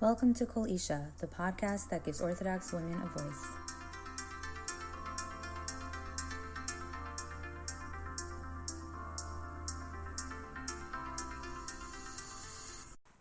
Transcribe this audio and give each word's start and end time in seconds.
Welcome 0.00 0.32
to 0.36 0.46
Kol 0.46 0.64
Isha, 0.64 1.08
the 1.18 1.26
podcast 1.26 1.90
that 1.90 2.06
gives 2.06 2.22
Orthodox 2.22 2.72
women 2.72 3.02
a 3.02 3.18
voice. 3.18 3.46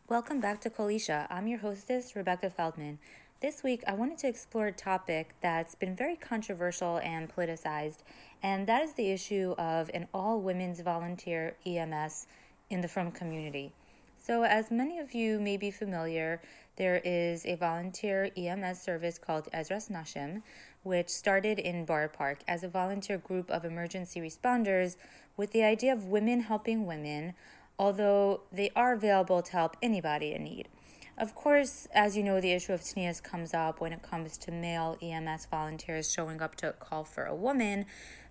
Welcome 0.08 0.40
back 0.40 0.62
to 0.62 0.70
Kol 0.70 0.88
Isha. 0.88 1.28
I'm 1.30 1.48
your 1.48 1.60
hostess, 1.60 2.16
Rebecca 2.16 2.50
Feldman. 2.50 3.00
This 3.42 3.62
week, 3.62 3.84
I 3.86 3.94
wanted 3.94 4.18
to 4.20 4.30
explore 4.30 4.68
a 4.68 4.72
topic 4.72 5.36
that's 5.42 5.76
been 5.76 5.98
very 5.98 6.16
controversial 6.16 7.00
and 7.00 7.28
politicized, 7.30 7.98
and 8.42 8.66
that 8.68 8.84
is 8.84 8.94
the 8.94 9.12
issue 9.12 9.54
of 9.58 9.92
an 9.94 10.08
all 10.14 10.40
women's 10.40 10.80
volunteer 10.80 11.58
EMS 11.66 12.28
in 12.70 12.80
the 12.80 12.88
Frum 12.88 13.12
community. 13.12 13.74
So, 14.22 14.44
as 14.44 14.70
many 14.70 15.00
of 15.00 15.14
you 15.14 15.40
may 15.40 15.58
be 15.58 15.72
familiar, 15.72 16.42
there 16.80 17.02
is 17.04 17.46
a 17.46 17.56
volunteer 17.56 18.32
EMS 18.38 18.82
service 18.82 19.18
called 19.18 19.50
Ezras 19.54 19.92
Nashim, 19.92 20.42
which 20.82 21.10
started 21.10 21.60
in 21.60 21.84
Borough 21.84 22.08
Park 22.08 22.40
as 22.48 22.64
a 22.64 22.70
volunteer 22.70 23.18
group 23.18 23.52
of 23.52 23.66
emergency 23.66 24.22
responders 24.22 24.96
with 25.36 25.52
the 25.52 25.62
idea 25.62 25.92
of 25.92 26.06
women 26.06 26.40
helping 26.40 26.86
women, 26.86 27.34
although 27.78 28.44
they 28.50 28.72
are 28.78 28.94
available 28.94 29.42
to 29.42 29.52
help 29.52 29.76
anybody 29.82 30.34
in 30.34 30.46
need. 30.46 30.70
Of 31.18 31.36
course, 31.36 31.90
as 31.94 32.16
you 32.16 32.24
know, 32.24 32.40
the 32.40 32.54
issue 32.54 32.72
of 32.72 32.80
tznius 32.80 33.22
comes 33.22 33.54
up 33.54 33.82
when 33.82 33.92
it 33.92 34.02
comes 34.02 34.38
to 34.38 34.52
male 34.52 34.98
EMS 35.02 35.48
volunteers 35.48 36.10
showing 36.10 36.42
up 36.42 36.56
to 36.56 36.72
call 36.80 37.04
for 37.04 37.26
a 37.26 37.36
woman, 37.36 37.88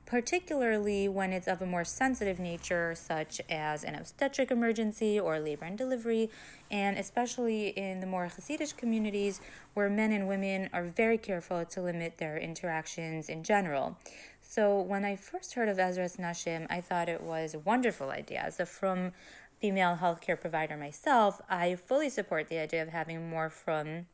particularly 0.09 1.06
when 1.06 1.34
it's 1.34 1.47
of 1.47 1.61
a 1.61 1.67
more 1.67 1.84
sensitive 1.84 2.41
nature, 2.41 2.95
such 2.97 3.42
as 3.51 3.84
an 3.84 3.95
obstetric 3.95 4.51
emergency 4.51 5.20
or 5.20 5.39
labor 5.39 5.67
and 5.67 5.77
delivery, 5.77 6.31
and 6.70 6.97
especially 6.97 7.69
in 7.69 8.01
the 8.01 8.06
more 8.06 8.27
Hasidic 8.27 8.75
communities 8.79 9.42
where 9.75 9.91
men 9.91 10.11
and 10.11 10.27
women 10.27 10.70
are 10.73 10.84
very 10.84 11.19
careful 11.19 11.62
to 11.62 11.83
limit 11.83 12.17
their 12.17 12.39
interactions 12.39 13.29
in 13.29 13.42
general. 13.42 13.98
So 14.41 14.81
when 14.81 15.05
I 15.05 15.14
first 15.14 15.53
heard 15.53 15.69
of 15.69 15.77
Ezras 15.77 16.19
Nashim, 16.19 16.67
I 16.70 16.81
thought 16.81 17.11
it 17.11 17.23
was 17.23 17.53
a 17.53 17.59
wonderful 17.59 18.09
idea. 18.09 18.51
So 18.51 18.64
frum 18.64 19.12
female 19.61 19.98
healthcare 20.01 20.41
provider 20.41 20.79
myself, 20.79 21.42
I 21.51 21.75
fully 21.75 22.09
support 22.09 22.48
the 22.48 22.59
idea 22.59 22.83
of 22.83 22.89
having 22.89 23.29
more 23.29 23.51
frum 23.51 24.06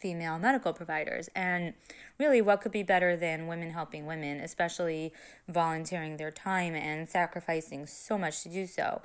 female 0.00 0.38
medical 0.38 0.72
providers. 0.72 1.28
And 1.34 1.74
really, 2.18 2.40
what 2.40 2.60
could 2.60 2.72
be 2.72 2.82
better 2.82 3.16
than 3.16 3.46
women 3.46 3.70
helping 3.70 4.06
women, 4.06 4.40
especially 4.40 5.12
volunteering 5.48 6.16
their 6.16 6.30
time 6.30 6.74
and 6.74 7.08
sacrificing 7.08 7.86
so 7.86 8.16
much 8.16 8.42
to 8.42 8.48
do 8.48 8.66
so? 8.66 9.02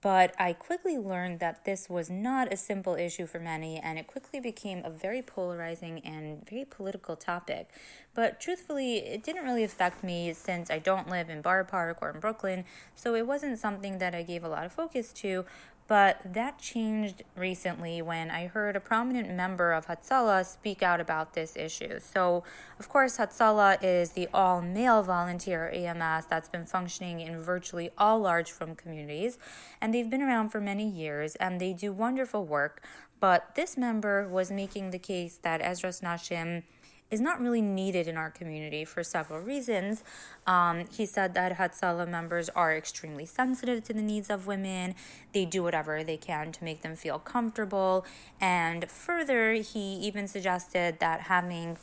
But 0.00 0.34
I 0.36 0.52
quickly 0.52 0.98
learned 0.98 1.38
that 1.38 1.64
this 1.64 1.88
was 1.88 2.10
not 2.10 2.52
a 2.52 2.56
simple 2.56 2.96
issue 2.96 3.24
for 3.24 3.38
many, 3.38 3.78
and 3.78 4.00
it 4.00 4.08
quickly 4.08 4.40
became 4.40 4.84
a 4.84 4.90
very 4.90 5.22
polarizing 5.22 6.00
and 6.00 6.44
very 6.48 6.64
political 6.64 7.14
topic. 7.14 7.68
But 8.12 8.40
truthfully, 8.40 8.96
it 8.96 9.22
didn't 9.22 9.44
really 9.44 9.62
affect 9.62 10.02
me 10.02 10.32
since 10.32 10.72
I 10.72 10.80
don't 10.80 11.08
live 11.08 11.30
in 11.30 11.40
Borough 11.40 11.64
Park 11.64 11.98
or 12.02 12.10
in 12.10 12.18
Brooklyn, 12.18 12.64
so 12.96 13.14
it 13.14 13.28
wasn't 13.28 13.60
something 13.60 13.98
that 13.98 14.12
I 14.12 14.24
gave 14.24 14.42
a 14.42 14.48
lot 14.48 14.66
of 14.66 14.72
focus 14.72 15.12
to. 15.14 15.44
But 15.88 16.20
that 16.24 16.58
changed 16.58 17.22
recently 17.36 18.02
when 18.02 18.28
I 18.28 18.48
heard 18.48 18.74
a 18.74 18.80
prominent 18.80 19.32
member 19.32 19.72
of 19.72 19.86
Hatzalah 19.86 20.44
speak 20.44 20.82
out 20.82 21.00
about 21.00 21.34
this 21.34 21.56
issue. 21.56 22.00
So, 22.00 22.42
of 22.80 22.88
course, 22.88 23.18
Hatzalah 23.18 23.78
is 23.82 24.10
the 24.10 24.28
all 24.34 24.60
male 24.60 25.04
volunteer 25.04 25.70
EMS 25.72 26.26
that's 26.26 26.48
been 26.48 26.66
functioning 26.66 27.20
in 27.20 27.40
virtually 27.40 27.90
all 27.96 28.18
large 28.18 28.50
frum 28.50 28.74
communities, 28.74 29.38
and 29.80 29.94
they've 29.94 30.10
been 30.10 30.22
around 30.22 30.48
for 30.48 30.60
many 30.60 30.88
years 30.88 31.36
and 31.36 31.60
they 31.60 31.72
do 31.72 31.92
wonderful 31.92 32.44
work. 32.44 32.82
But 33.20 33.54
this 33.54 33.78
member 33.78 34.28
was 34.28 34.50
making 34.50 34.90
the 34.90 34.98
case 34.98 35.38
that 35.42 35.62
Ezras 35.62 36.02
Nashim 36.02 36.64
is 37.10 37.20
not 37.20 37.40
really 37.40 37.62
needed 37.62 38.08
in 38.08 38.16
our 38.16 38.30
community 38.30 38.84
for 38.84 39.04
several 39.04 39.40
reasons. 39.40 40.02
Um, 40.46 40.84
he 40.92 41.06
said 41.06 41.34
that 41.34 41.56
Hatzalah 41.56 42.08
members 42.08 42.48
are 42.50 42.76
extremely 42.76 43.26
sensitive 43.26 43.84
to 43.84 43.92
the 43.92 44.02
needs 44.02 44.28
of 44.28 44.46
women. 44.46 44.94
They 45.32 45.44
do 45.44 45.62
whatever 45.62 46.02
they 46.02 46.16
can 46.16 46.50
to 46.52 46.64
make 46.64 46.82
them 46.82 46.96
feel 46.96 47.18
comfortable. 47.18 48.04
And 48.40 48.90
further, 48.90 49.54
he 49.54 49.94
even 49.96 50.26
suggested 50.26 50.98
that 50.98 51.22
having 51.22 51.78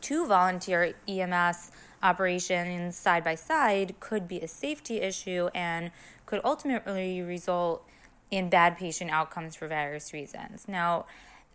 two 0.00 0.26
volunteer 0.26 0.94
EMS 1.06 1.70
operations 2.02 2.96
side 2.96 3.22
by 3.22 3.34
side 3.34 3.94
could 4.00 4.26
be 4.26 4.40
a 4.40 4.48
safety 4.48 5.00
issue 5.00 5.48
and 5.54 5.90
could 6.26 6.40
ultimately 6.44 7.20
result 7.22 7.84
in 8.30 8.48
bad 8.48 8.76
patient 8.76 9.10
outcomes 9.10 9.56
for 9.56 9.66
various 9.66 10.12
reasons. 10.12 10.66
Now, 10.68 11.06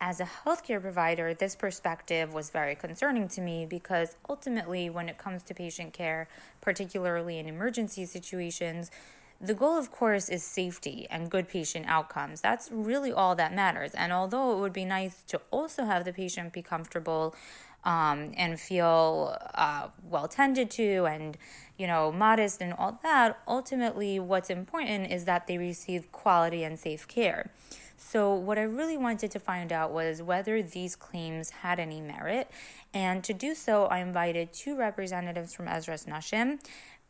as 0.01 0.19
a 0.19 0.25
healthcare 0.25 0.81
provider, 0.81 1.33
this 1.33 1.55
perspective 1.55 2.33
was 2.33 2.49
very 2.49 2.75
concerning 2.75 3.27
to 3.29 3.41
me 3.41 3.65
because 3.65 4.15
ultimately, 4.29 4.89
when 4.89 5.07
it 5.07 5.17
comes 5.17 5.43
to 5.43 5.53
patient 5.53 5.93
care, 5.93 6.27
particularly 6.61 7.39
in 7.39 7.47
emergency 7.47 8.05
situations, 8.05 8.91
the 9.39 9.53
goal, 9.53 9.77
of 9.77 9.91
course, 9.91 10.29
is 10.29 10.43
safety 10.43 11.07
and 11.09 11.29
good 11.29 11.47
patient 11.47 11.85
outcomes. 11.87 12.41
That's 12.41 12.69
really 12.71 13.11
all 13.11 13.35
that 13.35 13.53
matters. 13.53 13.91
And 13.93 14.11
although 14.11 14.55
it 14.55 14.59
would 14.59 14.73
be 14.73 14.85
nice 14.85 15.23
to 15.27 15.41
also 15.51 15.85
have 15.85 16.05
the 16.05 16.13
patient 16.13 16.53
be 16.53 16.61
comfortable 16.61 17.35
um, 17.83 18.31
and 18.37 18.59
feel 18.59 19.37
uh, 19.53 19.89
well 20.09 20.27
tended 20.27 20.71
to 20.71 21.05
and, 21.05 21.37
you 21.77 21.85
know, 21.85 22.11
modest 22.11 22.61
and 22.61 22.73
all 22.73 22.99
that, 23.03 23.37
ultimately, 23.47 24.19
what's 24.19 24.49
important 24.49 25.11
is 25.11 25.25
that 25.25 25.47
they 25.47 25.57
receive 25.57 26.11
quality 26.11 26.63
and 26.63 26.79
safe 26.79 27.07
care. 27.07 27.51
So, 27.97 28.33
what 28.33 28.57
I 28.57 28.63
really 28.63 28.97
wanted 28.97 29.31
to 29.31 29.39
find 29.39 29.71
out 29.71 29.91
was 29.91 30.21
whether 30.21 30.61
these 30.61 30.95
claims 30.95 31.49
had 31.49 31.79
any 31.79 32.01
merit. 32.01 32.49
And 32.93 33.23
to 33.23 33.33
do 33.33 33.55
so, 33.55 33.85
I 33.85 33.99
invited 33.99 34.53
two 34.53 34.77
representatives 34.77 35.53
from 35.53 35.67
Ezras 35.67 36.05
Nashim, 36.05 36.59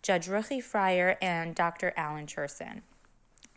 Judge 0.02 0.28
Ruchie 0.28 0.64
Freier 0.64 1.18
and 1.22 1.56
Dr. 1.56 1.94
Allen 1.98 2.28
Cherson. 2.28 2.84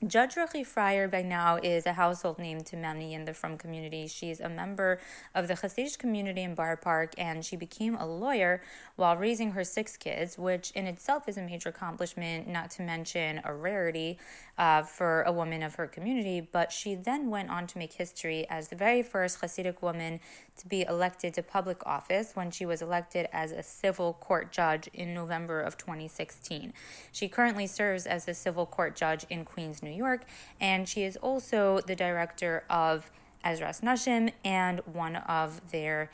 Judge 0.06 0.36
Ruchie 0.36 0.64
Freier 0.64 1.10
by 1.10 1.22
now 1.22 1.56
is 1.56 1.84
a 1.84 1.94
household 1.94 2.38
name 2.38 2.62
to 2.62 2.76
many 2.76 3.14
in 3.14 3.24
the 3.24 3.34
Frum 3.34 3.58
community. 3.58 4.06
She's 4.06 4.38
a 4.38 4.48
member 4.48 5.00
of 5.34 5.48
the 5.48 5.54
Hasidic 5.54 5.98
community 5.98 6.44
in 6.44 6.54
Borough 6.54 6.76
Park, 6.76 7.14
and 7.18 7.44
she 7.44 7.56
became 7.56 7.96
a 7.96 8.06
lawyer 8.06 8.62
while 8.94 9.16
raising 9.16 9.50
her 9.52 9.64
six 9.64 9.96
kids, 9.96 10.38
which 10.38 10.70
in 10.70 10.86
itself 10.86 11.28
is 11.28 11.36
a 11.36 11.42
major 11.42 11.70
accomplishment, 11.70 12.46
not 12.46 12.70
to 12.72 12.82
mention 12.82 13.40
a 13.44 13.52
rarity 13.52 14.20
uh, 14.56 14.82
for 14.82 15.22
a 15.22 15.32
woman 15.32 15.64
of 15.64 15.74
her 15.74 15.88
community. 15.88 16.40
But 16.40 16.70
she 16.70 16.94
then 16.94 17.28
went 17.28 17.50
on 17.50 17.66
to 17.66 17.78
make 17.78 17.94
history 17.94 18.46
as 18.48 18.68
the 18.68 18.76
very 18.76 19.02
first 19.02 19.40
Hasidic 19.40 19.82
woman 19.82 20.20
to 20.58 20.68
be 20.68 20.82
elected 20.82 21.34
to 21.34 21.42
public 21.42 21.84
office 21.84 22.32
when 22.34 22.52
she 22.52 22.64
was 22.64 22.82
elected 22.82 23.26
as 23.32 23.50
a 23.50 23.64
civil 23.64 24.12
court 24.12 24.52
judge 24.52 24.88
in 24.92 25.12
November 25.12 25.60
of 25.60 25.76
2016. 25.76 26.72
She 27.10 27.28
currently 27.28 27.66
serves 27.66 28.06
as 28.06 28.28
a 28.28 28.34
civil 28.34 28.64
court 28.64 28.94
judge 28.94 29.26
in 29.28 29.44
Queens, 29.44 29.82
New 29.82 29.87
York, 29.92 30.24
and 30.60 30.88
she 30.88 31.02
is 31.02 31.16
also 31.16 31.80
the 31.80 31.94
director 31.94 32.64
of 32.68 33.10
Ezras 33.44 33.80
Nashim 33.80 34.32
and 34.44 34.80
one 34.80 35.16
of 35.16 35.70
their 35.70 36.10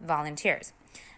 volunteers. 0.00 0.72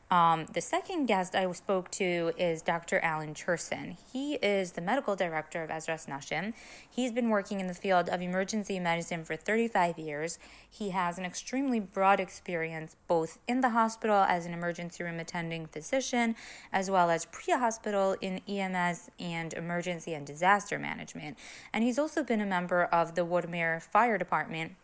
Um, 0.08 0.46
the 0.52 0.60
second 0.60 1.06
guest 1.06 1.34
I 1.34 1.50
spoke 1.50 1.90
to 1.92 2.30
is 2.38 2.62
Dr. 2.62 3.00
Allen 3.00 3.34
Cherson. 3.34 3.96
He 4.12 4.34
is 4.34 4.72
the 4.72 4.80
medical 4.80 5.16
director 5.16 5.64
of 5.64 5.70
Ezras 5.70 6.06
Nashim. 6.06 6.54
He's 6.88 7.10
been 7.10 7.28
working 7.28 7.60
in 7.60 7.66
the 7.66 7.74
field 7.74 8.08
of 8.08 8.22
emergency 8.22 8.78
medicine 8.78 9.24
for 9.24 9.34
35 9.34 9.98
years. 9.98 10.38
He 10.70 10.90
has 10.90 11.18
an 11.18 11.24
extremely 11.24 11.80
broad 11.80 12.20
experience 12.20 12.94
both 13.08 13.40
in 13.48 13.62
the 13.62 13.70
hospital 13.70 14.18
as 14.18 14.46
an 14.46 14.52
emergency 14.52 15.02
room 15.02 15.18
attending 15.18 15.66
physician, 15.66 16.36
as 16.72 16.88
well 16.88 17.10
as 17.10 17.24
pre 17.24 17.54
hospital 17.54 18.14
in 18.20 18.42
EMS 18.48 19.10
and 19.18 19.54
emergency 19.54 20.14
and 20.14 20.24
disaster 20.24 20.78
management. 20.78 21.36
And 21.72 21.82
he's 21.82 21.98
also 21.98 22.22
been 22.22 22.40
a 22.40 22.46
member 22.46 22.84
of 22.84 23.16
the 23.16 23.26
Woodmere 23.26 23.82
Fire 23.82 24.18
Department 24.18 24.76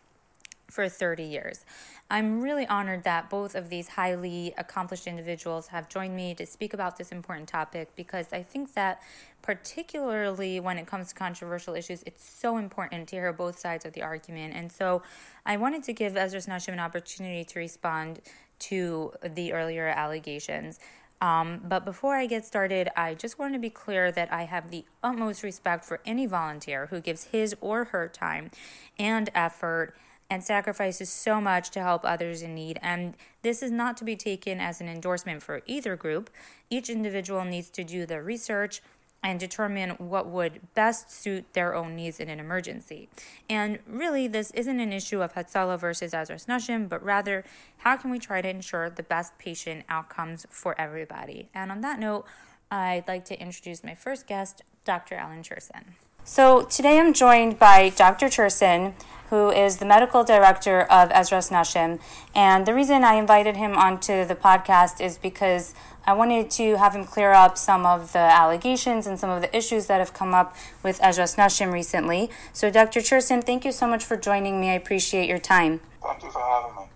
for 0.73 0.89
30 0.89 1.23
years. 1.23 1.65
I'm 2.09 2.41
really 2.41 2.65
honored 2.65 3.03
that 3.03 3.29
both 3.29 3.53
of 3.53 3.69
these 3.69 3.89
highly 3.89 4.53
accomplished 4.57 5.05
individuals 5.05 5.67
have 5.67 5.87
joined 5.87 6.15
me 6.15 6.33
to 6.35 6.45
speak 6.45 6.73
about 6.73 6.97
this 6.97 7.11
important 7.11 7.47
topic 7.47 7.95
because 7.95 8.33
I 8.33 8.41
think 8.41 8.73
that, 8.73 9.01
particularly 9.43 10.59
when 10.59 10.77
it 10.79 10.87
comes 10.87 11.09
to 11.09 11.15
controversial 11.15 11.75
issues, 11.75 12.03
it's 12.07 12.27
so 12.27 12.57
important 12.57 13.07
to 13.09 13.17
hear 13.17 13.31
both 13.33 13.59
sides 13.59 13.85
of 13.85 13.93
the 13.93 14.01
argument. 14.01 14.55
And 14.55 14.71
so 14.71 15.03
I 15.45 15.57
wanted 15.57 15.83
to 15.83 15.93
give 15.93 16.17
Ezra 16.17 16.39
Nashim 16.41 16.73
an 16.73 16.79
opportunity 16.79 17.45
to 17.45 17.59
respond 17.59 18.21
to 18.59 19.13
the 19.21 19.53
earlier 19.53 19.87
allegations. 19.87 20.79
Um, 21.21 21.61
but 21.63 21.85
before 21.85 22.15
I 22.15 22.25
get 22.25 22.45
started, 22.45 22.89
I 22.97 23.13
just 23.13 23.39
want 23.39 23.53
to 23.53 23.59
be 23.59 23.69
clear 23.69 24.11
that 24.11 24.33
I 24.33 24.43
have 24.43 24.71
the 24.71 24.83
utmost 25.01 25.41
respect 25.41 25.85
for 25.85 26.01
any 26.05 26.25
volunteer 26.25 26.87
who 26.87 26.99
gives 26.99 27.25
his 27.25 27.55
or 27.61 27.85
her 27.85 28.09
time 28.09 28.51
and 28.99 29.29
effort 29.33 29.95
and 30.33 30.43
sacrifices 30.43 31.11
so 31.11 31.39
much 31.39 31.69
to 31.69 31.79
help 31.79 32.03
others 32.03 32.41
in 32.41 32.55
need. 32.55 32.79
And 32.81 33.13
this 33.43 33.61
is 33.61 33.69
not 33.69 33.95
to 33.97 34.03
be 34.03 34.15
taken 34.15 34.59
as 34.59 34.81
an 34.81 34.87
endorsement 34.87 35.43
for 35.43 35.61
either 35.67 35.95
group. 35.95 36.31
Each 36.71 36.89
individual 36.89 37.45
needs 37.45 37.69
to 37.69 37.83
do 37.83 38.07
their 38.07 38.23
research 38.23 38.81
and 39.21 39.39
determine 39.39 39.91
what 39.91 40.25
would 40.25 40.73
best 40.73 41.11
suit 41.11 41.45
their 41.53 41.75
own 41.75 41.95
needs 41.95 42.19
in 42.19 42.29
an 42.29 42.39
emergency. 42.39 43.09
And 43.47 43.77
really, 43.85 44.27
this 44.27 44.49
isn't 44.51 44.79
an 44.79 44.91
issue 44.91 45.21
of 45.21 45.35
Hatzalah 45.35 45.79
versus 45.79 46.13
Ezras 46.13 46.47
Nashim, 46.47 46.89
but 46.89 47.03
rather, 47.03 47.45
how 47.77 47.95
can 47.95 48.09
we 48.09 48.17
try 48.17 48.41
to 48.41 48.49
ensure 48.49 48.89
the 48.89 49.03
best 49.03 49.37
patient 49.37 49.85
outcomes 49.87 50.47
for 50.49 50.73
everybody? 50.81 51.49
And 51.53 51.71
on 51.71 51.81
that 51.81 51.99
note, 51.99 52.25
I'd 52.71 53.07
like 53.07 53.25
to 53.25 53.39
introduce 53.39 53.83
my 53.83 53.93
first 53.93 54.25
guest, 54.25 54.63
Dr. 54.83 55.13
Allen 55.13 55.43
Cherson. 55.43 55.93
So 56.25 56.63
today 56.63 56.99
I'm 56.99 57.13
joined 57.13 57.59
by 57.59 57.89
Dr. 57.89 58.29
Cherson, 58.29 58.95
who 59.33 59.49
is 59.49 59.77
the 59.77 59.85
medical 59.85 60.23
director 60.23 60.81
of 60.81 61.09
Ezras 61.09 61.49
Nashim. 61.49 61.99
And 62.35 62.67
the 62.67 62.73
reason 62.75 63.03
I 63.03 63.15
invited 63.15 63.57
him 63.57 63.75
onto 63.75 64.25
the 64.25 64.35
podcast 64.35 65.01
is 65.01 65.17
because 65.17 65.73
I 66.05 66.13
wanted 66.13 66.51
to 66.51 66.77
have 66.77 66.93
him 66.93 67.03
clear 67.03 67.31
up 67.31 67.57
some 67.57 67.83
of 67.83 68.13
the 68.13 68.19
allegations 68.19 69.07
and 69.07 69.17
some 69.17 69.31
of 69.31 69.41
the 69.41 69.49
issues 69.57 69.87
that 69.87 69.97
have 69.97 70.13
come 70.13 70.35
up 70.35 70.55
with 70.83 70.99
Ezras 70.99 71.35
Nashim 71.35 71.73
recently. 71.73 72.29
So, 72.51 72.69
Dr. 72.69 73.01
Cherson, 73.01 73.41
thank 73.41 73.65
you 73.65 73.71
so 73.71 73.87
much 73.87 74.05
for 74.05 74.17
joining 74.17 74.61
me. 74.61 74.69
I 74.69 74.73
appreciate 74.73 75.27
your 75.27 75.39
time. 75.39 75.81
Thank 76.03 76.21
you 76.21 76.29
for 76.29 76.39
having 76.39 76.75
me. 76.75 76.92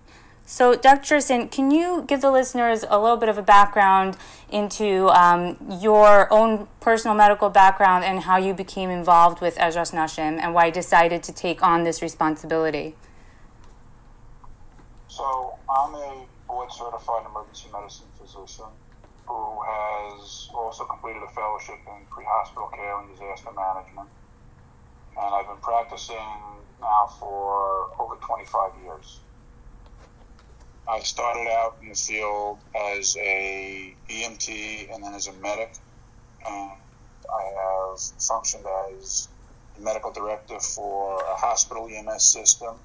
So, 0.50 0.78
Dr. 0.78 1.04
Cherson, 1.04 1.50
can 1.50 1.72
you 1.72 2.06
give 2.08 2.22
the 2.22 2.32
listeners 2.32 2.86
a 2.88 2.98
little 2.98 3.18
bit 3.18 3.28
of 3.28 3.38
a 3.38 3.42
background 3.42 4.16
into 4.50 5.10
um, 5.10 5.58
your 5.82 6.32
own 6.32 6.70
personal 6.80 7.18
medical 7.18 7.50
background 7.50 8.06
and 8.06 8.22
how 8.22 8.38
you 8.38 8.54
became 8.54 8.90
involved 8.90 9.42
with 9.42 9.58
Ezras 9.58 9.92
Nashim 9.92 10.40
and 10.40 10.54
why 10.54 10.68
you 10.68 10.72
decided 10.72 11.22
to 11.24 11.34
take 11.34 11.62
on 11.62 11.84
this 11.84 12.02
responsibility? 12.02 12.96
So, 15.10 15.60
I'm 15.70 15.94
a 15.94 16.26
board 16.48 16.72
certified 16.72 17.26
emergency 17.30 17.68
medicine 17.74 18.08
physician 18.18 18.72
who 19.26 19.60
has 19.68 20.48
also 20.56 20.86
completed 20.86 21.24
a 21.24 21.32
fellowship 21.34 21.76
in 21.86 22.06
pre 22.10 22.24
hospital 22.24 22.70
care 22.74 22.98
and 23.02 23.12
disaster 23.12 23.52
management. 23.52 24.08
And 25.20 25.36
I've 25.36 25.48
been 25.48 25.62
practicing 25.62 26.16
now 26.80 27.08
for 27.20 27.92
over 28.00 28.16
25 28.16 28.72
years. 28.86 29.20
I 30.90 31.00
started 31.00 31.50
out 31.50 31.76
in 31.82 31.90
the 31.90 31.96
field 31.96 32.60
as 32.74 33.18
a 33.18 33.94
EMT 34.10 34.94
and 34.94 35.04
then 35.04 35.14
as 35.14 35.28
a 35.28 35.34
medic. 35.34 35.74
And 36.46 36.72
I 37.30 37.44
have 37.60 38.00
functioned 38.20 38.64
as 38.94 39.28
medical 39.78 40.12
director 40.12 40.60
for 40.62 41.20
a 41.26 41.36
hospital 41.36 41.90
EMS 41.92 42.24
system, 42.24 42.76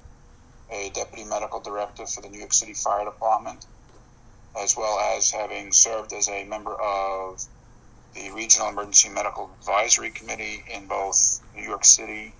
a 0.69 0.91
deputy 0.93 1.23
medical 1.23 1.61
director 1.61 2.05
for 2.05 2.21
the 2.21 2.27
New 2.27 2.39
York 2.39 2.51
City 2.51 2.73
Fire 2.73 3.05
Department, 3.05 3.65
as 4.61 4.75
well 4.75 4.99
as 5.15 5.31
having 5.31 5.71
served 5.71 6.11
as 6.11 6.27
a 6.27 6.43
member 6.43 6.75
of 6.81 7.41
the 8.15 8.29
Regional 8.31 8.67
Emergency 8.67 9.09
Medical 9.09 9.49
Advisory 9.59 10.11
Committee 10.11 10.61
in 10.71 10.87
both 10.87 11.39
New 11.55 11.63
York 11.63 11.85
City 11.85 12.33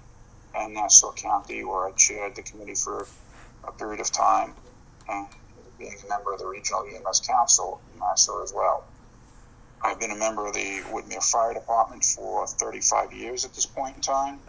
and 0.55 0.73
Nassau 0.73 1.13
County, 1.13 1.63
where 1.63 1.87
I 1.87 1.91
chaired 1.91 2.35
the 2.35 2.43
committee 2.43 2.75
for 2.75 3.07
a 3.63 3.71
period 3.71 4.01
of 4.01 4.11
time. 4.11 4.53
And 5.09 5.27
being 5.83 5.95
a 6.05 6.09
member 6.09 6.33
of 6.33 6.39
the 6.39 6.47
Regional 6.47 6.85
EMS 6.85 7.21
Council 7.21 7.81
in 7.93 7.99
Nassau 7.99 8.41
as 8.41 8.53
well. 8.53 8.85
I've 9.81 9.99
been 9.99 10.11
a 10.11 10.15
member 10.15 10.47
of 10.47 10.53
the 10.53 10.81
Woodmere 10.91 11.23
Fire 11.23 11.53
Department 11.53 12.03
for 12.05 12.47
35 12.47 13.11
years 13.11 13.43
at 13.43 13.53
this 13.53 13.65
point 13.65 13.97
in 13.97 14.01
time. 14.01 14.39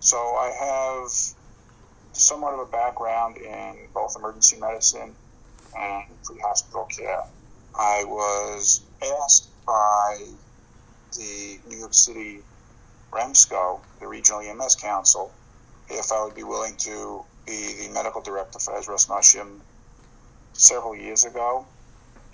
So 0.00 0.16
I 0.16 0.52
have 0.58 1.10
somewhat 2.12 2.54
of 2.54 2.60
a 2.60 2.66
background 2.66 3.36
in 3.36 3.76
both 3.92 4.16
emergency 4.16 4.58
medicine 4.58 5.14
and 5.78 6.04
pre 6.22 6.38
hospital 6.38 6.84
care. 6.84 7.24
I 7.78 8.04
was 8.04 8.80
asked 9.02 9.48
by 9.66 10.18
the 11.12 11.58
New 11.68 11.78
York 11.78 11.94
City 11.94 12.40
REMSCO, 13.12 13.80
the 14.00 14.06
Regional 14.06 14.40
EMS 14.40 14.76
Council, 14.76 15.30
if 15.90 16.10
I 16.10 16.24
would 16.24 16.34
be 16.34 16.42
willing 16.42 16.76
to 16.78 17.22
be 17.46 17.86
the 17.86 17.92
medical 17.92 18.22
director 18.22 18.58
for 18.58 18.72
Ezras 18.74 19.08
Nashim 19.08 19.60
several 20.54 20.96
years 20.96 21.24
ago, 21.24 21.66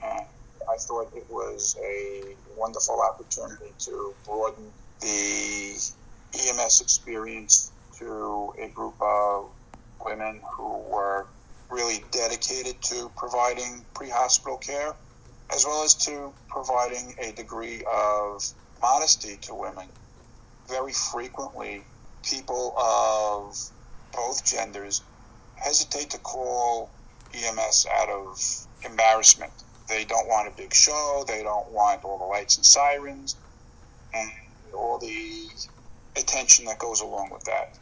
and 0.03 0.25
I 0.71 0.77
thought 0.79 1.09
it 1.17 1.27
was 1.31 1.77
a 1.83 2.37
wonderful 2.57 3.01
opportunity 3.03 3.73
to 3.81 4.15
broaden 4.25 4.71
the 5.01 5.93
EMS 6.35 6.81
experience 6.81 7.73
to 7.99 8.55
a 8.59 8.69
group 8.69 8.95
of 9.01 9.51
women 10.05 10.41
who 10.53 10.79
were 10.91 11.27
really 11.71 12.05
dedicated 12.11 12.81
to 12.83 13.11
providing 13.17 13.85
pre-hospital 13.95 14.59
care, 14.59 14.95
as 15.53 15.65
well 15.65 15.83
as 15.83 15.95
to 15.95 16.33
providing 16.49 17.15
a 17.21 17.33
degree 17.33 17.83
of 17.91 18.45
modesty 18.83 19.37
to 19.39 19.55
women. 19.55 19.89
Very 20.69 20.93
frequently, 20.93 21.83
people 22.23 22.75
of 22.79 23.57
both 24.13 24.45
genders 24.45 25.03
hesitate 25.57 26.11
to 26.11 26.19
call 26.19 26.91
EMS 27.35 27.87
out 27.93 28.09
of 28.09 28.67
embarrassment. 28.85 29.53
They 29.89 30.05
don't 30.05 30.29
want 30.29 30.49
a 30.49 30.57
big 30.57 30.73
show. 30.73 31.25
They 31.27 31.43
don't 31.43 31.71
want 31.71 32.05
all 32.05 32.19
the 32.19 32.25
lights 32.25 32.57
and 32.57 32.65
sirens 32.65 33.37
and 34.15 34.31
all 34.73 34.99
the 34.99 35.49
attention 36.17 36.65
that 36.67 36.79
goes 36.79 37.01
along 37.01 37.31
with 37.31 37.45
that. 37.45 37.79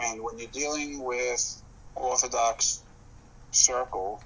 And 0.00 0.22
when 0.22 0.38
you're 0.38 0.48
dealing 0.50 1.02
with 1.02 1.62
Orthodox 1.94 2.82
circle, 3.50 4.22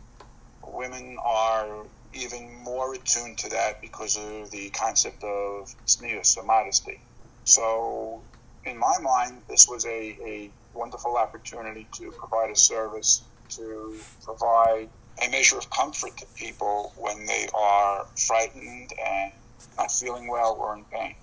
women 0.66 1.16
are 1.24 1.84
even 2.12 2.62
more 2.62 2.94
attuned 2.94 3.38
to 3.38 3.48
that 3.50 3.80
because 3.80 4.16
of 4.16 4.50
the 4.50 4.70
concept 4.70 5.24
of 5.24 5.74
tznius 5.86 6.36
or 6.36 6.44
modesty. 6.44 7.00
So, 7.44 8.22
in 8.64 8.78
my 8.78 8.98
mind, 9.02 9.42
this 9.48 9.68
was 9.68 9.84
a, 9.84 10.16
a 10.24 10.50
wonderful 10.72 11.16
opportunity 11.16 11.86
to 11.92 12.10
provide 12.12 12.50
a 12.50 12.56
service 12.56 13.22
to 13.50 13.96
provide 14.24 14.88
a 15.24 15.30
measure 15.30 15.58
of 15.58 15.68
comfort 15.70 16.16
to 16.18 16.26
people 16.34 16.92
when 16.96 17.24
they 17.26 17.46
are 17.54 18.06
frightened 18.16 18.92
and 19.04 19.32
not 19.78 19.90
feeling 19.90 20.28
well 20.28 20.56
or 20.58 20.76
in 20.76 20.84
pain. 20.84 21.14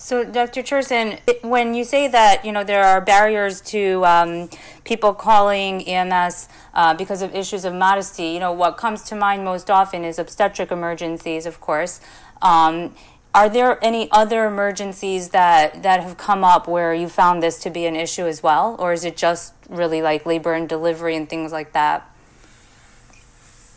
So, 0.00 0.22
Dr. 0.22 0.62
Cherson, 0.62 1.18
when 1.42 1.74
you 1.74 1.82
say 1.82 2.06
that 2.06 2.44
you 2.44 2.52
know 2.52 2.62
there 2.62 2.84
are 2.84 3.00
barriers 3.00 3.60
to 3.62 4.04
um, 4.06 4.48
people 4.84 5.12
calling 5.12 5.82
EMS 5.82 6.48
uh, 6.72 6.94
because 6.94 7.20
of 7.20 7.34
issues 7.34 7.64
of 7.64 7.74
modesty, 7.74 8.28
you 8.28 8.38
know 8.38 8.52
what 8.52 8.76
comes 8.76 9.02
to 9.04 9.16
mind 9.16 9.44
most 9.44 9.70
often 9.70 10.04
is 10.04 10.18
obstetric 10.20 10.70
emergencies, 10.70 11.46
of 11.46 11.60
course. 11.60 12.00
Um, 12.42 12.94
are 13.34 13.48
there 13.48 13.82
any 13.84 14.10
other 14.10 14.46
emergencies 14.46 15.30
that 15.30 15.82
that 15.82 16.02
have 16.02 16.16
come 16.16 16.42
up 16.44 16.66
where 16.66 16.94
you 16.94 17.08
found 17.08 17.42
this 17.42 17.58
to 17.60 17.70
be 17.70 17.86
an 17.86 17.94
issue 17.94 18.26
as 18.26 18.42
well, 18.42 18.76
or 18.78 18.92
is 18.92 19.04
it 19.04 19.16
just 19.16 19.54
really 19.68 20.02
like 20.02 20.24
labor 20.26 20.54
and 20.54 20.68
delivery 20.68 21.14
and 21.14 21.28
things 21.28 21.52
like 21.52 21.72
that? 21.72 22.10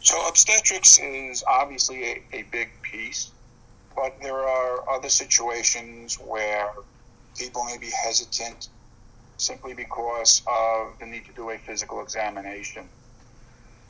So 0.01 0.17
obstetrics 0.27 0.99
is 0.99 1.43
obviously 1.47 2.03
a, 2.03 2.23
a 2.33 2.43
big 2.51 2.69
piece, 2.81 3.31
but 3.95 4.19
there 4.21 4.39
are 4.39 4.89
other 4.89 5.09
situations 5.09 6.15
where 6.15 6.71
people 7.37 7.63
may 7.65 7.77
be 7.77 7.89
hesitant 8.03 8.69
simply 9.37 9.73
because 9.73 10.41
of 10.47 10.97
the 10.99 11.05
need 11.05 11.25
to 11.25 11.33
do 11.33 11.49
a 11.49 11.57
physical 11.57 12.01
examination. 12.01 12.87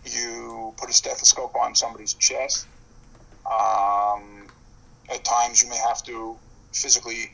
You 0.06 0.74
put 0.78 0.90
a 0.90 0.94
stethoscope 0.94 1.56
on 1.56 1.76
somebody's 1.76 2.14
chest. 2.14 2.68
Um, 3.46 4.31
at 5.12 5.24
times, 5.24 5.64
you 5.64 5.70
may 5.70 5.78
have 5.78 6.04
to 6.04 6.38
physically 6.74 7.32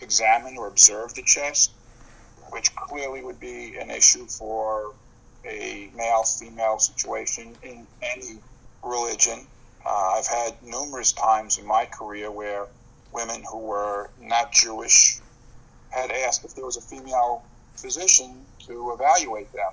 examine 0.00 0.56
or 0.56 0.66
observe 0.68 1.14
the 1.14 1.22
chest, 1.22 1.72
which 2.50 2.74
clearly 2.74 3.22
would 3.22 3.38
be 3.38 3.76
an 3.76 3.90
issue 3.90 4.26
for 4.26 4.92
a 5.44 5.90
male 5.94 6.22
female 6.22 6.78
situation 6.78 7.54
in 7.62 7.86
any 8.02 8.38
religion. 8.82 9.46
Uh, 9.84 10.14
I've 10.16 10.26
had 10.26 10.54
numerous 10.62 11.12
times 11.12 11.58
in 11.58 11.66
my 11.66 11.84
career 11.86 12.30
where 12.30 12.66
women 13.12 13.42
who 13.50 13.58
were 13.58 14.10
not 14.20 14.52
Jewish 14.52 15.20
had 15.90 16.10
asked 16.10 16.44
if 16.44 16.54
there 16.54 16.64
was 16.64 16.76
a 16.76 16.80
female 16.80 17.44
physician 17.76 18.44
to 18.66 18.92
evaluate 18.92 19.52
them 19.52 19.72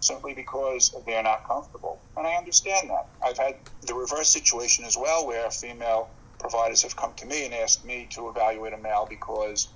simply 0.00 0.32
because 0.34 0.94
they're 1.06 1.22
not 1.22 1.44
comfortable. 1.46 1.98
And 2.16 2.26
I 2.26 2.34
understand 2.34 2.90
that. 2.90 3.06
I've 3.24 3.38
had 3.38 3.56
the 3.86 3.94
reverse 3.94 4.28
situation 4.28 4.84
as 4.84 4.96
well 4.96 5.26
where 5.26 5.46
a 5.46 5.50
female 5.50 6.08
providers 6.38 6.82
have 6.82 6.96
come 6.96 7.12
to 7.14 7.26
me 7.26 7.44
and 7.44 7.54
asked 7.54 7.84
me 7.84 8.06
to 8.10 8.28
evaluate 8.28 8.72
a 8.72 8.78
male 8.78 9.06
because 9.08 9.68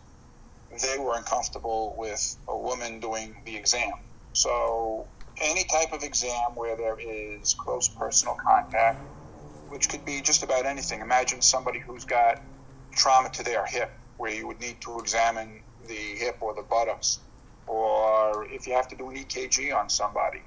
they 0.83 0.99
were 0.99 1.17
uncomfortable 1.17 1.95
with 1.99 2.37
a 2.49 2.57
woman 2.57 3.01
doing 3.01 3.35
the 3.45 3.57
exam. 3.57 3.93
So, 4.33 5.07
any 5.41 5.65
type 5.65 5.93
of 5.93 6.03
exam 6.03 6.55
where 6.55 6.77
there 6.77 6.99
is 6.99 7.55
close 7.55 7.89
personal 7.89 8.35
contact, 8.35 9.01
which 9.69 9.89
could 9.89 10.05
be 10.05 10.21
just 10.21 10.43
about 10.43 10.67
anything. 10.67 11.01
Imagine 11.01 11.41
somebody 11.41 11.79
who's 11.79 12.05
got 12.05 12.41
trauma 12.93 13.31
to 13.31 13.43
their 13.43 13.65
hip, 13.65 13.91
where 14.19 14.33
you 14.33 14.47
would 14.47 14.61
need 14.61 14.81
to 14.83 14.99
examine 14.99 15.63
the 15.89 15.95
hip 15.95 16.37
or 16.41 16.55
the 16.55 16.63
buttocks, 16.63 17.19
or 17.67 18.47
if 18.51 18.67
you 18.67 18.75
have 18.75 18.89
to 18.89 18.97
do 18.97 19.09
an 19.09 19.17
EKG 19.17 19.75
on 19.75 19.89
somebody. 19.89 20.41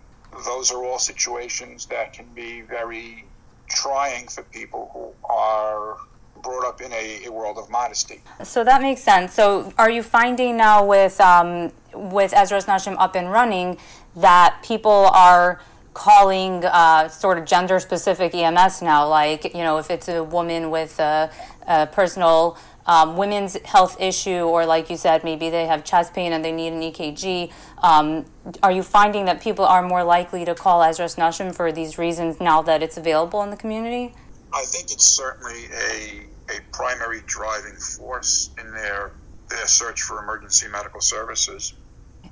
Those 0.46 0.72
are 0.72 0.84
all 0.84 1.00
situations 1.00 1.88
that 1.88 2.14
can 2.14 2.26
be 2.34 2.62
very 2.62 3.26
trying 3.68 4.28
for 4.28 4.44
people 4.44 4.90
who 4.94 5.34
are 5.34 5.98
brought 6.42 6.66
up 6.66 6.82
in 6.82 6.92
a, 6.94 7.26
a, 7.26 7.32
world 7.32 7.58
of 7.58 7.70
modesty. 7.70 8.22
So 8.44 8.64
that 8.64 8.82
makes 8.82 9.02
sense. 9.02 9.34
So 9.34 9.74
are 9.78 9.90
you 9.90 10.04
finding 10.04 10.58
now 10.58 10.86
with 10.86 11.20
um, 11.20 11.72
with 11.94 12.32
Ezras 12.32 12.66
Nashim 12.66 12.96
up 13.00 13.16
and 13.16 13.32
running 13.32 13.78
that 14.16 14.62
people 14.64 15.10
are 15.14 15.60
calling 15.94 16.64
uh, 16.66 17.08
sort 17.08 17.38
of 17.38 17.46
gender 17.46 17.80
specific 17.80 18.36
EMS 18.36 18.82
now? 18.82 19.08
Like 19.08 19.56
you 19.56 19.64
know, 19.64 19.78
if 19.78 19.90
it's 19.90 20.08
a 20.08 20.24
woman 20.24 20.70
with 20.70 21.00
a, 21.00 21.32
a 21.68 21.88
personal 21.88 22.58
um, 22.88 23.18
women's 23.18 23.58
health 23.66 24.00
issue, 24.00 24.44
or 24.44 24.66
like 24.66 24.90
you 24.90 24.98
said, 24.98 25.24
maybe 25.24 25.50
they 25.50 25.66
have 25.66 25.84
chest 25.84 26.14
pain 26.14 26.34
and 26.34 26.46
they 26.46 26.52
need 26.52 26.74
an 26.74 26.82
EKG. 26.82 27.52
Um, 27.82 28.26
are 28.62 28.72
you 28.72 28.84
finding 28.84 29.26
that 29.26 29.42
people 29.42 29.66
are 29.66 29.82
more 29.82 30.04
likely 30.04 30.46
to 30.46 30.54
call 30.54 30.82
Ezras 30.82 31.18
Nashim 31.18 31.54
for 31.54 31.72
these 31.72 31.98
reasons 31.98 32.40
now 32.40 32.62
that 32.62 32.84
it's 32.84 32.98
available 32.98 33.42
in 33.44 33.50
the 33.50 33.58
community? 33.58 34.14
I 34.54 34.64
think 34.64 34.92
it's 34.92 35.10
certainly 35.10 35.66
a, 35.74 36.56
a 36.56 36.62
primary 36.72 37.22
driving 37.26 37.76
force 37.76 38.52
in 38.60 38.72
their, 38.72 39.12
their 39.50 39.68
search 39.68 40.02
for 40.02 40.22
emergency 40.24 40.68
medical 40.68 41.02
services. 41.02 41.74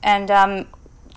And 0.03 0.29
um, 0.29 0.67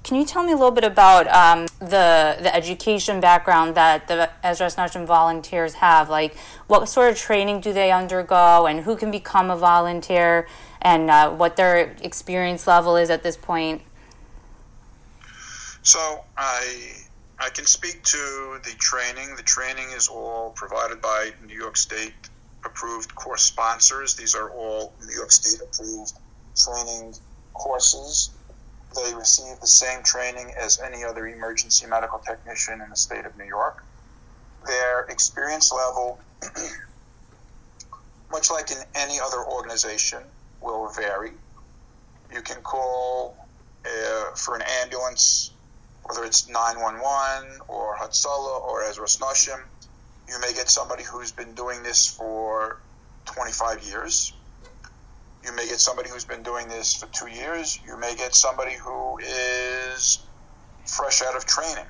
can 0.06 0.16
you 0.16 0.24
tell 0.24 0.44
me 0.44 0.52
a 0.52 0.54
little 0.54 0.70
bit 0.70 0.84
about 0.84 1.26
um, 1.26 1.66
the 1.80 2.36
the 2.40 2.54
education 2.54 3.20
background 3.20 3.74
that 3.74 4.06
the 4.06 4.30
Ezras 4.44 4.76
Nashim 4.76 5.04
volunteers 5.04 5.74
have? 5.74 6.08
Like, 6.08 6.36
what 6.68 6.88
sort 6.88 7.10
of 7.10 7.18
training 7.18 7.60
do 7.60 7.72
they 7.72 7.90
undergo, 7.90 8.66
and 8.66 8.84
who 8.84 8.94
can 8.94 9.10
become 9.10 9.50
a 9.50 9.56
volunteer, 9.56 10.46
and 10.80 11.10
uh, 11.10 11.30
what 11.30 11.56
their 11.56 11.96
experience 12.02 12.68
level 12.68 12.96
is 12.96 13.10
at 13.10 13.24
this 13.24 13.36
point? 13.36 13.82
So 15.82 16.24
I 16.36 16.92
I 17.40 17.48
can 17.50 17.66
speak 17.66 18.04
to 18.04 18.60
the 18.62 18.74
training. 18.78 19.34
The 19.34 19.42
training 19.42 19.90
is 19.90 20.06
all 20.06 20.50
provided 20.50 21.02
by 21.02 21.32
New 21.44 21.58
York 21.58 21.76
State 21.76 22.14
approved 22.64 23.12
course 23.16 23.42
sponsors. 23.42 24.14
These 24.14 24.36
are 24.36 24.50
all 24.50 24.94
New 25.04 25.16
York 25.16 25.32
State 25.32 25.60
approved 25.60 26.12
training 26.54 27.12
courses 27.54 28.35
they 29.02 29.14
receive 29.14 29.60
the 29.60 29.66
same 29.66 30.02
training 30.02 30.52
as 30.58 30.80
any 30.80 31.04
other 31.04 31.26
emergency 31.26 31.86
medical 31.86 32.18
technician 32.18 32.80
in 32.80 32.90
the 32.90 32.96
state 32.96 33.24
of 33.24 33.36
New 33.36 33.44
York. 33.44 33.84
Their 34.66 35.02
experience 35.04 35.72
level, 35.72 36.18
much 38.30 38.50
like 38.50 38.70
in 38.70 38.78
any 38.94 39.18
other 39.20 39.44
organization, 39.44 40.22
will 40.60 40.88
vary. 40.90 41.32
You 42.32 42.42
can 42.42 42.60
call 42.62 43.36
uh, 43.84 44.34
for 44.34 44.56
an 44.56 44.62
ambulance, 44.82 45.52
whether 46.04 46.24
it's 46.24 46.48
911 46.48 47.60
or 47.68 47.96
Hatzalah 47.96 48.62
or 48.62 48.82
Ezra 48.84 49.06
Nashim. 49.06 49.60
You 50.28 50.40
may 50.40 50.52
get 50.52 50.68
somebody 50.68 51.04
who's 51.04 51.30
been 51.30 51.54
doing 51.54 51.82
this 51.82 52.08
for 52.08 52.78
25 53.26 53.84
years 53.84 54.32
you 55.46 55.52
may 55.54 55.66
get 55.66 55.78
somebody 55.78 56.10
who's 56.10 56.24
been 56.24 56.42
doing 56.42 56.68
this 56.68 56.94
for 56.94 57.06
two 57.06 57.28
years. 57.28 57.78
You 57.86 57.96
may 57.96 58.16
get 58.16 58.34
somebody 58.34 58.74
who 58.74 59.18
is 59.18 60.18
fresh 60.84 61.22
out 61.22 61.36
of 61.36 61.46
training. 61.46 61.86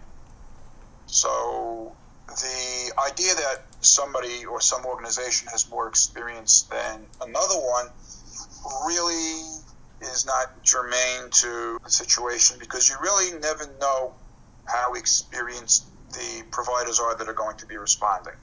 So 1.07 1.93
the 2.29 2.93
idea 3.11 3.35
that 3.35 3.63
somebody 3.81 4.45
or 4.45 4.61
some 4.61 4.85
organization 4.85 5.49
has 5.49 5.71
more 5.71 5.89
experience 5.89 6.63
than 6.63 7.07
another 7.23 7.55
one 7.55 7.87
really 8.87 9.43
is 10.03 10.27
not 10.27 10.63
germane 10.63 11.31
to 11.31 11.79
the 11.83 11.91
situation 11.91 12.59
because 12.61 12.89
you 12.91 12.97
really 13.01 13.39
never 13.39 13.65
know 13.81 14.13
how 14.67 14.93
experienced 14.95 15.87
the 16.13 16.45
providers 16.51 17.01
are 17.01 17.17
that 17.17 17.29
are 17.29 17.33
going 17.33 17.57
to 17.57 17.67
be 17.67 17.79
responding. 17.79 18.35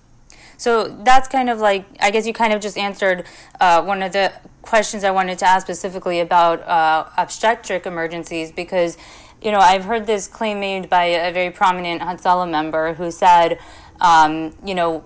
So 0.57 0.87
that's 0.87 1.27
kind 1.27 1.49
of 1.49 1.59
like, 1.59 1.85
I 1.99 2.11
guess 2.11 2.25
you 2.25 2.33
kind 2.33 2.53
of 2.53 2.61
just 2.61 2.77
answered 2.77 3.25
uh, 3.59 3.83
one 3.83 4.01
of 4.03 4.13
the 4.13 4.31
questions 4.61 5.03
I 5.03 5.11
wanted 5.11 5.39
to 5.39 5.45
ask 5.45 5.65
specifically 5.65 6.19
about 6.19 6.61
uh, 6.61 7.05
obstetric 7.17 7.85
emergencies 7.85 8.51
because, 8.51 8.97
you 9.41 9.51
know, 9.51 9.59
I've 9.59 9.85
heard 9.85 10.07
this 10.07 10.27
claim 10.27 10.59
made 10.59 10.89
by 10.89 11.05
a 11.05 11.31
very 11.33 11.51
prominent 11.51 12.01
Hatzalah 12.01 12.49
member 12.49 12.93
who 12.93 13.11
said, 13.11 13.59
um, 13.99 14.53
you 14.65 14.73
know, 14.73 15.03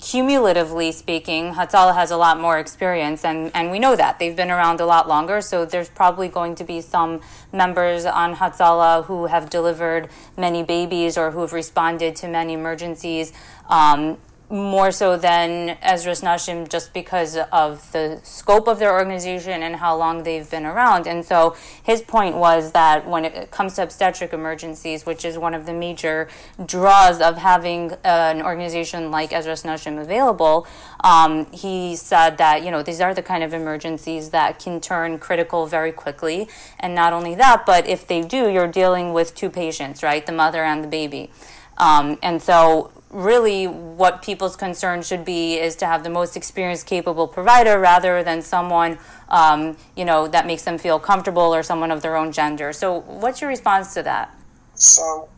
cumulatively 0.00 0.92
speaking, 0.92 1.54
Hatzalah 1.54 1.94
has 1.94 2.10
a 2.10 2.16
lot 2.16 2.40
more 2.40 2.58
experience, 2.58 3.24
and, 3.24 3.50
and 3.54 3.70
we 3.70 3.78
know 3.78 3.96
that. 3.96 4.18
They've 4.18 4.36
been 4.36 4.50
around 4.50 4.80
a 4.80 4.86
lot 4.86 5.08
longer, 5.08 5.40
so 5.40 5.64
there's 5.64 5.88
probably 5.88 6.28
going 6.28 6.54
to 6.56 6.64
be 6.64 6.80
some 6.80 7.20
members 7.52 8.04
on 8.04 8.36
Hatzalah 8.36 9.06
who 9.06 9.26
have 9.26 9.50
delivered 9.50 10.08
many 10.36 10.62
babies 10.62 11.18
or 11.18 11.32
who 11.32 11.40
have 11.40 11.52
responded 11.52 12.16
to 12.16 12.28
many 12.28 12.54
emergencies. 12.54 13.32
Um, 13.68 14.18
more 14.50 14.90
so 14.90 15.16
than 15.16 15.76
Ezras 15.76 16.24
Nashim 16.24 16.68
just 16.68 16.92
because 16.92 17.36
of 17.52 17.90
the 17.92 18.18
scope 18.24 18.66
of 18.66 18.80
their 18.80 18.92
organization 18.92 19.62
and 19.62 19.76
how 19.76 19.96
long 19.96 20.24
they've 20.24 20.50
been 20.50 20.66
around. 20.66 21.06
And 21.06 21.24
so 21.24 21.56
his 21.80 22.02
point 22.02 22.36
was 22.36 22.72
that 22.72 23.06
when 23.06 23.24
it 23.24 23.52
comes 23.52 23.76
to 23.76 23.84
obstetric 23.84 24.32
emergencies, 24.32 25.06
which 25.06 25.24
is 25.24 25.38
one 25.38 25.54
of 25.54 25.66
the 25.66 25.72
major 25.72 26.28
draws 26.66 27.20
of 27.20 27.36
having 27.38 27.92
an 28.02 28.42
organization 28.42 29.12
like 29.12 29.30
Ezras 29.30 29.64
Nashim 29.64 30.00
available, 30.02 30.66
um, 31.04 31.46
he 31.52 31.94
said 31.94 32.36
that, 32.38 32.64
you 32.64 32.72
know, 32.72 32.82
these 32.82 33.00
are 33.00 33.14
the 33.14 33.22
kind 33.22 33.44
of 33.44 33.54
emergencies 33.54 34.30
that 34.30 34.58
can 34.58 34.80
turn 34.80 35.18
critical 35.18 35.66
very 35.66 35.92
quickly. 35.92 36.48
And 36.80 36.92
not 36.92 37.12
only 37.12 37.36
that, 37.36 37.64
but 37.64 37.86
if 37.86 38.04
they 38.04 38.22
do, 38.22 38.48
you're 38.48 38.66
dealing 38.66 39.12
with 39.12 39.32
two 39.36 39.48
patients, 39.48 40.02
right? 40.02 40.26
The 40.26 40.32
mother 40.32 40.64
and 40.64 40.82
the 40.82 40.88
baby. 40.88 41.30
Um, 41.78 42.18
and 42.20 42.42
so 42.42 42.90
really 43.10 43.66
what 43.66 44.22
people's 44.22 44.56
concern 44.56 45.02
should 45.02 45.24
be 45.24 45.58
is 45.58 45.74
to 45.76 45.86
have 45.86 46.04
the 46.04 46.10
most 46.10 46.36
experienced 46.36 46.86
capable 46.86 47.26
provider 47.26 47.78
rather 47.78 48.22
than 48.22 48.40
someone 48.40 48.98
um, 49.28 49.76
you 49.96 50.04
know 50.04 50.28
that 50.28 50.46
makes 50.46 50.62
them 50.62 50.78
feel 50.78 50.98
comfortable 50.98 51.54
or 51.54 51.62
someone 51.62 51.90
of 51.90 52.02
their 52.02 52.16
own 52.16 52.32
gender. 52.32 52.72
So 52.72 53.00
what's 53.00 53.40
your 53.40 53.50
response 53.50 53.94
to 53.94 54.02
that? 54.04 54.34
So 54.74 55.28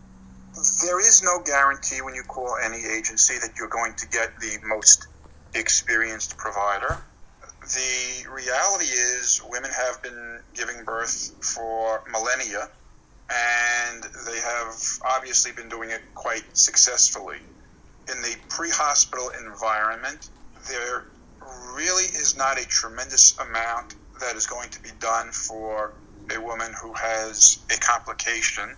there 0.84 1.00
is 1.00 1.22
no 1.22 1.42
guarantee 1.44 2.02
when 2.02 2.14
you 2.14 2.22
call 2.22 2.56
any 2.62 2.84
agency 2.84 3.38
that 3.38 3.56
you're 3.58 3.68
going 3.68 3.94
to 3.94 4.08
get 4.08 4.38
the 4.38 4.58
most 4.66 5.08
experienced 5.54 6.36
provider. 6.36 6.98
The 7.62 8.30
reality 8.30 8.86
is 8.86 9.42
women 9.48 9.70
have 9.70 10.02
been 10.02 10.40
giving 10.54 10.84
birth 10.84 11.32
for 11.40 12.02
millennia 12.10 12.68
and 13.30 14.02
they 14.26 14.38
have 14.40 14.74
obviously 15.04 15.52
been 15.52 15.68
doing 15.68 15.90
it 15.90 16.02
quite 16.14 16.44
successfully 16.52 17.38
in 18.08 18.20
the 18.22 18.36
pre 18.48 18.70
hospital 18.70 19.30
environment, 19.44 20.30
there 20.68 21.06
really 21.74 22.04
is 22.04 22.36
not 22.36 22.60
a 22.60 22.66
tremendous 22.66 23.38
amount 23.38 23.94
that 24.20 24.36
is 24.36 24.46
going 24.46 24.70
to 24.70 24.82
be 24.82 24.90
done 25.00 25.30
for 25.30 25.92
a 26.34 26.40
woman 26.40 26.72
who 26.80 26.92
has 26.94 27.58
a 27.74 27.78
complication 27.78 28.74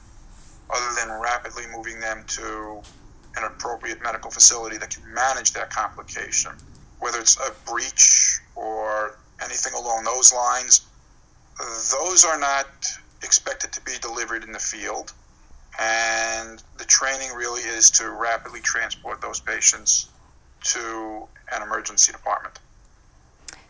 other 0.70 1.00
than 1.00 1.20
rapidly 1.20 1.64
moving 1.74 2.00
them 2.00 2.24
to 2.26 2.80
an 3.36 3.44
appropriate 3.44 4.02
medical 4.02 4.30
facility 4.30 4.78
that 4.78 4.90
can 4.90 5.02
manage 5.12 5.52
that 5.52 5.70
complication. 5.70 6.52
Whether 7.00 7.18
it's 7.18 7.36
a 7.36 7.52
breech 7.70 8.38
or 8.56 9.18
anything 9.42 9.74
along 9.74 10.04
those 10.04 10.32
lines, 10.32 10.86
those 11.90 12.24
are 12.24 12.38
not 12.38 12.66
expected 13.22 13.72
to 13.72 13.80
be 13.82 13.92
delivered 14.00 14.44
in 14.44 14.52
the 14.52 14.58
field 14.58 15.12
and 15.78 16.62
the 16.78 16.84
training 16.84 17.32
really 17.34 17.62
is 17.62 17.90
to 17.92 18.10
rapidly 18.10 18.60
transport 18.60 19.20
those 19.20 19.40
patients 19.40 20.08
to 20.62 21.26
an 21.52 21.62
emergency 21.62 22.12
department. 22.12 22.58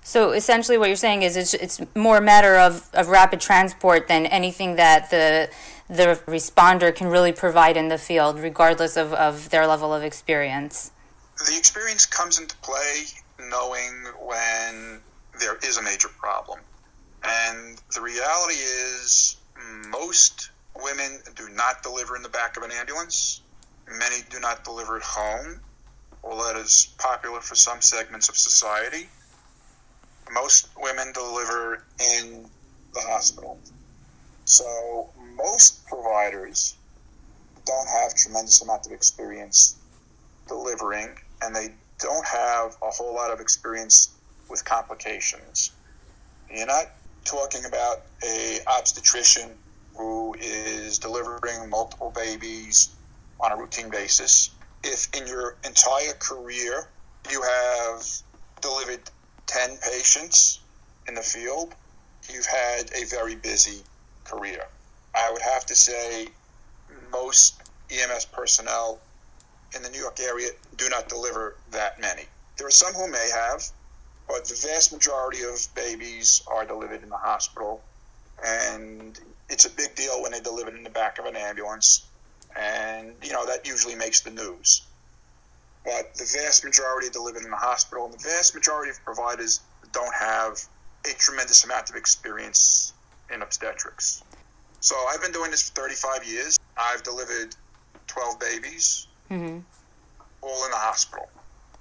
So 0.02 0.32
essentially, 0.32 0.76
what 0.76 0.88
you're 0.88 0.96
saying 0.96 1.22
is 1.22 1.36
it's, 1.36 1.54
it's 1.54 1.80
more 1.94 2.18
a 2.18 2.22
matter 2.22 2.56
of, 2.56 2.90
of 2.92 3.08
rapid 3.08 3.40
transport 3.40 4.06
than 4.06 4.26
anything 4.26 4.76
that 4.76 5.10
the 5.10 5.48
the 5.88 6.18
responder 6.26 6.94
can 6.94 7.08
really 7.08 7.32
provide 7.32 7.76
in 7.76 7.88
the 7.88 7.98
field, 7.98 8.38
regardless 8.38 8.96
of, 8.96 9.12
of 9.12 9.50
their 9.50 9.66
level 9.66 9.92
of 9.92 10.02
experience. 10.02 10.92
The 11.36 11.56
experience 11.58 12.06
comes 12.06 12.38
into 12.38 12.56
play 12.58 13.04
knowing 13.50 13.92
when 14.20 15.00
there 15.40 15.56
is 15.62 15.76
a 15.76 15.82
major 15.82 16.08
problem. 16.08 16.60
And 17.22 17.80
the 17.94 18.00
reality 18.00 18.54
is, 18.54 19.36
most 19.90 20.50
women 20.82 21.20
do 21.36 21.48
not 21.50 21.82
deliver 21.82 22.16
in 22.16 22.22
the 22.22 22.28
back 22.28 22.56
of 22.56 22.62
an 22.62 22.70
ambulance. 22.72 23.42
Many 23.88 24.22
do 24.30 24.40
not 24.40 24.64
deliver 24.64 24.96
at 24.96 25.02
home, 25.02 25.60
although 26.22 26.52
that 26.52 26.56
is 26.56 26.94
popular 26.98 27.40
for 27.40 27.54
some 27.54 27.80
segments 27.80 28.28
of 28.28 28.36
society. 28.36 29.08
Most 30.32 30.68
women 30.80 31.12
deliver 31.12 31.84
in 32.16 32.48
the 32.94 33.00
hospital. 33.00 33.58
So 34.46 35.10
most 35.36 35.86
providers 35.86 36.76
don't 37.66 37.88
have 37.88 38.14
tremendous 38.14 38.62
amount 38.62 38.86
of 38.86 38.92
experience 38.92 39.76
delivering, 40.48 41.16
and 41.42 41.54
they 41.54 41.68
don't 41.98 42.26
have 42.26 42.76
a 42.82 42.90
whole 42.90 43.14
lot 43.14 43.30
of 43.30 43.40
experience 43.40 44.10
with 44.48 44.64
complications. 44.64 45.72
You're 46.50 46.66
not 46.66 46.90
talking 47.24 47.64
about 47.64 48.02
a 48.22 48.58
obstetrician 48.66 49.50
who 49.96 50.34
is 50.40 50.98
delivering 50.98 51.68
multiple 51.68 52.12
babies 52.14 52.90
on 53.40 53.52
a 53.52 53.56
routine 53.56 53.90
basis. 53.90 54.50
If 54.82 55.08
in 55.14 55.26
your 55.26 55.56
entire 55.64 56.12
career 56.18 56.88
you 57.30 57.42
have 57.42 58.04
delivered 58.60 59.00
10 59.46 59.78
patients 59.78 60.60
in 61.08 61.14
the 61.14 61.22
field, 61.22 61.74
you've 62.32 62.46
had 62.46 62.90
a 62.94 63.04
very 63.06 63.36
busy 63.36 63.82
career. 64.24 64.66
I 65.14 65.30
would 65.32 65.42
have 65.42 65.66
to 65.66 65.74
say 65.74 66.28
most 67.12 67.62
EMS 67.90 68.26
personnel 68.26 68.98
in 69.74 69.82
the 69.82 69.90
New 69.90 70.00
York 70.00 70.18
area 70.20 70.50
do 70.76 70.88
not 70.88 71.08
deliver 71.08 71.56
that 71.70 72.00
many. 72.00 72.24
There 72.56 72.66
are 72.66 72.70
some 72.70 72.94
who 72.94 73.10
may 73.10 73.30
have, 73.32 73.62
but 74.28 74.44
the 74.44 74.54
vast 74.54 74.92
majority 74.92 75.42
of 75.42 75.66
babies 75.74 76.42
are 76.46 76.64
delivered 76.64 77.02
in 77.02 77.08
the 77.08 77.16
hospital, 77.16 77.82
and 78.44 79.18
it's 79.48 79.66
a 79.66 79.70
big 79.70 79.94
deal 79.94 80.22
when 80.22 80.32
they 80.32 80.40
deliver 80.40 80.64
delivered 80.64 80.78
in 80.78 80.84
the 80.84 80.90
back 80.90 81.18
of 81.18 81.26
an 81.26 81.36
ambulance, 81.36 82.06
and 82.56 83.12
you 83.22 83.32
know 83.32 83.46
that 83.46 83.66
usually 83.66 83.94
makes 83.94 84.20
the 84.20 84.30
news. 84.30 84.82
But 85.84 86.14
the 86.14 86.24
vast 86.24 86.64
majority 86.64 87.08
are 87.08 87.10
delivered 87.10 87.44
in 87.44 87.50
the 87.50 87.56
hospital, 87.56 88.06
and 88.06 88.14
the 88.14 88.18
vast 88.18 88.54
majority 88.54 88.90
of 88.90 89.04
providers 89.04 89.60
don't 89.92 90.14
have 90.14 90.58
a 91.04 91.14
tremendous 91.18 91.64
amount 91.64 91.90
of 91.90 91.96
experience 91.96 92.94
in 93.32 93.42
obstetrics. 93.42 94.22
So 94.80 94.96
I've 95.10 95.20
been 95.20 95.32
doing 95.32 95.50
this 95.50 95.68
for 95.68 95.82
35 95.82 96.24
years. 96.24 96.58
I've 96.76 97.02
delivered 97.02 97.54
12 98.06 98.40
babies, 98.40 99.06
mm-hmm. 99.30 99.58
all 100.42 100.64
in 100.64 100.70
the 100.70 100.76
hospital. 100.76 101.28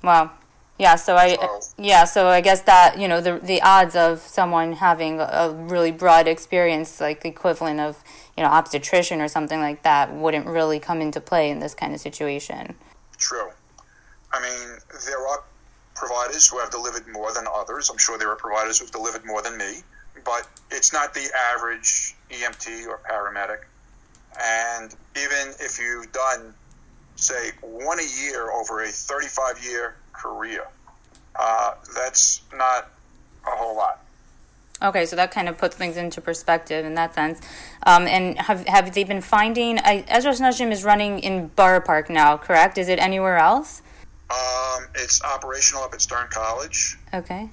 Wow. 0.03 0.31
Yeah, 0.79 0.95
so 0.95 1.15
I 1.15 1.35
so, 1.35 1.59
yeah, 1.77 2.03
so 2.03 2.27
I 2.27 2.41
guess 2.41 2.61
that 2.61 2.97
you 2.97 3.07
know 3.07 3.21
the 3.21 3.39
the 3.39 3.61
odds 3.61 3.95
of 3.95 4.19
someone 4.19 4.73
having 4.73 5.19
a 5.19 5.51
really 5.51 5.91
broad 5.91 6.27
experience, 6.27 6.99
like 6.99 7.21
the 7.21 7.29
equivalent 7.29 7.79
of 7.79 8.03
you 8.35 8.43
know 8.43 8.49
obstetrician 8.49 9.21
or 9.21 9.27
something 9.27 9.59
like 9.59 9.83
that, 9.83 10.13
wouldn't 10.13 10.47
really 10.47 10.79
come 10.79 10.99
into 10.99 11.21
play 11.21 11.51
in 11.51 11.59
this 11.59 11.75
kind 11.75 11.93
of 11.93 11.99
situation. 11.99 12.75
True. 13.17 13.49
I 14.31 14.41
mean, 14.41 14.79
there 15.05 15.27
are 15.27 15.43
providers 15.93 16.49
who 16.49 16.59
have 16.59 16.71
delivered 16.71 17.07
more 17.07 17.31
than 17.33 17.45
others. 17.53 17.91
I'm 17.91 17.99
sure 17.99 18.17
there 18.17 18.29
are 18.29 18.35
providers 18.35 18.79
who've 18.79 18.91
delivered 18.91 19.25
more 19.25 19.43
than 19.43 19.57
me, 19.57 19.83
but 20.25 20.47
it's 20.71 20.91
not 20.91 21.13
the 21.13 21.29
average 21.53 22.15
EMT 22.31 22.87
or 22.87 22.99
paramedic. 23.07 23.59
And 24.41 24.93
even 25.15 25.53
if 25.59 25.79
you've 25.79 26.11
done, 26.11 26.55
say, 27.15 27.51
one 27.61 27.99
a 27.99 28.23
year 28.23 28.51
over 28.51 28.81
a 28.81 28.87
35 28.87 29.63
year 29.63 29.95
career, 30.13 30.67
uh, 31.35 31.73
that's 31.95 32.41
not 32.55 32.89
a 33.45 33.55
whole 33.55 33.75
lot. 33.75 33.99
Okay, 34.81 35.05
so 35.05 35.15
that 35.15 35.31
kind 35.31 35.47
of 35.47 35.57
puts 35.57 35.75
things 35.75 35.95
into 35.95 36.19
perspective 36.19 36.85
in 36.85 36.95
that 36.95 37.15
sense. 37.15 37.39
Um, 37.85 38.05
and 38.05 38.37
have 38.37 38.67
have 38.67 38.93
they 38.93 39.03
been 39.03 39.21
finding? 39.21 39.79
I, 39.79 40.03
Ezra 40.07 40.33
Nashim 40.33 40.71
is 40.71 40.83
running 40.83 41.19
in 41.19 41.47
Borough 41.47 41.79
Park 41.79 42.09
now, 42.09 42.37
correct? 42.37 42.77
Is 42.77 42.89
it 42.89 42.99
anywhere 42.99 43.37
else? 43.37 43.81
Um, 44.29 44.87
it's 44.95 45.23
operational 45.23 45.83
up 45.83 45.93
at 45.93 46.01
Stern 46.01 46.27
College. 46.31 46.97
Okay. 47.13 47.49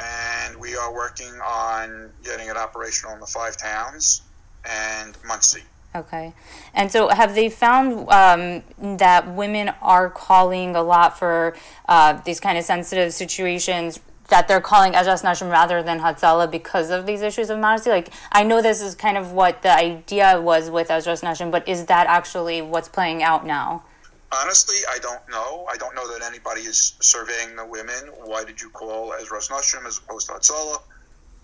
And 0.00 0.56
we 0.56 0.76
are 0.76 0.94
working 0.94 1.32
on 1.44 2.10
getting 2.22 2.48
it 2.48 2.56
operational 2.56 3.14
in 3.14 3.20
the 3.20 3.26
five 3.26 3.56
towns 3.56 4.22
and 4.64 5.16
Monsey. 5.26 5.62
Okay. 5.94 6.34
And 6.74 6.92
so 6.92 7.08
have 7.08 7.34
they 7.34 7.48
found 7.48 8.08
um, 8.10 8.98
that 8.98 9.34
women 9.34 9.70
are 9.80 10.10
calling 10.10 10.76
a 10.76 10.82
lot 10.82 11.18
for 11.18 11.56
uh, 11.88 12.20
these 12.24 12.40
kind 12.40 12.58
of 12.58 12.64
sensitive 12.64 13.12
situations 13.12 13.98
that 14.28 14.46
they're 14.46 14.60
calling 14.60 14.92
Ezras 14.92 15.24
Nashim 15.24 15.50
rather 15.50 15.82
than 15.82 16.00
Hatzalah 16.00 16.50
because 16.50 16.90
of 16.90 17.06
these 17.06 17.22
issues 17.22 17.48
of 17.48 17.58
modesty? 17.58 17.90
Like, 17.90 18.10
I 18.30 18.44
know 18.44 18.60
this 18.60 18.82
is 18.82 18.94
kind 18.94 19.16
of 19.16 19.32
what 19.32 19.62
the 19.62 19.74
idea 19.74 20.40
was 20.40 20.70
with 20.70 20.88
Ezras 20.88 21.22
Nashim, 21.22 21.50
but 21.50 21.66
is 21.66 21.86
that 21.86 22.06
actually 22.06 22.60
what's 22.60 22.88
playing 22.88 23.22
out 23.22 23.46
now? 23.46 23.84
Honestly, 24.30 24.76
I 24.90 24.98
don't 24.98 25.26
know. 25.30 25.66
I 25.72 25.76
don't 25.78 25.94
know 25.94 26.06
that 26.12 26.22
anybody 26.22 26.60
is 26.60 26.94
surveying 27.00 27.56
the 27.56 27.64
women. 27.64 28.12
Why 28.24 28.44
did 28.44 28.60
you 28.60 28.68
call 28.68 29.12
Ezras 29.12 29.50
Nashim 29.50 29.86
as 29.86 29.96
opposed 29.96 30.26
to 30.26 30.34
Hatzalah? 30.34 30.82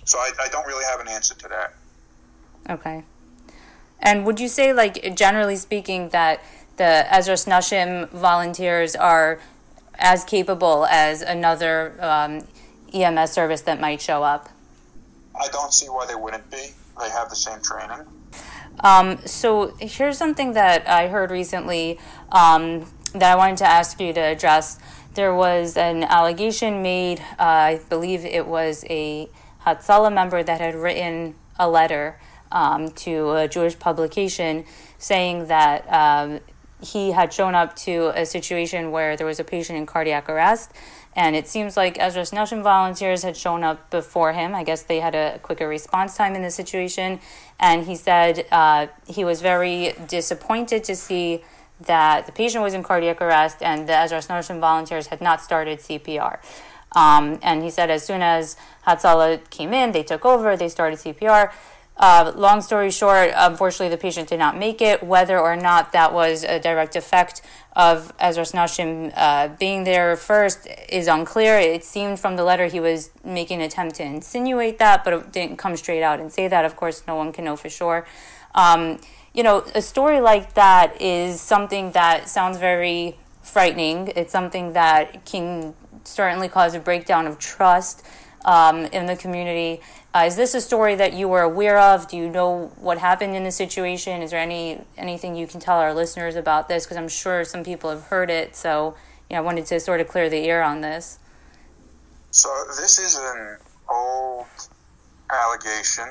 So 0.04 0.18
I, 0.18 0.30
I 0.42 0.48
don't 0.48 0.66
really 0.66 0.85
have 0.85 1.00
an 1.00 1.09
answer 1.09 1.35
to 1.35 1.48
that. 1.48 1.74
Okay. 2.68 3.02
And 4.00 4.26
would 4.26 4.38
you 4.40 4.48
say, 4.48 4.72
like, 4.72 5.16
generally 5.16 5.57
speaking, 5.57 6.11
that 6.11 6.42
the 6.76 7.07
Ezra 7.14 7.35
Nashim 7.35 8.09
volunteers 8.11 8.94
are 8.96 9.40
as 9.94 10.24
capable 10.24 10.87
as 10.87 11.22
another 11.22 11.94
um, 12.00 12.46
EMS 12.92 13.33
service 13.33 13.62
that 13.62 13.80
might 13.80 14.00
show 14.00 14.22
up? 14.22 14.48
I 15.35 15.48
don't 15.48 15.72
see 15.72 15.87
why 15.87 16.07
they 16.07 16.14
wouldn't 16.14 16.50
be. 16.50 16.68
They 17.00 17.11
have 17.11 17.28
the 17.28 17.37
same 17.37 17.61
training. 17.61 18.07
Um, 18.80 19.18
so 19.24 19.74
here's 19.80 20.18
something 20.18 20.52
that 20.52 20.88
I 20.88 21.09
heard 21.09 21.30
recently 21.30 21.98
um, 22.33 22.87
that 23.12 23.33
I 23.33 23.37
wanted 23.37 23.59
to 23.59 23.66
ask 23.66 24.00
you 24.00 24.12
to 24.12 24.20
address. 24.20 24.78
There 25.14 25.35
was 25.35 25.76
an 25.76 26.02
allegation 26.04 26.83
made, 26.83 27.20
uh, 27.38 27.44
I 27.44 27.80
believe 27.88 28.24
it 28.24 28.46
was 28.46 28.85
a 28.90 29.28
Hatzalah 29.64 30.12
member 30.12 30.42
that 30.42 30.61
had 30.61 30.74
written 30.74 31.37
a 31.59 31.68
letter 31.68 32.18
um, 32.54 32.90
to 32.92 33.32
a 33.32 33.48
Jewish 33.48 33.78
publication 33.78 34.64
saying 34.96 35.48
that 35.48 35.86
um, 35.92 36.40
he 36.80 37.12
had 37.12 37.32
shown 37.32 37.54
up 37.54 37.76
to 37.76 38.12
a 38.14 38.24
situation 38.24 38.90
where 38.90 39.16
there 39.16 39.26
was 39.26 39.40
a 39.40 39.44
patient 39.44 39.76
in 39.76 39.84
cardiac 39.84 40.28
arrest. 40.28 40.72
And 41.16 41.36
it 41.36 41.46
seems 41.46 41.76
like 41.76 41.96
Ezra 42.00 42.22
Nashim 42.22 42.62
volunteers 42.62 43.22
had 43.22 43.36
shown 43.36 43.62
up 43.62 43.90
before 43.90 44.32
him. 44.32 44.54
I 44.54 44.64
guess 44.64 44.82
they 44.82 45.00
had 45.00 45.14
a 45.14 45.38
quicker 45.42 45.68
response 45.68 46.16
time 46.16 46.34
in 46.34 46.42
the 46.42 46.50
situation. 46.50 47.20
And 47.60 47.86
he 47.86 47.94
said 47.94 48.46
uh, 48.50 48.88
he 49.06 49.24
was 49.24 49.40
very 49.40 49.94
disappointed 50.08 50.82
to 50.84 50.96
see 50.96 51.44
that 51.80 52.26
the 52.26 52.32
patient 52.32 52.62
was 52.62 52.74
in 52.74 52.82
cardiac 52.82 53.20
arrest 53.20 53.58
and 53.60 53.88
the 53.88 53.96
Ezra 53.96 54.18
Nashim 54.18 54.60
volunteers 54.60 55.08
had 55.08 55.20
not 55.20 55.40
started 55.40 55.80
CPR. 55.80 56.38
Um, 56.92 57.38
and 57.42 57.62
he 57.62 57.70
said 57.70 57.90
as 57.90 58.04
soon 58.04 58.22
as 58.22 58.56
Hatzalah 58.86 59.50
came 59.50 59.72
in, 59.72 59.92
they 59.92 60.04
took 60.04 60.24
over, 60.24 60.56
they 60.56 60.68
started 60.68 60.98
CPR. 60.98 61.52
Uh, 61.96 62.33
long 62.35 62.61
story 62.61 62.90
short, 62.90 63.30
unfortunately, 63.37 63.88
the 63.88 63.96
patient 63.96 64.28
did 64.28 64.38
not 64.38 64.59
make 64.59 64.83
it. 64.83 65.02
Whether 65.02 65.38
or 65.38 65.54
not 65.54 65.92
that 65.92 66.12
was 66.12 66.42
a 66.42 66.59
direct 66.59 66.96
effect 66.96 67.40
of 67.76 68.12
Ezra 68.18 68.44
Nashim 68.44 69.12
uh, 69.16 69.48
being 69.48 69.85
there 69.85 70.16
first 70.16 70.66
is 70.88 71.07
unclear. 71.07 71.59
It 71.59 71.85
seemed 71.85 72.18
from 72.18 72.37
the 72.37 72.44
letter 72.44 72.66
he 72.66 72.80
was 72.80 73.11
making 73.24 73.61
an 73.61 73.66
attempt 73.66 73.96
to 73.96 74.02
insinuate 74.02 74.78
that, 74.78 75.04
but 75.04 75.12
it 75.12 75.33
didn't 75.33 75.57
come 75.57 75.76
straight 75.76 76.02
out 76.02 76.18
and 76.18 76.33
say 76.33 76.48
that. 76.48 76.64
Of 76.64 76.74
course, 76.74 77.04
no 77.07 77.14
one 77.14 77.33
can 77.33 77.44
know 77.44 77.57
for 77.57 77.68
sure. 77.68 78.07
Um, 78.57 78.98
you 79.33 79.42
know, 79.42 79.64
a 79.74 79.83
story 79.83 80.20
like 80.20 80.54
that 80.54 81.00
is 81.00 81.40
something 81.40 81.92
that 81.92 82.28
sounds 82.28 82.59
very 82.59 83.16
frightening. 83.42 84.12
It's 84.16 84.33
something 84.33 84.72
that 84.72 85.24
can 85.26 85.74
certainly 86.04 86.48
cause 86.48 86.74
a 86.74 86.80
breakdown 86.80 87.26
of 87.26 87.38
trust 87.38 88.04
um, 88.44 88.85
in 88.87 89.07
the 89.07 89.16
community. 89.16 89.80
Uh, 90.14 90.27
is 90.27 90.37
this 90.37 90.55
a 90.55 90.61
story 90.61 90.94
that 90.94 91.12
you 91.12 91.27
were 91.27 91.40
aware 91.40 91.77
of? 91.77 92.07
Do 92.07 92.16
you 92.16 92.31
know 92.31 92.70
what 92.77 92.98
happened 92.98 93.35
in 93.35 93.42
the 93.42 93.50
situation? 93.50 94.22
Is 94.22 94.31
there 94.31 94.38
any 94.38 94.81
anything 94.96 95.35
you 95.35 95.48
can 95.48 95.59
tell 95.59 95.79
our 95.79 95.92
listeners 95.92 96.37
about 96.37 96.68
this? 96.68 96.85
Because 96.85 96.96
I'm 96.96 97.09
sure 97.09 97.44
some 97.44 97.64
people 97.64 97.90
have 97.90 98.05
heard 98.05 98.31
it. 98.31 98.55
So, 98.55 98.94
you 99.29 99.35
know, 99.35 99.42
I 99.42 99.44
wanted 99.44 99.66
to 99.66 99.81
sort 99.81 100.00
of 100.00 100.07
clear 100.07 100.31
the 100.31 100.37
air 100.48 100.62
on 100.62 100.83
this. 100.83 101.18
So 102.31 102.48
this 102.68 103.00
is 103.00 103.16
an 103.16 103.59
old 103.90 104.46
allegation, 105.33 106.09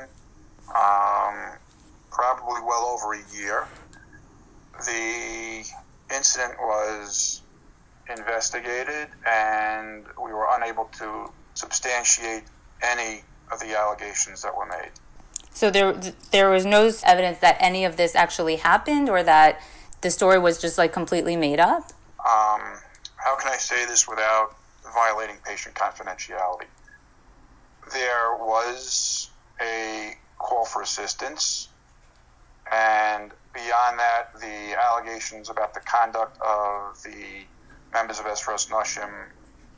um, 0.68 1.58
probably 2.12 2.62
well 2.62 2.86
over 2.94 3.14
a 3.14 3.24
year. 3.34 3.68
The 4.86 5.64
incident 6.14 6.56
was 6.60 7.42
investigated, 8.10 9.08
and 9.26 10.04
we 10.22 10.34
were 10.34 10.48
unable 10.52 10.86
to 11.00 11.32
substantiate 11.54 12.44
any 12.82 13.24
of 13.54 13.60
the 13.60 13.78
allegations 13.78 14.42
that 14.42 14.56
were 14.58 14.66
made. 14.66 14.92
So 15.52 15.70
there, 15.70 15.94
there 16.32 16.50
was 16.50 16.66
no 16.66 16.92
evidence 17.04 17.40
that 17.40 17.58
any 17.60 17.86
of 17.86 17.96
this 17.96 18.16
actually 18.16 18.58
happened, 18.58 19.08
or 19.08 19.22
that 19.24 19.62
the 20.02 20.10
story 20.10 20.40
was 20.40 20.60
just 20.60 20.78
like 20.78 20.92
completely 20.92 21.36
made 21.38 21.60
up. 21.60 21.84
Um, 22.20 22.62
how 23.16 23.38
can 23.40 23.52
I 23.52 23.58
say 23.58 23.86
this 23.86 24.08
without 24.08 24.56
violating 24.94 25.38
patient 25.46 25.76
confidentiality? 25.76 26.66
There 27.94 28.36
was 28.40 29.30
a 29.62 30.16
call 30.40 30.66
for 30.66 30.82
assistance, 30.82 31.70
and 32.72 33.32
beyond 33.54 34.00
that, 34.00 34.34
the 34.40 34.76
allegations 34.82 35.50
about 35.50 35.74
the 35.76 35.82
conduct 35.82 36.42
of 36.42 37.02
the 37.04 37.46
members 37.94 38.20
of 38.20 38.26
Ezras 38.26 38.70
Nashim 38.70 39.12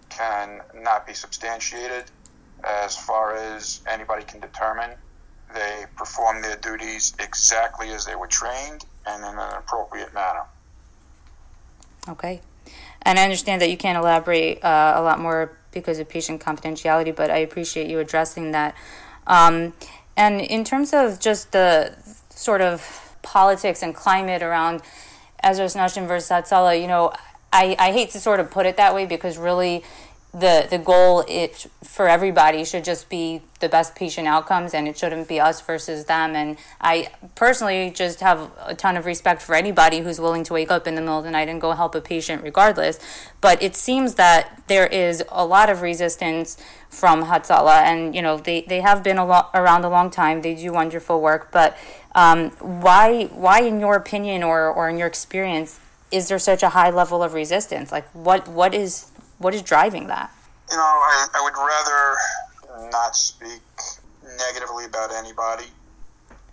can 0.09 0.61
not 0.73 1.05
be 1.05 1.13
substantiated 1.13 2.05
as 2.65 2.97
far 2.97 3.35
as 3.35 3.81
anybody 3.89 4.23
can 4.23 4.39
determine. 4.39 4.91
They 5.53 5.85
perform 5.95 6.41
their 6.41 6.57
duties 6.57 7.13
exactly 7.19 7.89
as 7.89 8.05
they 8.05 8.15
were 8.15 8.27
trained 8.27 8.85
and 9.05 9.23
in 9.23 9.39
an 9.39 9.53
appropriate 9.57 10.13
manner. 10.13 10.43
Okay. 12.07 12.41
And 13.03 13.19
I 13.19 13.23
understand 13.23 13.61
that 13.61 13.69
you 13.69 13.77
can't 13.77 13.97
elaborate 13.97 14.63
uh, 14.63 14.93
a 14.95 15.01
lot 15.01 15.19
more 15.19 15.57
because 15.71 15.99
of 15.99 16.09
patient 16.09 16.41
confidentiality, 16.41 17.15
but 17.15 17.29
I 17.29 17.37
appreciate 17.37 17.87
you 17.87 17.99
addressing 17.99 18.51
that. 18.51 18.75
Um, 19.27 19.73
and 20.17 20.41
in 20.41 20.63
terms 20.63 20.93
of 20.93 21.19
just 21.19 21.51
the 21.51 21.95
sort 22.29 22.61
of 22.61 23.15
politics 23.21 23.83
and 23.83 23.93
climate 23.93 24.41
around 24.41 24.81
Ezras 25.43 25.75
Nashim 25.75 26.07
versus 26.07 26.29
Hatzalah, 26.29 26.79
you 26.79 26.87
know, 26.87 27.11
I, 27.51 27.75
I 27.77 27.91
hate 27.91 28.09
to 28.11 28.19
sort 28.19 28.39
of 28.39 28.49
put 28.49 28.65
it 28.65 28.77
that 28.77 28.93
way 28.95 29.05
because 29.05 29.37
really 29.37 29.83
the 30.37 30.67
the 30.69 30.77
goal 30.77 31.23
it 31.29 31.65
for 31.81 32.09
everybody 32.09 32.65
should 32.65 32.83
just 32.83 33.07
be 33.07 33.41
the 33.61 33.69
best 33.69 33.95
patient 33.95 34.27
outcomes 34.27 34.73
and 34.73 34.85
it 34.85 34.97
shouldn't 34.97 35.29
be 35.29 35.39
us 35.39 35.61
versus 35.61 36.05
them. 36.05 36.35
And 36.35 36.57
i 36.81 37.09
personally 37.35 37.89
just 37.89 38.19
have 38.19 38.51
a 38.65 38.75
ton 38.75 38.97
of 38.97 39.05
respect 39.05 39.41
for 39.41 39.55
anybody 39.55 39.99
who's 39.99 40.19
willing 40.19 40.43
to 40.43 40.53
wake 40.53 40.69
up 40.69 40.87
in 40.87 40.95
the 40.95 41.01
middle 41.01 41.19
of 41.19 41.23
the 41.23 41.31
night 41.31 41.47
and 41.47 41.61
go 41.61 41.71
help 41.71 41.95
a 41.95 42.01
patient 42.01 42.43
regardless. 42.43 42.99
But 43.39 43.63
it 43.63 43.77
seems 43.77 44.15
that 44.15 44.61
there 44.67 44.87
is 44.87 45.23
a 45.29 45.45
lot 45.45 45.69
of 45.69 45.81
resistance 45.81 46.61
from 46.89 47.25
Hatzalah 47.25 47.83
and 47.83 48.13
you 48.13 48.21
know 48.21 48.37
they, 48.37 48.61
they 48.67 48.81
have 48.81 49.03
been 49.03 49.17
a 49.17 49.25
lot 49.25 49.51
around 49.53 49.85
a 49.85 49.89
long 49.89 50.09
time. 50.09 50.41
They 50.41 50.55
do 50.55 50.73
wonderful 50.73 51.21
work. 51.21 51.49
But 51.53 51.77
um, 52.13 52.49
why 52.59 53.25
why 53.31 53.61
in 53.61 53.79
your 53.79 53.95
opinion 53.95 54.43
or, 54.43 54.67
or 54.67 54.89
in 54.89 54.97
your 54.97 55.07
experience 55.07 55.79
is 56.11 56.27
there 56.27 56.39
such 56.39 56.61
a 56.61 56.69
high 56.69 56.89
level 56.89 57.23
of 57.23 57.33
resistance? 57.33 57.93
Like 57.93 58.09
what 58.11 58.49
what 58.49 58.75
is 58.75 59.11
what 59.37 59.53
is 59.53 59.61
driving 59.61 60.07
that? 60.07 60.31
You 60.69 60.77
know, 60.77 60.83
I, 60.83 61.27
I 61.35 61.43
would 61.43 61.53
rather 61.57 62.89
not 62.91 63.15
speak 63.15 63.61
negatively 64.37 64.85
about 64.85 65.11
anybody. 65.13 65.67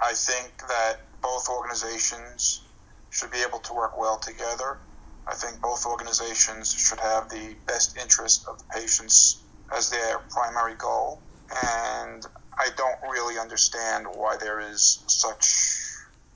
I 0.01 0.13
think 0.13 0.53
that 0.69 1.01
both 1.23 1.49
organizations 1.49 2.63
should 3.11 3.31
be 3.31 3.39
able 3.47 3.61
to 3.61 3.75
work 3.75 3.99
well 3.99 4.19
together. 4.19 4.79
I 5.27 5.35
think 5.35 5.61
both 5.61 5.87
organizations 5.87 6.73
should 6.75 6.99
have 6.99 7.29
the 7.29 7.55
best 7.67 7.97
interest 7.97 8.47
of 8.49 8.59
the 8.59 8.65
patients 8.75 9.41
as 9.75 9.91
their 9.91 10.19
primary 10.31 10.75
goal. 10.75 11.21
And 11.51 12.27
I 12.59 12.69
don't 12.77 13.01
really 13.11 13.39
understand 13.39 14.07
why 14.07 14.37
there 14.37 14.61
is 14.61 15.03
such 15.07 15.77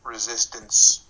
resistance 0.05 1.05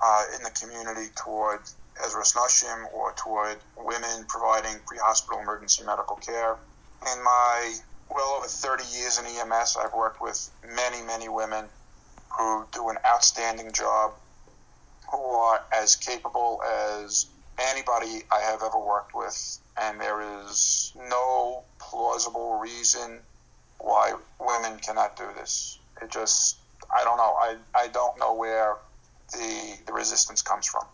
uh, 0.00 0.24
in 0.36 0.42
the 0.42 0.50
community 0.50 1.10
toward 1.16 1.60
Ezras 2.04 2.34
Nashim 2.34 2.92
or 2.92 3.12
toward 3.12 3.58
women 3.76 4.24
providing 4.28 4.78
pre-hospital 4.86 5.40
emergency 5.40 5.84
medical 5.84 6.16
care. 6.16 6.56
In 7.12 7.22
my 7.22 7.74
well 8.10 8.34
over 8.38 8.46
30 8.46 8.84
years 8.96 9.18
in 9.18 9.26
EMS, 9.26 9.76
I've 9.76 9.92
worked 9.92 10.20
with 10.20 10.50
many, 10.74 11.02
many 11.02 11.28
women 11.28 11.66
who 12.30 12.66
do 12.72 12.88
an 12.88 12.96
outstanding 13.06 13.72
job, 13.72 14.14
who 15.10 15.18
are 15.18 15.60
as 15.72 15.96
capable 15.96 16.62
as 16.62 17.26
anybody 17.58 18.22
I 18.30 18.40
have 18.40 18.62
ever 18.62 18.78
worked 18.78 19.14
with, 19.14 19.58
and 19.80 20.00
there 20.00 20.20
is 20.42 20.92
no 21.08 21.64
plausible 21.78 22.58
reason 22.58 23.20
why 23.78 24.14
women 24.38 24.78
cannot 24.78 25.16
do 25.16 25.24
this. 25.36 25.78
It 26.02 26.10
just, 26.10 26.56
I 26.94 27.04
don't 27.04 27.16
know. 27.16 27.34
I, 27.38 27.56
I 27.74 27.88
don't 27.88 28.18
know 28.18 28.34
where 28.34 28.76
the, 29.32 29.78
the 29.86 29.92
resistance 29.92 30.42
comes 30.42 30.66
from. 30.66 30.84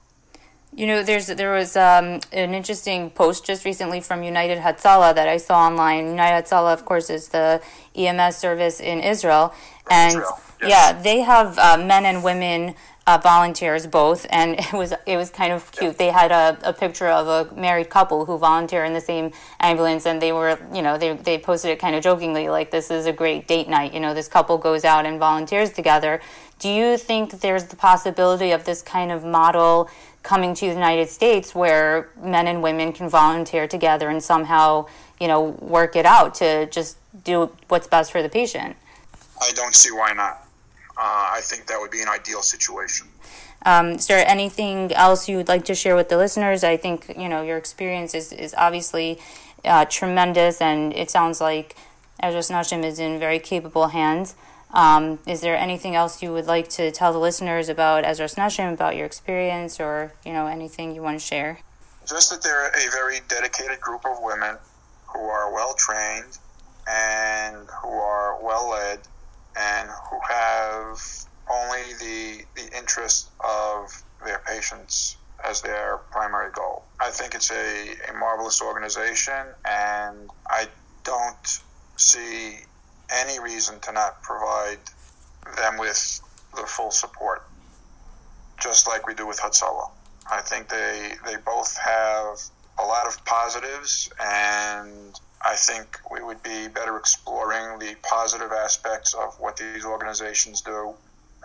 You 0.77 0.89
know, 0.89 1.03
there's 1.05 1.29
there 1.29 1.53
was 1.53 1.77
um, 1.77 2.21
an 2.33 2.53
interesting 2.53 3.11
post 3.11 3.47
just 3.47 3.65
recently 3.65 4.01
from 4.01 4.25
United 4.25 4.59
Hatzalah 4.59 5.15
that 5.15 5.29
I 5.29 5.37
saw 5.37 5.67
online. 5.67 6.09
United 6.09 6.45
Hatzalah, 6.45 6.73
of 6.73 6.85
course, 6.85 7.11
is 7.11 7.29
the 7.29 7.63
EMS 7.95 8.37
service 8.37 8.81
in 8.81 8.99
Israel, 8.99 9.55
and 9.89 10.17
Israel, 10.17 10.41
yes. 10.63 10.71
yeah, 10.71 11.03
they 11.03 11.21
have 11.21 11.59
uh, 11.59 11.77
men 11.79 12.05
and 12.05 12.25
women 12.25 12.75
uh, 13.07 13.19
volunteers 13.23 13.87
both, 13.87 14.27
and 14.31 14.55
it 14.59 14.73
was 14.73 14.93
it 15.07 15.17
was 15.17 15.31
kind 15.31 15.53
of 15.53 15.71
cute. 15.73 15.99
They 15.99 16.11
had 16.11 16.33
a, 16.33 16.59
a 16.65 16.73
picture 16.73 17.09
of 17.09 17.29
a 17.29 17.55
married 17.55 17.91
couple 17.91 18.25
who 18.25 18.39
volunteer 18.39 18.85
in 18.85 18.95
the 18.95 19.01
same 19.01 19.33
ambulance, 19.61 20.07
and 20.07 20.21
they 20.21 20.33
were 20.33 20.59
you 20.75 20.83
know 20.83 20.99
they 20.99 21.15
they 21.15 21.39
posted 21.39 21.71
it 21.71 21.79
kind 21.79 21.95
of 21.95 22.03
jokingly 22.03 22.49
like 22.49 22.71
this 22.71 22.91
is 22.91 23.07
a 23.07 23.13
great 23.13 23.47
date 23.47 23.69
night. 23.69 23.95
You 23.95 24.01
know, 24.01 24.15
this 24.15 24.29
couple 24.29 24.59
goes 24.59 24.85
out 24.85 25.07
and 25.07 25.19
volunteers 25.19 25.71
together. 25.71 26.21
Do 26.59 26.69
you 26.69 26.97
think 26.97 27.41
there's 27.41 27.65
the 27.67 27.77
possibility 27.77 28.53
of 28.53 28.65
this 28.65 28.81
kind 28.83 29.13
of 29.13 29.25
model? 29.25 29.91
Coming 30.25 30.55
to 30.55 30.67
the 30.67 30.73
United 30.73 31.09
States 31.09 31.55
where 31.55 32.11
men 32.21 32.49
and 32.49 32.63
women 32.63 32.93
can 32.93 33.09
volunteer 33.09 33.69
together 33.69 34.09
and 34.09 34.21
somehow, 34.23 34.87
you 35.21 35.29
know, 35.29 35.41
work 35.61 35.95
it 35.95 36.07
out 36.07 36.35
to 36.37 36.67
just 36.67 36.97
do 37.23 37.53
what's 37.69 37.87
best 37.87 38.11
for 38.11 38.23
the 38.23 38.29
patient. 38.29 38.75
I 39.41 39.53
don't 39.55 39.75
see 39.75 39.93
why 39.93 40.13
not. 40.15 40.49
Uh, 40.97 41.37
I 41.39 41.41
think 41.43 41.67
that 41.67 41.79
would 41.81 41.91
be 41.91 42.01
an 42.01 42.09
ideal 42.09 42.41
situation. 42.41 43.07
Um, 43.67 43.93
is 43.93 44.07
there 44.07 44.27
anything 44.27 44.93
else 44.93 45.29
you 45.29 45.37
would 45.37 45.49
like 45.49 45.65
to 45.67 45.75
share 45.75 45.95
with 45.95 46.09
the 46.09 46.17
listeners? 46.17 46.65
I 46.65 46.77
think 46.77 47.15
you 47.17 47.29
know 47.29 47.43
your 47.43 47.57
experience 47.57 48.15
is 48.15 48.33
is 48.33 48.55
obviously 48.57 49.19
uh, 49.65 49.87
tremendous, 49.87 50.61
and 50.61 50.93
it 50.95 51.11
sounds 51.11 51.41
like 51.41 51.77
Ezras 52.23 52.51
Nashim 52.51 52.85
is 52.85 52.99
in 52.99 53.19
very 53.19 53.39
capable 53.39 53.89
hands. 53.89 54.35
Um, 54.75 55.21
is 55.25 55.41
there 55.41 55.57
anything 55.57 55.95
else 55.95 56.21
you 56.21 56.33
would 56.33 56.47
like 56.47 56.69
to 56.71 56.91
tell 56.91 57.13
the 57.13 57.19
listeners 57.19 57.69
about 57.69 58.05
Ezra 58.05 58.27
Nashim, 58.27 58.73
about 58.73 58.97
your 58.97 59.07
experience, 59.07 59.79
or 59.79 60.13
you 60.25 60.33
know 60.33 60.47
anything 60.47 60.95
you 60.95 61.03
want 61.03 61.19
to 61.19 61.25
share? 61.25 61.61
Just 62.07 62.31
that 62.31 62.43
they're 62.43 62.69
a 62.69 62.91
very 62.91 63.21
dedicated 63.29 63.81
group 63.81 64.05
of 64.05 64.19
women 64.21 64.57
who 65.07 65.21
are 65.21 65.53
well 65.53 65.75
trained 65.75 66.39
and 66.89 67.69
who 67.83 67.89
are 67.89 68.43
well 68.43 68.71
led 68.71 69.01
and 69.57 69.89
who 70.11 70.19
have 70.29 71.01
only 71.49 71.95
the 72.01 72.45
the 72.57 72.77
interest 72.77 73.31
of 73.41 74.03
their 74.25 74.43
patients 74.45 75.17
as 75.45 75.63
their 75.63 75.99
primary 76.11 76.51
goal. 76.53 76.85
I 77.01 77.11
think 77.11 77.35
it's 77.35 77.53
a, 77.53 77.95
a 78.11 78.15
marvelous 78.19 78.61
organization, 78.61 79.47
and 79.65 80.31
I 80.49 80.67
don't 81.05 81.61
see 81.97 82.59
any 83.11 83.39
reason 83.41 83.81
to 83.81 83.93
not 83.93 84.23
provide 84.23 84.79
them 85.57 85.79
with 85.79 86.21
the 86.55 86.67
full 86.67 86.91
support, 86.91 87.47
just 88.61 88.87
like 88.87 89.07
we 89.07 89.15
do 89.15 89.27
with 89.27 89.39
Hatzalah. 89.39 89.91
I 90.31 90.41
think 90.41 90.69
they 90.69 91.13
they 91.27 91.37
both 91.37 91.77
have 91.77 92.39
a 92.79 92.85
lot 92.85 93.07
of 93.07 93.23
positives, 93.25 94.11
and 94.21 95.19
I 95.45 95.55
think 95.55 95.99
we 96.11 96.23
would 96.23 96.43
be 96.43 96.69
better 96.69 96.97
exploring 96.97 97.79
the 97.79 97.95
positive 98.03 98.51
aspects 98.53 99.15
of 99.15 99.39
what 99.39 99.57
these 99.57 99.85
organizations 99.85 100.63
do 100.63 100.95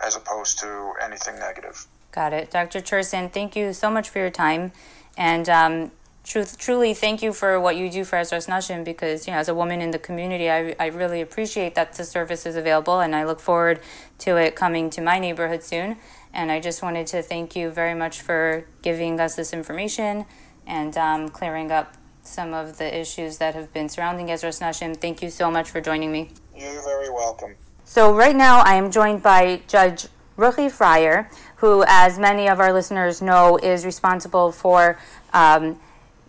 as 0.02 0.16
opposed 0.16 0.58
to 0.60 0.92
anything 1.02 1.38
negative. 1.38 1.86
Got 2.12 2.32
it. 2.32 2.50
Dr. 2.50 2.80
Cherson, 2.80 3.28
thank 3.28 3.54
you 3.54 3.72
so 3.72 3.90
much 3.90 4.08
for 4.08 4.18
your 4.18 4.30
time. 4.30 4.72
And 5.16 5.48
um, 5.48 5.90
truth, 6.24 6.58
truly 6.58 6.94
thank 6.94 7.22
you 7.22 7.32
for 7.32 7.58
what 7.60 7.76
you 7.76 7.90
do 7.90 8.04
for 8.04 8.16
Ezras 8.16 8.48
Nashim 8.48 8.84
because, 8.84 9.26
you 9.26 9.32
know, 9.32 9.38
as 9.38 9.48
a 9.48 9.54
woman 9.54 9.80
in 9.80 9.90
the 9.90 9.98
community, 9.98 10.50
I, 10.50 10.74
I 10.78 10.86
really 10.86 11.20
appreciate 11.20 11.74
that 11.74 11.94
the 11.94 12.04
service 12.04 12.46
is 12.46 12.56
available 12.56 13.00
and 13.00 13.14
I 13.14 13.24
look 13.24 13.40
forward 13.40 13.80
to 14.20 14.36
it 14.36 14.56
coming 14.56 14.90
to 14.90 15.00
my 15.00 15.18
neighborhood 15.18 15.62
soon. 15.62 15.96
And 16.32 16.52
I 16.52 16.60
just 16.60 16.82
wanted 16.82 17.06
to 17.08 17.22
thank 17.22 17.56
you 17.56 17.70
very 17.70 17.94
much 17.94 18.20
for 18.20 18.66
giving 18.82 19.18
us 19.18 19.34
this 19.34 19.52
information 19.52 20.26
and 20.66 20.96
um, 20.96 21.28
clearing 21.28 21.72
up 21.72 21.96
some 22.22 22.54
of 22.54 22.78
the 22.78 22.98
issues 22.98 23.38
that 23.38 23.54
have 23.54 23.72
been 23.72 23.88
surrounding 23.88 24.28
Ezras 24.28 24.60
Nashim. 24.60 24.96
Thank 24.96 25.22
you 25.22 25.30
so 25.30 25.50
much 25.50 25.70
for 25.70 25.80
joining 25.80 26.12
me. 26.12 26.30
You're 26.56 26.82
very 26.82 27.10
welcome. 27.10 27.56
So, 27.84 28.14
right 28.14 28.36
now, 28.36 28.60
I 28.60 28.74
am 28.74 28.92
joined 28.92 29.22
by 29.22 29.62
Judge 29.66 30.06
Ruchie 30.36 30.70
Freier, 30.70 31.28
who, 31.56 31.84
as 31.88 32.18
many 32.18 32.48
of 32.48 32.60
our 32.60 32.72
listeners 32.72 33.20
know, 33.20 33.58
is 33.60 33.84
responsible 33.84 34.52
for 34.52 34.98
um, 35.32 35.80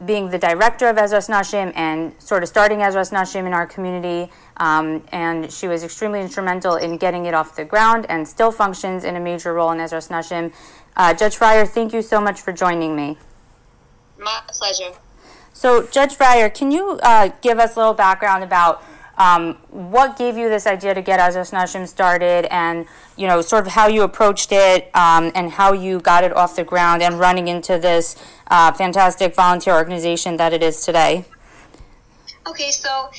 being 0.06 0.30
the 0.30 0.38
director 0.38 0.88
of 0.88 0.98
Ezras 0.98 1.30
Nashim 1.30 1.72
and 1.76 2.14
sort 2.20 2.44
of 2.44 2.50
starting 2.50 2.80
Ezras 2.80 3.12
Nashim 3.12 3.46
in 3.46 3.54
our 3.54 3.68
community. 3.68 4.32
Um, 4.58 5.04
and 5.12 5.52
she 5.52 5.68
was 5.68 5.84
extremely 5.84 6.22
instrumental 6.22 6.76
in 6.76 6.98
getting 6.98 7.26
it 7.26 7.34
off 7.34 7.56
the 7.56 7.66
ground 7.66 8.06
and 8.10 8.28
still 8.28 8.52
functions 8.52 9.04
in 9.04 9.16
a 9.16 9.20
major 9.20 9.54
role 9.54 9.72
in 9.72 9.78
Ezras 9.78 10.10
Nashim. 10.10 10.54
Uh, 10.96 11.14
Judge 11.14 11.38
Freier, 11.38 11.68
thank 11.68 11.94
you 11.94 12.02
so 12.02 12.20
much 12.20 12.42
for 12.42 12.52
joining 12.52 12.96
me. 12.96 13.18
My 14.18 14.42
pleasure. 14.48 14.98
So, 15.54 15.86
Judge 15.88 16.16
Freier, 16.16 16.54
can 16.54 16.72
you 16.72 17.00
uh, 17.04 17.30
give 17.42 17.60
us 17.60 17.76
a 17.76 17.80
little 17.80 17.94
background 17.94 18.44
about 18.44 18.84
um, 19.22 19.54
what 19.70 20.18
gave 20.18 20.36
you 20.36 20.50
this 20.50 20.66
idea 20.66 20.96
to 20.96 21.02
get 21.02 21.20
Nashim 21.20 21.88
started 21.88 22.52
and, 22.52 22.88
you 23.16 23.28
know, 23.28 23.42
sort 23.42 23.68
of 23.68 23.74
how 23.74 23.88
you 23.88 24.02
approached 24.02 24.52
it 24.52 24.90
um, 24.96 25.32
and 25.36 25.52
how 25.52 25.74
you 25.74 26.00
got 26.00 26.24
it 26.24 26.34
off 26.36 26.56
the 26.56 26.64
ground 26.64 27.04
and 27.04 27.20
running 27.20 27.48
into 27.48 27.78
this 27.78 28.16
uh, 28.48 28.72
fantastic 28.72 29.36
volunteer 29.36 29.76
organization 29.76 30.38
that 30.38 30.54
it 30.54 30.64
is 30.64 30.84
today? 30.84 31.26
Okay, 32.48 32.72
so 32.72 33.12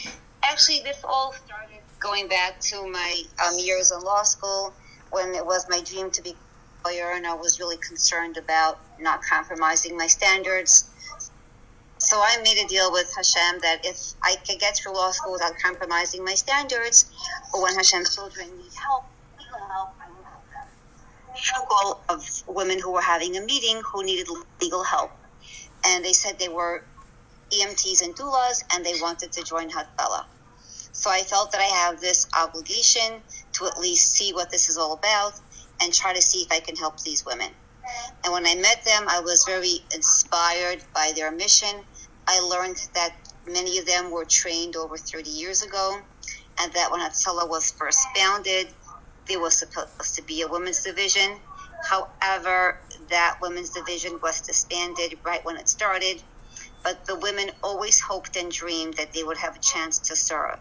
actually, 0.43 0.81
this 0.83 0.99
all 1.05 1.35
started 1.35 1.79
going 2.01 2.27
back 2.27 2.59
to 2.59 2.85
my 2.91 3.23
um, 3.47 3.57
years 3.61 3.93
in 3.93 4.01
law 4.01 4.25
school 4.25 4.75
when 5.13 5.33
it 5.37 5.47
was 5.47 5.69
my 5.71 5.81
dream 5.83 6.11
to 6.11 6.21
be 6.21 6.31
a 6.85 6.89
lawyer, 6.89 7.13
and 7.13 7.25
I 7.29 7.35
was 7.35 7.61
really 7.61 7.77
concerned 7.77 8.39
about 8.39 8.81
not 8.99 9.23
compromising 9.23 9.97
my 9.97 10.09
standards 10.09 10.91
so 12.13 12.21
I 12.21 12.37
made 12.45 12.63
a 12.63 12.69
deal 12.69 12.93
with 12.93 13.11
Hashem 13.17 13.61
that 13.63 13.87
if 13.87 14.13
I 14.23 14.37
could 14.47 14.61
get 14.61 14.77
through 14.77 14.93
law 14.93 15.13
school 15.13 15.33
without 15.33 15.55
compromising 15.57 16.23
my 16.23 16.35
standards, 16.35 17.11
or 17.55 17.63
when 17.63 17.75
Hashem's 17.75 18.15
children 18.15 18.49
need 18.59 18.75
help, 18.75 19.05
legal 19.39 19.67
help, 19.67 19.95
I 19.99 20.11
will 20.11 20.23
help 20.23 20.45
them. 20.53 22.05
Of 22.11 22.43
women 22.47 22.79
who 22.79 22.93
were 22.93 23.01
having 23.01 23.39
a 23.39 23.41
meeting 23.41 23.81
who 23.81 24.05
needed 24.05 24.27
legal 24.61 24.85
help. 24.85 25.11
And 25.87 26.05
they 26.05 26.13
said 26.13 26.39
they 26.39 26.51
were 26.51 26.85
EMTs 27.51 28.03
and 28.05 28.15
doulas, 28.15 28.63
and 28.75 28.85
they 28.85 29.01
wanted 29.01 29.33
to 29.33 29.43
join 29.43 29.71
Hatzalah. 29.71 30.27
So 30.93 31.09
I 31.09 31.21
felt 31.21 31.51
that 31.53 31.63
I 31.63 31.71
have 31.85 31.99
this 32.03 32.27
obligation 32.39 33.23
to 33.53 33.65
at 33.65 33.79
least 33.79 34.13
see 34.13 34.35
what 34.35 34.51
this 34.51 34.69
is 34.69 34.77
all 34.77 34.93
about 34.93 35.41
and 35.81 35.95
try 35.95 36.13
to 36.13 36.21
see 36.21 36.43
if 36.43 36.53
I 36.53 36.61
can 36.61 36.77
help 36.77 37.01
these 37.01 37.25
women. 37.25 37.49
And 38.23 38.35
when 38.35 38.47
I 38.47 38.55
met 38.57 38.85
them, 38.85 39.07
I 39.09 39.21
was 39.21 39.45
very 39.47 39.79
inspired 39.95 40.85
by 40.95 41.13
their 41.17 41.31
mission 41.31 41.85
I 42.27 42.41
learned 42.41 42.89
that 42.95 43.15
many 43.47 43.79
of 43.79 43.87
them 43.87 44.11
were 44.11 44.25
trained 44.25 44.77
over 44.77 44.97
30 44.97 45.31
years 45.31 45.63
ago, 45.63 46.01
and 46.59 46.73
that 46.73 46.91
when 46.91 47.01
Hatzalah 47.01 47.49
was 47.49 47.71
first 47.73 48.07
founded, 48.15 48.69
there 49.27 49.41
was 49.41 49.57
supposed 49.57 50.15
to 50.15 50.23
be 50.23 50.43
a 50.43 50.49
women's 50.49 50.83
division. 50.83 51.39
However, 51.85 52.79
that 53.09 53.39
women's 53.41 53.71
division 53.71 54.21
was 54.23 54.41
disbanded 54.41 55.19
right 55.25 55.45
when 55.45 55.57
it 55.57 55.69
started, 55.69 56.23
but 56.85 57.05
the 57.07 57.17
women 57.17 57.51
always 57.63 58.01
hoped 58.01 58.37
and 58.37 58.51
dreamed 58.51 58.95
that 58.95 59.13
they 59.13 59.25
would 59.25 59.39
have 59.39 59.57
a 59.57 59.61
chance 59.61 59.99
to 59.99 60.17
serve. 60.17 60.59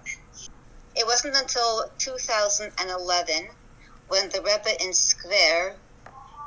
It 0.96 1.06
wasn't 1.06 1.36
until 1.36 1.90
2011 2.00 3.48
when 4.08 4.30
the 4.30 4.42
Rebbe 4.42 4.84
in 4.84 4.90
Skver 4.92 5.76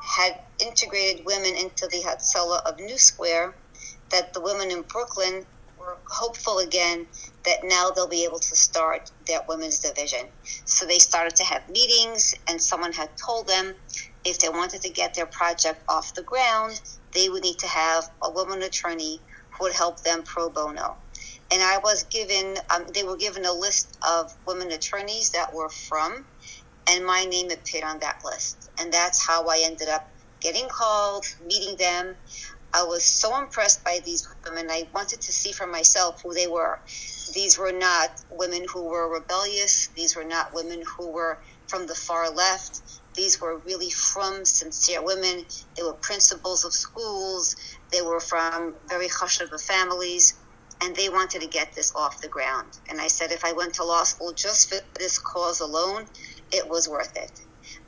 had 0.03 0.41
integrated 0.59 1.25
women 1.25 1.55
into 1.55 1.87
the 1.87 2.03
Hatzalah 2.03 2.63
of 2.67 2.79
New 2.79 2.99
Square 2.99 3.55
that 4.15 4.33
the 4.33 4.41
women 4.41 4.71
in 4.71 4.83
Brooklyn 4.83 5.45
were 5.77 5.97
hopeful 6.09 6.61
again 6.61 7.05
that 7.45 7.59
now 7.65 7.91
they'll 7.91 8.07
be 8.07 8.25
able 8.25 8.39
to 8.39 8.57
start 8.57 9.11
their 9.27 9.41
women's 9.49 9.81
division. 9.81 10.21
So 10.65 10.87
they 10.87 10.99
started 10.99 11.35
to 11.37 11.45
have 11.45 11.69
meetings, 11.69 12.35
and 12.49 12.63
someone 12.63 12.93
had 12.93 13.11
told 13.17 13.49
them 13.49 13.75
if 14.25 14.39
they 14.39 14.49
wanted 14.49 14.83
to 14.83 14.89
get 14.89 15.15
their 15.15 15.27
project 15.27 15.83
off 15.89 16.15
the 16.15 16.23
ground, 16.23 16.81
they 17.13 17.29
would 17.29 17.43
need 17.43 17.59
to 17.59 17.67
have 17.67 18.09
a 18.23 18.31
woman 18.31 18.63
attorney 18.63 19.21
who 19.51 19.65
would 19.65 19.75
help 19.75 20.01
them 20.03 20.23
pro 20.23 20.49
bono. 20.49 20.97
And 21.51 21.61
I 21.61 21.79
was 21.79 22.05
given, 22.05 22.57
um, 22.75 22.87
they 22.95 23.03
were 23.03 23.17
given 23.17 23.45
a 23.45 23.53
list 23.53 23.99
of 24.09 24.33
women 24.47 24.71
attorneys 24.71 25.31
that 25.31 25.53
were 25.53 25.69
frum, 25.69 26.25
and 26.89 27.05
my 27.05 27.25
name 27.25 27.51
appeared 27.51 27.85
on 27.85 27.99
that 27.99 28.23
list. 28.25 28.71
And 28.79 28.93
that's 28.93 29.27
how 29.27 29.47
I 29.49 29.63
ended 29.65 29.89
up 29.89 30.09
getting 30.45 30.69
called, 30.69 31.25
meeting 31.47 31.77
them. 31.77 32.15
I 32.77 32.83
was 32.83 33.05
so 33.05 33.39
impressed 33.39 33.85
by 33.85 34.01
these 34.05 34.27
women. 34.45 34.69
I 34.69 34.89
wanted 34.93 35.21
to 35.21 35.33
see 35.33 35.53
for 35.53 35.65
myself 35.65 36.21
who 36.23 36.35
they 36.35 36.49
were. 36.49 36.81
These 37.33 37.57
were 37.57 37.71
not 37.71 38.21
women 38.33 38.67
who 38.69 38.83
were 38.83 39.09
rebellious. 39.09 39.87
These 39.95 40.17
were 40.17 40.25
not 40.25 40.53
women 40.53 40.83
who 40.85 41.09
were 41.09 41.39
from 41.69 41.87
the 41.87 41.95
far 41.95 42.29
left. 42.31 42.81
These 43.15 43.41
were 43.41 43.59
really 43.59 43.91
frum 43.91 44.45
sincere 44.45 45.05
women. 45.05 45.47
They 45.77 45.85
were 45.85 45.93
principals 45.93 46.65
of 46.65 46.73
schools. 46.73 47.55
They 47.93 48.03
were 48.03 48.19
from 48.19 48.75
very 48.89 49.07
chashuva 49.07 49.63
families, 49.63 50.35
and 50.83 50.97
they 50.97 51.09
wanted 51.09 51.43
to 51.43 51.47
get 51.47 51.75
this 51.75 51.95
off 51.95 52.21
the 52.21 52.27
ground. 52.27 52.81
And 52.89 53.01
I 53.01 53.07
said, 53.07 53.31
if 53.31 53.45
I 53.45 53.53
went 53.53 53.75
to 53.75 53.85
law 53.85 54.03
school 54.03 54.33
just 54.33 54.69
for 54.69 54.81
this 54.99 55.17
cause 55.17 55.61
alone, 55.61 56.07
it 56.51 56.69
was 56.69 56.89
worth 56.89 57.17
it. 57.17 57.41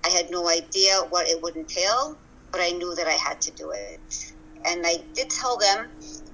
I 0.04 0.10
had 0.10 0.30
no 0.30 0.48
idea 0.48 1.00
what 1.10 1.26
it 1.26 1.42
would 1.42 1.56
entail, 1.56 2.16
but 2.52 2.60
I 2.60 2.70
knew 2.70 2.94
that 2.94 3.08
I 3.08 3.14
had 3.14 3.40
to 3.40 3.50
do 3.50 3.72
it 3.72 4.34
and 4.66 4.86
I 4.86 4.98
did 5.14 5.30
tell 5.30 5.56
them 5.56 5.88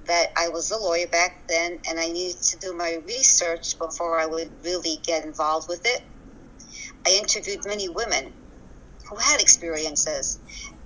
that 0.05 0.31
I 0.35 0.49
was 0.49 0.71
a 0.71 0.77
lawyer 0.77 1.07
back 1.07 1.47
then 1.47 1.79
and 1.87 1.99
I 1.99 2.07
needed 2.09 2.41
to 2.41 2.57
do 2.57 2.73
my 2.73 3.01
research 3.07 3.77
before 3.77 4.19
I 4.19 4.25
would 4.25 4.49
really 4.63 4.99
get 5.03 5.25
involved 5.25 5.69
with 5.69 5.85
it. 5.85 6.01
I 7.05 7.11
interviewed 7.11 7.65
many 7.65 7.89
women 7.89 8.33
who 9.09 9.15
had 9.17 9.41
experiences, 9.41 10.39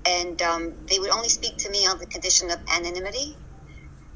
and 0.05 0.41
um, 0.41 0.73
they 0.87 0.99
would 0.99 1.11
only 1.11 1.29
speak 1.29 1.57
to 1.57 1.69
me 1.69 1.85
on 1.85 1.99
the 1.99 2.05
condition 2.07 2.49
of 2.49 2.59
anonymity. 2.73 3.37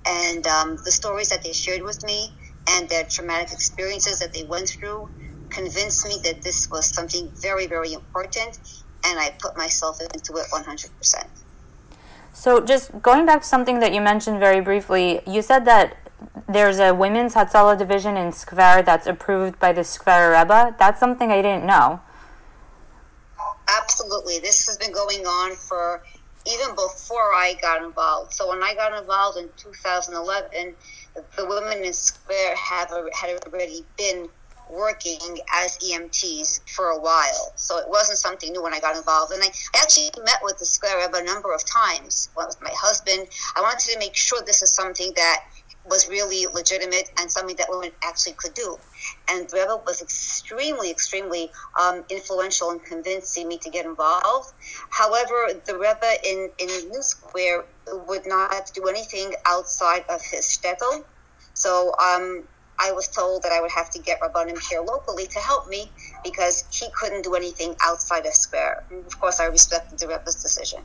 And 0.06 0.46
um, 0.48 0.78
the 0.84 0.92
stories 0.92 1.30
that 1.30 1.44
they 1.44 1.54
shared 1.54 1.84
with 1.84 2.04
me 2.04 2.34
and 2.70 2.90
their 2.90 3.04
traumatic 3.04 3.54
experiences 3.54 4.20
that 4.20 4.34
they 4.34 4.44
went 4.44 4.70
through 4.70 5.10
convinced 5.50 6.08
me 6.08 6.18
that 6.24 6.42
this 6.42 6.70
was 6.70 6.88
something 6.88 7.30
very, 7.36 7.68
very 7.68 7.94
important, 7.94 8.58
and 9.06 9.20
I 9.20 9.36
put 9.40 9.56
myself 9.56 10.00
into 10.02 10.34
it 10.38 10.48
100%. 10.52 11.28
So, 12.34 12.62
just 12.62 13.02
going 13.02 13.26
back 13.26 13.42
to 13.42 13.48
something 13.48 13.80
that 13.80 13.94
you 13.94 14.02
mentioned 14.02 14.40
very 14.40 14.62
briefly, 14.62 15.22
you 15.28 15.42
said 15.42 15.66
that 15.66 15.98
there's 16.48 16.80
a 16.80 16.94
women's 16.94 17.34
Hatzalah 17.36 17.78
division 17.78 18.16
in 18.16 18.32
Skver 18.32 18.86
that's 18.86 19.06
approved 19.06 19.60
by 19.60 19.74
the 19.74 19.82
Skver 19.82 20.38
Rebbe. 20.38 20.76
That's 20.80 21.00
something 21.00 21.32
I 21.32 21.42
didn't 21.42 21.66
know. 21.66 22.00
Absolutely. 23.68 24.40
This 24.40 24.66
has 24.68 24.78
been 24.78 24.94
going 24.94 25.26
on 25.26 25.56
for 25.56 26.04
even 26.48 26.74
before 26.74 27.34
I 27.34 27.56
got 27.62 27.84
involved. 27.84 28.34
So, 28.34 28.48
when 28.48 28.64
I 28.64 28.74
got 28.76 28.98
involved 28.98 29.38
in 29.38 29.50
2011, 29.58 30.76
the 31.36 31.46
women 31.46 31.80
in 31.80 31.92
Skver 31.92 32.56
have 32.56 32.90
had 33.14 33.38
already 33.46 33.86
been 33.98 34.30
working 34.72 35.38
as 35.54 35.78
EMTs 35.80 36.62
for 36.70 36.90
a 36.90 37.00
while. 37.00 37.52
So 37.56 37.78
it 37.78 37.90
wasn't 37.90 38.18
something 38.18 38.52
new 38.52 38.64
when 38.64 38.74
I 38.74 38.80
got 38.80 38.96
involved. 38.96 39.34
And 39.34 39.44
I 39.44 39.48
actually 39.76 40.10
met 40.24 40.40
with 40.42 40.58
the 40.58 40.66
Rebbe 40.84 41.18
a 41.18 41.24
number 41.24 41.54
of 41.54 41.66
times. 41.66 42.30
With 42.36 42.58
my 42.62 42.72
husband. 42.74 43.28
I 43.56 43.62
wanted 43.62 43.92
to 43.92 44.00
make 44.00 44.16
sure 44.16 44.42
this 44.42 44.62
is 44.62 44.74
something 44.74 45.12
that 45.16 45.44
was 45.86 46.08
really 46.10 46.46
legitimate 46.54 47.12
and 47.20 47.30
something 47.32 47.56
that 47.56 47.68
women 47.70 47.92
actually 48.04 48.34
could 48.34 48.54
do. 48.54 48.78
And 49.30 49.50
the 49.50 49.58
Rebbe 49.58 49.82
was 49.86 50.02
extremely, 50.02 50.92
extremely 50.92 51.52
um, 51.80 52.04
influential 52.10 52.72
in 52.72 52.80
convincing 52.80 53.48
me 53.48 53.58
to 53.60 53.70
get 53.70 53.86
involved. 53.86 54.54
However, 54.90 55.48
the 55.66 55.74
Rebbe 55.74 56.14
in, 56.24 56.50
in 56.60 56.90
New 56.90 57.02
Square 57.02 57.66
would 58.08 58.28
not 58.28 58.72
do 58.74 58.88
anything 58.88 59.34
outside 59.46 60.06
of 60.10 60.22
his 60.22 60.46
shtetl. 60.46 61.04
So 61.54 61.94
um, 62.00 62.44
I 62.82 62.92
was 62.92 63.08
told 63.08 63.44
that 63.44 63.52
I 63.52 63.62
would 63.62 63.72
have 63.72 63.90
to 63.92 64.00
get 64.00 64.20
Rabbanim 64.20 64.60
here 64.70 64.82
locally 64.82 65.28
to 65.28 65.40
help 65.40 65.70
me 65.70 65.90
because 66.24 66.66
he 66.72 66.88
couldn't 67.00 67.24
do 67.24 67.36
anything 67.36 67.76
outside 67.82 68.26
of 68.26 68.34
Skver. 68.34 68.84
Of 69.06 69.20
course, 69.20 69.40
I 69.40 69.46
respected 69.46 70.00
the 70.00 70.08
Rebbe's 70.08 70.42
decision. 70.42 70.82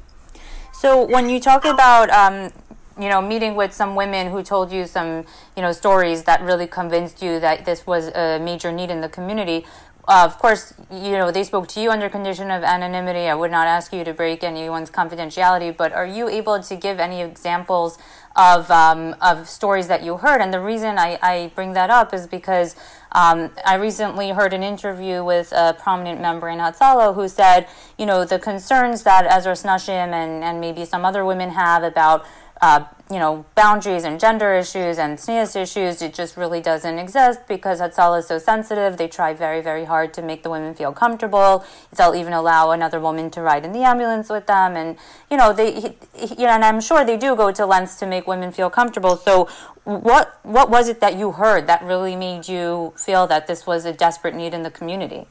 So 0.73 1.05
when 1.05 1.31
you 1.31 1.41
talk 1.41 1.65
about 1.65 2.11
um, 2.11 2.53
you 3.01 3.09
know 3.09 3.23
meeting 3.23 3.55
with 3.57 3.73
some 3.73 3.95
women 3.95 4.31
who 4.31 4.43
told 4.43 4.71
you 4.71 4.87
some 4.87 5.25
you 5.57 5.63
know 5.63 5.73
stories 5.73 6.25
that 6.25 6.43
really 6.43 6.67
convinced 6.67 7.23
you 7.23 7.41
that 7.41 7.65
this 7.65 7.87
was 7.87 8.09
a 8.09 8.39
major 8.39 8.73
need 8.73 8.91
in 8.91 9.01
the 9.01 9.09
community 9.09 9.65
uh, 10.09 10.23
of 10.25 10.39
course, 10.39 10.73
you 10.91 11.13
know, 11.13 11.33
they 11.33 11.43
spoke 11.43 11.67
to 11.67 11.81
you 11.81 11.91
under 11.91 12.09
condition 12.09 12.51
of 12.51 12.63
anonymity. 12.63 13.27
I 13.27 13.35
would 13.35 13.51
not 13.51 13.67
ask 13.67 13.93
you 13.93 14.05
to 14.05 14.15
break 14.15 14.45
anyone's 14.45 14.89
confidentiality, 14.89 15.77
but 15.77 15.93
are 15.93 16.07
you 16.07 16.29
able 16.29 16.63
to 16.63 16.77
give 16.77 17.01
any 17.01 17.23
examples 17.23 17.99
of, 18.37 18.71
um, 18.71 19.17
of 19.21 19.49
stories 19.49 19.89
that 19.89 20.03
you 20.03 20.19
heard? 20.19 20.41
And 20.41 20.53
the 20.53 20.61
reason 20.61 20.99
I, 20.99 21.19
I 21.23 21.53
bring 21.55 21.73
that 21.73 21.91
up 21.91 22.13
is 22.15 22.27
because 22.27 22.77
um, 23.13 23.51
I 23.65 23.77
recently 23.77 24.31
heard 24.31 24.53
an 24.53 24.63
interview 24.63 25.25
with 25.25 25.53
a 25.53 25.75
prominent 25.79 26.21
member 26.21 26.49
in 26.49 26.59
Hatzalah 26.59 27.15
who 27.15 27.29
said, 27.29 27.67
you 27.99 28.05
know, 28.05 28.25
the 28.25 28.39
concerns 28.39 29.03
that 29.05 29.25
Ezra 29.25 29.55
Nashim 29.55 30.13
and, 30.13 30.45
and 30.45 30.61
maybe 30.61 30.85
some 30.85 31.05
other 31.05 31.25
women 31.25 31.51
have 31.51 31.83
about 31.83 32.27
uh, 32.61 32.85
you 33.11 33.19
know, 33.19 33.45
boundaries 33.55 34.03
and 34.03 34.19
gender 34.19 34.55
issues 34.55 34.99
and 34.99 35.17
tznius 35.17 35.55
issues, 35.55 36.03
it 36.03 36.13
just 36.13 36.37
really 36.37 36.61
doesn't 36.61 36.99
exist 36.99 37.41
because 37.47 37.81
Hatzalah 37.81 38.19
is 38.19 38.27
so 38.27 38.39
sensitive. 38.39 38.97
They 38.97 39.07
try 39.07 39.33
very, 39.33 39.61
very 39.61 39.85
hard 39.85 40.13
to 40.15 40.23
make 40.23 40.43
the 40.43 40.51
women 40.51 40.75
feel 40.75 40.93
comfortable. 40.93 41.65
They'll 41.97 42.17
even 42.17 42.33
allow 42.33 42.73
another 42.73 42.99
woman 42.99 43.31
to 43.33 43.43
ride 43.43 43.65
in 43.65 43.73
the 43.73 43.85
ambulance 43.85 44.29
with 44.29 44.47
them, 44.47 44.77
and 44.77 44.97
you 45.31 45.37
know, 45.37 45.53
they, 45.53 45.97
you 46.37 46.47
know, 46.47 46.49
and 46.49 46.65
I'm 46.65 46.81
sure 46.81 47.05
they 47.05 47.17
do 47.17 47.37
go 47.37 47.53
to 47.53 47.65
lengths 47.65 47.97
to 48.01 48.07
make 48.07 48.27
women 48.27 48.51
feel 48.51 48.71
comfortable. 48.71 49.17
So, 49.17 49.49
what 49.85 50.41
what 50.43 50.69
was 50.69 50.89
it 50.89 51.01
that 51.01 51.17
you 51.17 51.33
heard 51.33 51.69
that 51.69 51.83
really 51.85 52.17
made 52.17 52.49
you 52.49 52.93
feel 52.97 53.29
that 53.29 53.47
this 53.47 53.67
was 53.67 53.85
a 53.85 53.93
desperate 53.93 54.35
need 54.35 54.53
in 54.53 54.65
the 54.65 54.71
community? 54.71 55.27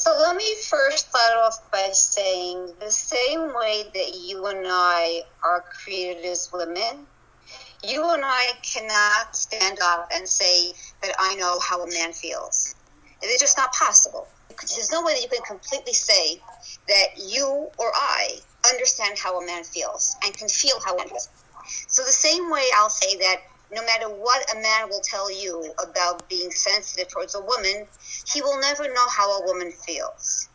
So 0.00 0.16
let 0.18 0.34
me 0.34 0.54
first 0.66 1.10
start 1.10 1.36
off 1.36 1.70
by 1.70 1.90
saying 1.92 2.72
the 2.80 2.90
same 2.90 3.52
way 3.54 3.84
that 3.92 4.14
you 4.18 4.46
and 4.46 4.64
I 4.66 5.24
are 5.44 5.62
created 5.84 6.24
as 6.24 6.48
women, 6.54 7.06
you 7.84 8.08
and 8.08 8.22
I 8.24 8.52
cannot 8.62 9.36
stand 9.36 9.76
up 9.82 10.08
and 10.14 10.26
say 10.26 10.72
that 11.02 11.14
I 11.18 11.34
know 11.34 11.58
how 11.60 11.84
a 11.84 11.86
man 11.92 12.14
feels. 12.14 12.74
It 13.20 13.26
is 13.26 13.42
just 13.42 13.58
not 13.58 13.74
possible. 13.74 14.26
There's 14.48 14.90
no 14.90 15.04
way 15.04 15.12
that 15.12 15.22
you 15.22 15.28
can 15.28 15.44
completely 15.44 15.92
say 15.92 16.40
that 16.88 17.08
you 17.22 17.68
or 17.76 17.92
I 17.94 18.38
understand 18.72 19.18
how 19.18 19.38
a 19.38 19.44
man 19.44 19.64
feels 19.64 20.16
and 20.24 20.32
can 20.32 20.48
feel 20.48 20.80
how 20.82 20.94
a 20.94 20.96
man 20.96 21.08
feels. 21.08 21.28
So 21.88 22.02
the 22.02 22.08
same 22.08 22.50
way 22.50 22.64
I'll 22.74 22.88
say 22.88 23.18
that 23.18 23.42
no 23.72 23.84
matter 23.84 24.08
what 24.08 24.52
a 24.52 24.60
man 24.60 24.88
will 24.88 25.00
tell 25.00 25.30
you 25.30 25.72
about 25.82 26.28
being 26.28 26.50
sensitive 26.50 27.08
towards 27.08 27.34
a 27.34 27.40
woman, 27.40 27.86
he 28.32 28.42
will 28.42 28.60
never 28.60 28.84
know 28.84 29.08
how 29.08 29.38
a 29.38 29.46
woman 29.46 29.70
feels. 29.70 30.48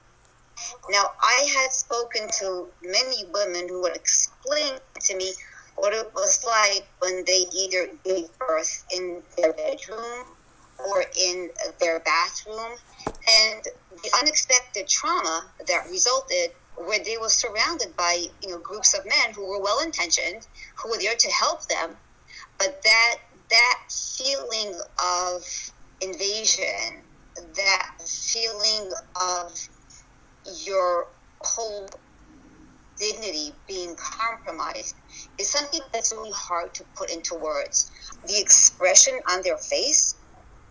Now, 0.90 1.12
I 1.22 1.50
had 1.58 1.72
spoken 1.72 2.28
to 2.40 2.68
many 2.82 3.26
women 3.34 3.68
who 3.68 3.82
would 3.82 3.96
explain 3.96 4.78
to 5.02 5.18
me 5.18 5.34
what 5.76 5.94
it 5.94 6.14
was 6.14 6.44
like 6.46 6.88
when 7.00 7.24
they 7.26 7.46
either 7.54 7.90
gave 8.04 8.38
birth 8.40 8.86
in 8.94 9.22
their 9.38 9.54
bedroom 9.54 10.26
or 10.88 11.04
in 11.20 11.50
their 11.80 12.00
bathroom, 12.00 12.78
and 13.08 13.64
the 14.04 14.18
unexpected 14.20 14.88
trauma 14.88 15.46
that 15.68 15.88
resulted 15.90 16.52
where 16.78 17.04
they 17.04 17.18
were 17.18 17.30
surrounded 17.30 17.96
by 17.96 18.26
you 18.42 18.50
know 18.50 18.60
groups 18.60 18.94
of 18.94 19.06
men 19.06 19.34
who 19.34 19.48
were 19.48 19.62
well 19.62 19.82
intentioned, 19.82 20.48
who 20.76 20.90
were 20.90 20.98
there 20.98 21.16
to 21.16 21.30
help 21.30 21.66
them, 21.68 21.96
but 22.58 22.82
that 22.84 23.16
that 23.50 23.80
feeling 23.90 24.80
of 25.04 25.72
invasion, 26.02 27.02
that 27.56 27.92
feeling 28.06 28.92
of 29.22 29.70
your 30.64 31.08
whole 31.42 31.88
dignity 32.98 33.54
being 33.68 33.96
compromised 33.96 34.96
is 35.38 35.50
something 35.50 35.82
that's 35.92 36.14
really 36.14 36.32
hard 36.32 36.74
to 36.74 36.84
put 36.96 37.12
into 37.12 37.36
words. 37.36 37.92
The 38.28 38.40
expression 38.40 39.20
on 39.30 39.42
their 39.44 39.58
face, 39.58 40.16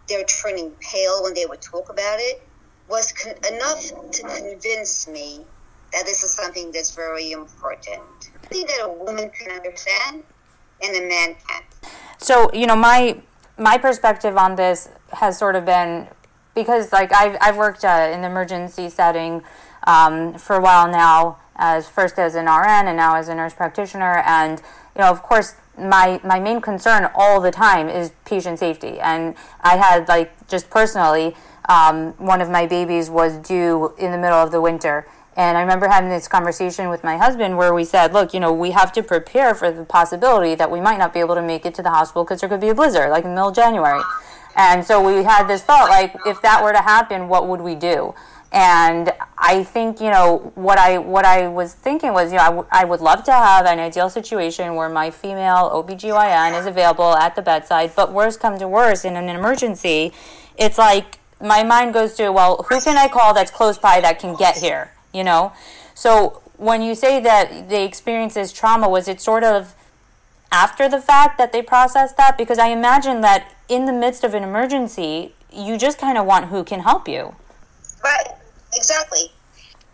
they're 0.08 0.24
turning 0.24 0.70
pale 0.80 1.22
when 1.22 1.34
they 1.34 1.46
would 1.46 1.62
talk 1.62 1.90
about 1.90 2.18
it, 2.18 2.42
was 2.88 3.12
con- 3.12 3.34
enough 3.52 3.82
to 4.12 4.22
convince 4.22 5.08
me 5.08 5.44
that 5.92 6.04
this 6.06 6.24
is 6.24 6.32
something 6.32 6.72
that's 6.72 6.94
very 6.94 7.32
important. 7.32 8.02
Think 8.44 8.68
that 8.68 8.80
a 8.84 8.88
woman 8.88 9.30
can 9.30 9.52
understand 9.52 10.24
So, 12.18 12.50
you 12.52 12.66
know, 12.66 12.76
my 12.76 13.20
my 13.58 13.78
perspective 13.78 14.36
on 14.36 14.56
this 14.56 14.88
has 15.12 15.38
sort 15.38 15.54
of 15.54 15.64
been 15.64 16.08
because 16.54 16.92
like 16.92 17.12
I've, 17.12 17.36
I've 17.40 17.56
worked 17.56 17.84
uh, 17.84 18.10
in 18.12 18.22
the 18.22 18.26
emergency 18.26 18.88
setting 18.88 19.42
um, 19.86 20.34
for 20.34 20.56
a 20.56 20.60
while 20.60 20.90
now 20.90 21.38
as 21.56 21.88
first 21.88 22.18
as 22.18 22.34
an 22.34 22.46
RN 22.46 22.88
and 22.88 22.96
now 22.96 23.16
as 23.16 23.28
a 23.28 23.34
nurse 23.34 23.54
practitioner. 23.54 24.22
And 24.26 24.60
you 24.96 25.02
know 25.02 25.10
of 25.10 25.22
course 25.22 25.54
my 25.78 26.20
my 26.24 26.40
main 26.40 26.60
concern 26.60 27.10
all 27.14 27.40
the 27.40 27.50
time 27.50 27.88
is 27.88 28.12
patient 28.24 28.58
safety. 28.58 28.98
And 29.00 29.34
I 29.60 29.76
had 29.76 30.08
like 30.08 30.48
just 30.48 30.70
personally 30.70 31.36
um, 31.68 32.12
one 32.14 32.40
of 32.40 32.50
my 32.50 32.66
babies 32.66 33.08
was 33.08 33.36
due 33.38 33.94
in 33.98 34.10
the 34.12 34.18
middle 34.18 34.38
of 34.38 34.50
the 34.50 34.60
winter 34.60 35.06
and 35.36 35.58
I 35.58 35.60
remember 35.60 35.88
having 35.88 36.10
this 36.10 36.28
conversation 36.28 36.88
with 36.88 37.02
my 37.02 37.16
husband 37.16 37.56
where 37.56 37.74
we 37.74 37.84
said, 37.84 38.12
look, 38.12 38.32
you 38.32 38.40
know, 38.40 38.52
we 38.52 38.70
have 38.70 38.92
to 38.92 39.02
prepare 39.02 39.54
for 39.54 39.70
the 39.70 39.84
possibility 39.84 40.54
that 40.54 40.70
we 40.70 40.80
might 40.80 40.98
not 40.98 41.12
be 41.12 41.20
able 41.20 41.34
to 41.34 41.42
make 41.42 41.66
it 41.66 41.74
to 41.74 41.82
the 41.82 41.90
hospital 41.90 42.24
because 42.24 42.40
there 42.40 42.48
could 42.48 42.60
be 42.60 42.68
a 42.68 42.74
blizzard, 42.74 43.10
like 43.10 43.24
in 43.24 43.30
the 43.30 43.34
middle 43.34 43.48
of 43.48 43.56
January. 43.56 44.02
And 44.56 44.84
so 44.84 45.04
we 45.04 45.24
had 45.24 45.48
this 45.48 45.62
thought, 45.62 45.88
like, 45.88 46.14
if 46.26 46.40
that 46.42 46.62
were 46.62 46.72
to 46.72 46.82
happen, 46.82 47.28
what 47.28 47.48
would 47.48 47.60
we 47.60 47.74
do? 47.74 48.14
And 48.52 49.12
I 49.36 49.64
think, 49.64 50.00
you 50.00 50.10
know, 50.10 50.52
what 50.54 50.78
I 50.78 50.98
what 50.98 51.24
I 51.24 51.48
was 51.48 51.74
thinking 51.74 52.12
was, 52.12 52.30
you 52.30 52.38
know, 52.38 52.44
I, 52.44 52.50
w- 52.50 52.66
I 52.70 52.84
would 52.84 53.00
love 53.00 53.24
to 53.24 53.32
have 53.32 53.66
an 53.66 53.80
ideal 53.80 54.08
situation 54.08 54.76
where 54.76 54.88
my 54.88 55.10
female 55.10 55.70
OBGYN 55.74 56.56
is 56.60 56.64
available 56.64 57.16
at 57.16 57.34
the 57.34 57.42
bedside, 57.42 57.90
but 57.96 58.12
worse 58.12 58.36
come 58.36 58.56
to 58.60 58.68
worse 58.68 59.04
in 59.04 59.16
an 59.16 59.28
emergency, 59.28 60.12
it's 60.56 60.78
like 60.78 61.18
my 61.40 61.64
mind 61.64 61.94
goes 61.94 62.14
to, 62.14 62.30
well, 62.30 62.64
who 62.68 62.80
can 62.80 62.96
I 62.96 63.08
call 63.08 63.34
that's 63.34 63.50
close 63.50 63.76
by 63.76 64.00
that 64.00 64.20
can 64.20 64.36
get 64.36 64.56
here, 64.58 64.92
you 65.14 65.24
know? 65.24 65.52
So 65.94 66.42
when 66.56 66.82
you 66.82 66.94
say 66.94 67.20
that 67.20 67.68
they 67.68 67.84
experience 67.84 68.34
this 68.34 68.52
trauma, 68.52 68.88
was 68.88 69.08
it 69.08 69.20
sort 69.20 69.44
of 69.44 69.74
after 70.52 70.88
the 70.88 71.00
fact 71.00 71.38
that 71.38 71.52
they 71.52 71.62
processed 71.62 72.16
that? 72.16 72.36
Because 72.36 72.58
I 72.58 72.68
imagine 72.68 73.20
that 73.22 73.52
in 73.68 73.86
the 73.86 73.92
midst 73.92 74.24
of 74.24 74.34
an 74.34 74.42
emergency, 74.42 75.32
you 75.52 75.78
just 75.78 75.98
kind 75.98 76.18
of 76.18 76.26
want 76.26 76.46
who 76.46 76.64
can 76.64 76.80
help 76.80 77.08
you. 77.08 77.34
Right, 78.02 78.28
exactly. 78.74 79.32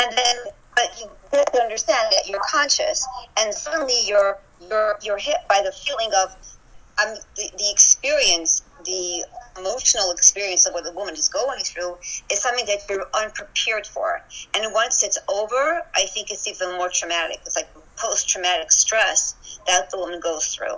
And 0.02 0.10
then, 0.10 0.36
but 0.74 1.00
you 1.00 1.08
have 1.38 1.52
to 1.52 1.62
understand 1.62 2.08
that 2.10 2.28
you're 2.28 2.40
conscious, 2.50 3.06
and 3.38 3.54
suddenly 3.54 3.94
you're 4.06 4.38
you're 4.68 4.98
you're 5.02 5.18
hit 5.18 5.36
by 5.48 5.60
the 5.62 5.72
feeling 5.72 6.10
of 6.16 6.30
um, 7.02 7.14
the, 7.36 7.50
the 7.56 7.70
experience, 7.70 8.62
the 8.84 9.24
emotional 9.58 10.10
experience 10.10 10.66
of 10.66 10.74
what 10.74 10.84
the 10.84 10.92
woman 10.92 11.14
is 11.14 11.28
going 11.28 11.60
through 11.60 11.96
is 12.30 12.40
something 12.40 12.66
that 12.66 12.80
you're 12.88 13.06
unprepared 13.14 13.86
for. 13.86 14.22
And 14.54 14.72
once 14.72 15.02
it's 15.02 15.18
over, 15.28 15.82
I 15.94 16.06
think 16.06 16.30
it's 16.30 16.46
even 16.46 16.76
more 16.76 16.88
traumatic. 16.88 17.38
It's 17.46 17.56
like 17.56 17.68
post 17.96 18.28
traumatic 18.28 18.72
stress 18.72 19.58
that 19.66 19.90
the 19.90 19.98
woman 19.98 20.20
goes 20.20 20.46
through. 20.48 20.76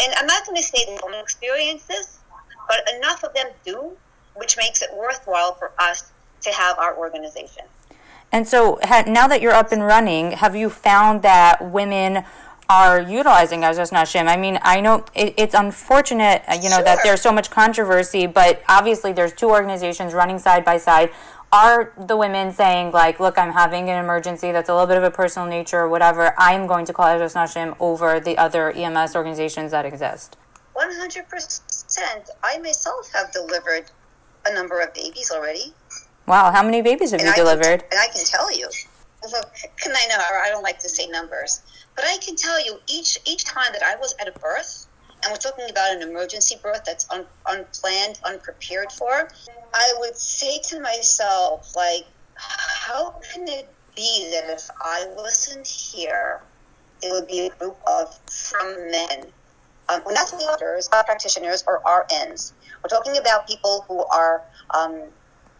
And 0.00 0.12
I'm 0.16 0.26
not 0.26 0.44
going 0.44 0.56
to 0.56 0.62
say 0.62 0.84
the 0.86 1.00
woman 1.02 1.20
experiences, 1.20 2.18
but 2.68 2.88
enough 2.96 3.22
of 3.24 3.32
them 3.34 3.46
do, 3.64 3.92
which 4.34 4.56
makes 4.56 4.82
it 4.82 4.90
worthwhile 4.94 5.54
for 5.54 5.72
us 5.78 6.12
to 6.42 6.50
have 6.50 6.78
our 6.78 6.96
organization. 6.96 7.64
And 8.32 8.48
so, 8.48 8.80
now 9.06 9.28
that 9.28 9.40
you're 9.40 9.52
up 9.52 9.70
and 9.70 9.84
running, 9.84 10.32
have 10.32 10.56
you 10.56 10.68
found 10.68 11.22
that 11.22 11.70
women 11.70 12.24
are 12.68 13.00
utilizing 13.00 13.60
Ezras 13.60 13.92
Nashim? 13.92 14.26
I 14.28 14.36
mean, 14.36 14.58
I 14.62 14.80
know 14.80 15.04
it, 15.14 15.34
it's 15.36 15.54
unfortunate, 15.54 16.42
uh, 16.48 16.54
you 16.54 16.68
know, 16.70 16.76
sure. 16.76 16.84
that 16.84 17.00
there's 17.02 17.20
so 17.20 17.32
much 17.32 17.50
controversy, 17.50 18.26
but 18.26 18.62
obviously 18.68 19.12
there's 19.12 19.32
two 19.32 19.50
organizations 19.50 20.14
running 20.14 20.38
side 20.38 20.64
by 20.64 20.78
side. 20.78 21.10
Are 21.52 21.92
the 21.96 22.16
women 22.16 22.52
saying 22.52 22.90
like, 22.90 23.20
look, 23.20 23.38
I'm 23.38 23.52
having 23.52 23.88
an 23.88 24.02
emergency 24.02 24.50
that's 24.50 24.68
a 24.68 24.72
little 24.72 24.88
bit 24.88 24.96
of 24.96 25.04
a 25.04 25.10
personal 25.10 25.48
nature 25.48 25.78
or 25.78 25.88
whatever, 25.88 26.34
I'm 26.36 26.66
going 26.66 26.84
to 26.86 26.92
call 26.92 27.06
Ezras 27.06 27.34
Nashim 27.34 27.76
over 27.78 28.18
the 28.18 28.36
other 28.38 28.72
EMS 28.72 29.14
organizations 29.14 29.70
that 29.70 29.84
exist? 29.84 30.36
100%. 30.74 32.30
I 32.42 32.58
myself 32.58 33.12
have 33.14 33.30
delivered 33.32 33.90
a 34.46 34.52
number 34.52 34.80
of 34.80 34.92
babies 34.94 35.30
already. 35.32 35.72
Wow, 36.26 36.50
how 36.50 36.62
many 36.62 36.82
babies 36.82 37.12
have 37.12 37.20
and 37.20 37.28
you 37.28 37.32
I 37.32 37.36
delivered? 37.36 37.80
Can, 37.80 37.92
and 37.92 38.00
I 38.00 38.06
can 38.06 38.24
tell 38.24 38.50
you. 38.56 38.68
Can 39.76 39.92
I 39.94 40.06
know? 40.08 40.18
I 40.18 40.48
don't 40.50 40.62
like 40.62 40.78
to 40.80 40.88
say 40.88 41.06
numbers, 41.06 41.62
but 41.96 42.04
I 42.04 42.18
can 42.18 42.36
tell 42.36 42.64
you 42.64 42.78
each 42.86 43.18
each 43.24 43.44
time 43.44 43.72
that 43.72 43.82
I 43.82 43.96
was 43.96 44.14
at 44.20 44.28
a 44.28 44.32
birth, 44.38 44.86
and 45.22 45.32
we're 45.32 45.38
talking 45.38 45.68
about 45.70 45.96
an 45.96 46.02
emergency 46.02 46.56
birth 46.62 46.82
that's 46.84 47.08
un, 47.10 47.26
unplanned, 47.46 48.20
unprepared 48.24 48.92
for. 48.92 49.28
I 49.72 49.94
would 49.98 50.16
say 50.16 50.60
to 50.68 50.80
myself, 50.80 51.74
like, 51.74 52.04
how 52.36 53.20
can 53.32 53.48
it 53.48 53.68
be 53.96 54.30
that 54.32 54.50
if 54.50 54.68
I 54.80 55.06
wasn't 55.16 55.66
here, 55.66 56.42
it 57.02 57.12
would 57.12 57.26
be 57.26 57.46
a 57.46 57.50
group 57.50 57.76
of 57.86 58.18
frum 58.28 58.90
men, 58.90 59.26
um, 59.88 60.02
not 60.10 60.30
doctors, 60.30 60.88
not 60.90 61.06
practitioners, 61.06 61.64
or 61.66 61.80
RNs. 61.82 62.52
We're 62.82 62.88
talking 62.88 63.16
about 63.18 63.46
people 63.46 63.84
who 63.88 64.04
are 64.06 64.42
um, 64.70 65.02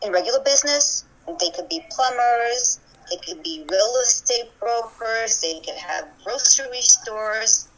in 0.02 0.12
regular 0.12 0.40
business. 0.40 1.04
They 1.40 1.50
could 1.50 1.68
be 1.68 1.84
plumbers, 1.90 2.80
they 3.10 3.16
could 3.16 3.42
be 3.42 3.64
real 3.70 3.94
estate 4.02 4.50
brokers, 4.58 5.40
they 5.40 5.60
could 5.60 5.76
have 5.76 6.08
grocery 6.24 6.80
stores, 6.80 7.68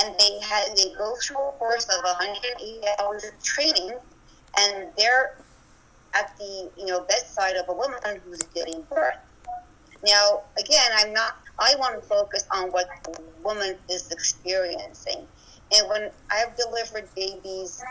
and 0.00 0.14
they 0.18 0.40
had 0.40 0.76
they 0.76 0.92
go 0.96 1.14
through 1.22 1.38
a 1.38 1.52
course 1.52 1.84
of 1.84 2.02
180 2.02 2.80
hours 3.00 3.24
of 3.24 3.42
training, 3.42 3.92
and 4.58 4.88
they're 4.96 5.36
at 6.14 6.36
the 6.38 6.70
you 6.76 6.86
know 6.86 7.00
bedside 7.00 7.56
of 7.56 7.68
a 7.68 7.72
woman 7.72 7.98
who's 8.24 8.42
giving 8.54 8.82
birth. 8.82 9.16
Now, 10.06 10.42
again, 10.58 10.90
I'm 10.96 11.12
not. 11.12 11.38
I 11.58 11.74
want 11.78 12.00
to 12.00 12.06
focus 12.06 12.46
on 12.52 12.70
what 12.70 12.88
the 13.04 13.20
woman 13.42 13.76
is 13.90 14.10
experiencing, 14.12 15.26
and 15.74 15.88
when 15.88 16.10
I've 16.30 16.56
delivered 16.56 17.08
babies 17.14 17.82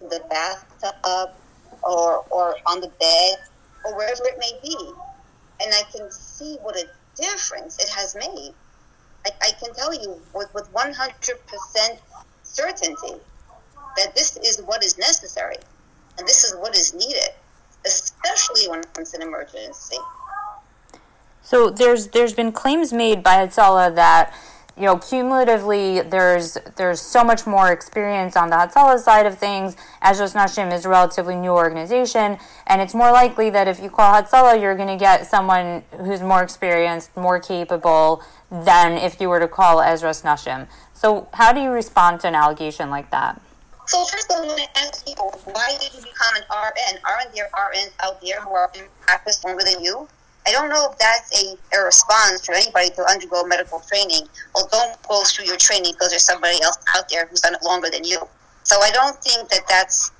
in 0.00 0.08
the 0.08 0.22
bathtub 0.30 1.30
or 1.82 2.24
or 2.30 2.56
on 2.66 2.80
the 2.80 2.88
bed 2.88 3.36
or 3.84 3.96
wherever 3.96 4.22
it 4.24 4.38
may 4.38 4.58
be, 4.62 4.92
and 5.62 5.72
I 5.74 5.82
can 5.96 6.10
see 6.10 6.56
what 6.62 6.76
a 6.76 6.86
difference 7.16 7.78
it 7.78 7.88
has 7.90 8.14
made. 8.14 8.52
I, 9.26 9.30
I 9.42 9.50
can 9.60 9.74
tell 9.74 9.94
you 9.94 10.20
with, 10.34 10.52
with 10.54 10.72
100% 10.72 11.98
certainty 12.42 13.20
that 13.96 14.14
this 14.14 14.36
is 14.38 14.62
what 14.64 14.84
is 14.84 14.98
necessary 14.98 15.56
and 16.18 16.26
this 16.26 16.44
is 16.44 16.56
what 16.56 16.76
is 16.76 16.94
needed, 16.94 17.30
especially 17.86 18.68
when 18.68 18.82
it's 18.98 19.14
an 19.14 19.22
emergency. 19.22 19.96
So 21.42 21.70
there's 21.70 22.08
there's 22.08 22.34
been 22.34 22.52
claims 22.52 22.92
made 22.92 23.22
by 23.22 23.34
Hatzalah 23.44 23.94
that 23.96 24.32
you 24.76 24.84
know, 24.84 24.96
cumulatively, 24.96 26.00
there's 26.00 26.56
there's 26.76 27.00
so 27.00 27.22
much 27.22 27.46
more 27.46 27.70
experience 27.72 28.36
on 28.36 28.50
the 28.50 28.56
Hatzalah 28.56 28.98
side 28.98 29.26
of 29.26 29.38
things. 29.38 29.76
Ezras 30.02 30.34
Nashim 30.34 30.72
is 30.72 30.84
a 30.84 30.88
relatively 30.88 31.36
new 31.36 31.50
organization, 31.50 32.38
and 32.66 32.80
it's 32.80 32.94
more 32.94 33.12
likely 33.12 33.50
that 33.50 33.68
if 33.68 33.80
you 33.80 33.90
call 33.90 34.14
Hatzalah, 34.14 34.60
you're 34.60 34.76
going 34.76 34.88
to 34.88 34.96
get 34.96 35.26
someone 35.26 35.82
who's 35.98 36.22
more 36.22 36.42
experienced, 36.42 37.16
more 37.16 37.38
capable 37.38 38.22
than 38.50 38.92
if 38.98 39.20
you 39.20 39.28
were 39.28 39.40
to 39.40 39.48
call 39.48 39.78
Ezras 39.78 40.22
Nashim. 40.22 40.68
So, 40.94 41.28
how 41.34 41.52
do 41.52 41.60
you 41.60 41.70
respond 41.70 42.20
to 42.20 42.28
an 42.28 42.34
allegation 42.34 42.88
like 42.88 43.10
that? 43.10 43.40
So 43.86 44.04
first 44.04 44.30
of 44.30 44.38
all, 44.38 44.50
I 44.50 44.66
ask 44.76 45.04
people, 45.04 45.30
why 45.52 45.76
did 45.80 45.92
you 45.92 46.00
become 46.00 46.36
an 46.36 46.42
RN? 46.50 46.98
Aren't 47.04 47.34
there 47.34 47.50
RNs 47.52 47.90
out 48.02 48.20
there 48.22 48.40
who 48.40 48.52
are 48.52 48.70
in 48.74 48.84
practice 49.00 49.42
longer 49.44 49.64
than 49.64 49.82
you? 49.82 50.08
I 50.46 50.50
don't 50.50 50.68
know 50.68 50.90
if 50.90 50.98
that's 50.98 51.30
a, 51.42 51.56
a 51.78 51.84
response 51.84 52.44
for 52.44 52.54
anybody 52.54 52.90
to 52.90 53.04
undergo 53.08 53.44
medical 53.44 53.80
training. 53.80 54.26
Well, 54.54 54.68
don't 54.72 55.00
go 55.08 55.22
through 55.24 55.46
your 55.46 55.56
training 55.56 55.92
because 55.92 56.10
there's 56.10 56.24
somebody 56.24 56.60
else 56.62 56.78
out 56.96 57.08
there 57.08 57.26
who's 57.26 57.40
done 57.40 57.54
it 57.54 57.62
longer 57.62 57.90
than 57.90 58.04
you. 58.04 58.18
So 58.64 58.80
I 58.80 58.90
don't 58.90 59.16
think 59.22 59.48
that 59.50 59.62
that's 59.68 60.10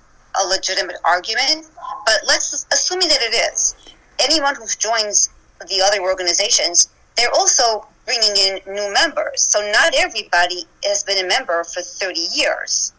a 0.43 0.47
legitimate 0.47 0.97
argument. 1.05 1.66
But 2.07 2.20
let's 2.27 2.66
assuming 2.73 3.09
that 3.09 3.23
it 3.23 3.53
is. 3.53 3.75
Anyone 4.20 4.55
who 4.55 4.66
joins 4.79 5.29
the 5.61 5.83
other 5.85 6.01
organizations, 6.01 6.89
they're 7.16 7.33
also 7.35 7.87
bringing 8.05 8.37
in 8.37 8.61
new 8.66 8.93
members. 8.93 9.47
So 9.51 9.61
not 9.73 9.95
everybody 9.97 10.64
has 10.85 11.03
been 11.05 11.25
a 11.25 11.29
member 11.29 11.64
for 11.64 11.83
30 11.83 12.20
years 12.35 12.93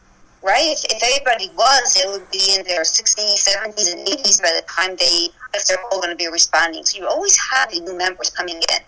right? 0.43 0.75
If, 0.89 1.01
everybody 1.01 1.49
was, 1.55 1.95
it 1.97 2.07
would 2.11 2.29
be 2.31 2.55
in 2.57 2.65
their 2.65 2.81
60s, 2.81 3.47
70s, 3.47 3.93
and 3.93 4.05
80s 4.05 4.41
by 4.41 4.51
the 4.55 4.63
time 4.67 4.95
they, 4.99 5.29
if 5.53 5.65
they're 5.65 5.81
all 5.91 6.01
going 6.01 6.11
to 6.11 6.15
be 6.15 6.27
responding. 6.27 6.85
So 6.85 6.99
you 6.99 7.07
always 7.07 7.37
have 7.51 7.71
new 7.71 7.97
members 7.97 8.29
coming 8.29 8.57
in. 8.57 8.81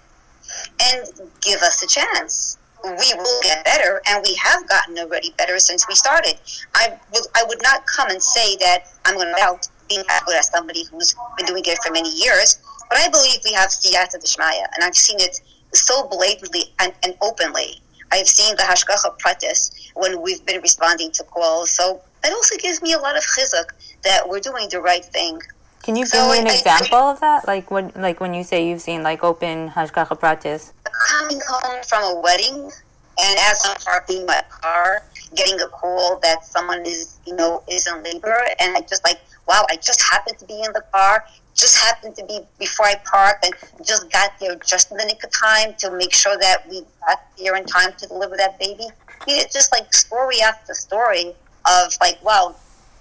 And 0.80 1.08
give 1.42 1.60
us 1.62 1.82
a 1.84 1.88
chance. 1.88 2.58
We 2.84 2.92
will 3.18 3.42
get 3.42 3.66
better, 3.66 4.00
and 4.08 4.24
we 4.24 4.36
have 4.36 4.68
gotten 4.70 4.98
already 5.00 5.34
better 5.40 5.58
since 5.58 5.88
we 5.88 5.96
started. 5.96 6.36
I 6.76 7.00
would, 7.14 7.24
I 7.34 7.44
would 7.48 7.62
not 7.64 7.84
come 7.88 8.10
and 8.10 8.22
say 8.22 8.56
that 8.58 8.86
I'm 9.06 9.16
going 9.16 9.34
to 9.34 9.42
out 9.42 9.68
being 9.90 10.04
good 10.26 10.36
as 10.36 10.50
somebody 10.50 10.84
who's 10.92 11.16
been 11.38 11.48
doing 11.48 11.64
it 11.66 11.80
for 11.84 11.92
many 11.92 12.12
years, 12.12 12.60
but 12.90 13.00
I 13.00 13.10
believe 13.10 13.40
we 13.44 13.54
have 13.54 13.70
siyata 13.70 14.22
d'shmaya, 14.22 14.66
and 14.74 14.84
I've 14.84 14.96
seen 14.96 15.20
it 15.20 15.42
so 15.74 16.08
blatantly 16.08 16.74
and, 16.80 16.94
and 17.04 17.16
openly. 17.22 17.82
I've 18.16 18.30
seen 18.30 18.56
the 18.56 18.64
hashgacha 18.64 19.20
pratis 19.20 19.92
when 19.94 20.22
we've 20.22 20.44
been 20.46 20.62
responding 20.62 21.12
to 21.12 21.24
calls. 21.26 21.70
So 21.70 22.02
that 22.24 22.32
also 22.32 22.56
gives 22.58 22.82
me 22.82 22.94
a 22.94 22.98
lot 22.98 23.18
of 23.18 23.24
chizuk 23.24 23.68
that 24.06 24.30
we're 24.30 24.40
doing 24.40 24.70
the 24.72 24.80
right 24.80 25.04
thing. 25.04 25.42
Can 25.84 25.98
you 25.98 26.06
give 26.06 26.26
me 26.32 26.40
an 26.40 26.48
I, 26.48 26.54
example 26.54 26.98
I, 26.98 27.12
of 27.12 27.20
that? 27.20 27.46
Like 27.46 27.70
when, 27.70 27.92
like 27.94 28.22
when 28.22 28.34
you 28.34 28.44
say 28.44 28.68
you've 28.70 28.82
seen 28.82 29.04
like 29.04 29.22
open 29.22 29.70
hashgacha 29.70 30.18
pratis? 30.18 30.72
Coming 31.10 31.42
home 31.46 31.84
from 31.84 32.04
a 32.04 32.22
wedding, 32.22 32.72
and 33.20 33.40
as 33.50 33.62
I'm 33.66 33.76
parking 33.84 34.26
my 34.26 34.42
car, 34.50 35.04
getting 35.36 35.60
a 35.60 35.68
call 35.68 36.18
that 36.24 36.46
someone 36.46 36.86
is, 36.86 37.20
you 37.28 37.36
know, 37.36 37.64
is 37.70 37.86
in 37.86 38.02
labor, 38.02 38.40
and 38.62 38.78
I 38.78 38.82
just 38.82 39.04
like, 39.04 39.20
wow, 39.46 39.66
I 39.70 39.76
just 39.76 40.02
happened 40.02 40.38
to 40.40 40.46
be 40.46 40.62
in 40.64 40.72
the 40.72 40.84
car, 40.94 41.26
just 41.56 41.78
happened 41.78 42.16
to 42.18 42.26
be 42.26 42.40
before 42.60 42.86
I 42.86 42.96
parked, 43.06 43.46
and 43.46 43.54
just 43.86 44.12
got 44.12 44.38
there 44.40 44.56
just 44.58 44.92
in 44.92 44.98
the 44.98 45.06
nick 45.06 45.24
of 45.24 45.32
time 45.32 45.74
to 45.80 45.92
make 45.98 46.14
sure 46.14 46.38
that 46.38 46.70
we 46.70 46.82
got 47.08 47.22
there 47.38 47.56
in 47.56 47.66
time 47.66 47.94
to 47.98 48.08
deliver 48.08 48.38
that 48.38 48.60
baby. 48.60 48.86
It's 49.28 49.54
just 49.54 49.72
like 49.72 49.92
story 49.94 50.42
after 50.42 50.74
story 50.74 51.34
of 51.66 51.94
like, 52.02 52.24
wow, 52.24 52.56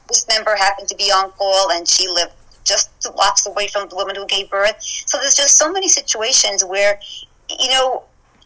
this 0.09 0.27
member 0.29 0.55
happened 0.57 0.89
to 0.89 0.97
be 0.97 1.11
on 1.11 1.31
call, 1.33 1.73
and 1.73 1.87
she 1.87 2.09
lived 2.09 2.33
just 2.65 2.91
blocks 3.15 3.47
away 3.47 3.69
from 3.69 3.89
the 3.91 3.97
woman 3.97 4.17
who 4.17 4.27
gave 4.27 4.49
birth. 4.51 4.77
So 4.81 5.19
there's 5.19 5.37
just 5.37 5.59
so 5.59 5.71
many 5.71 5.89
situations 5.89 6.65
where, 6.65 6.99
you 7.51 7.69
know, 7.69 8.05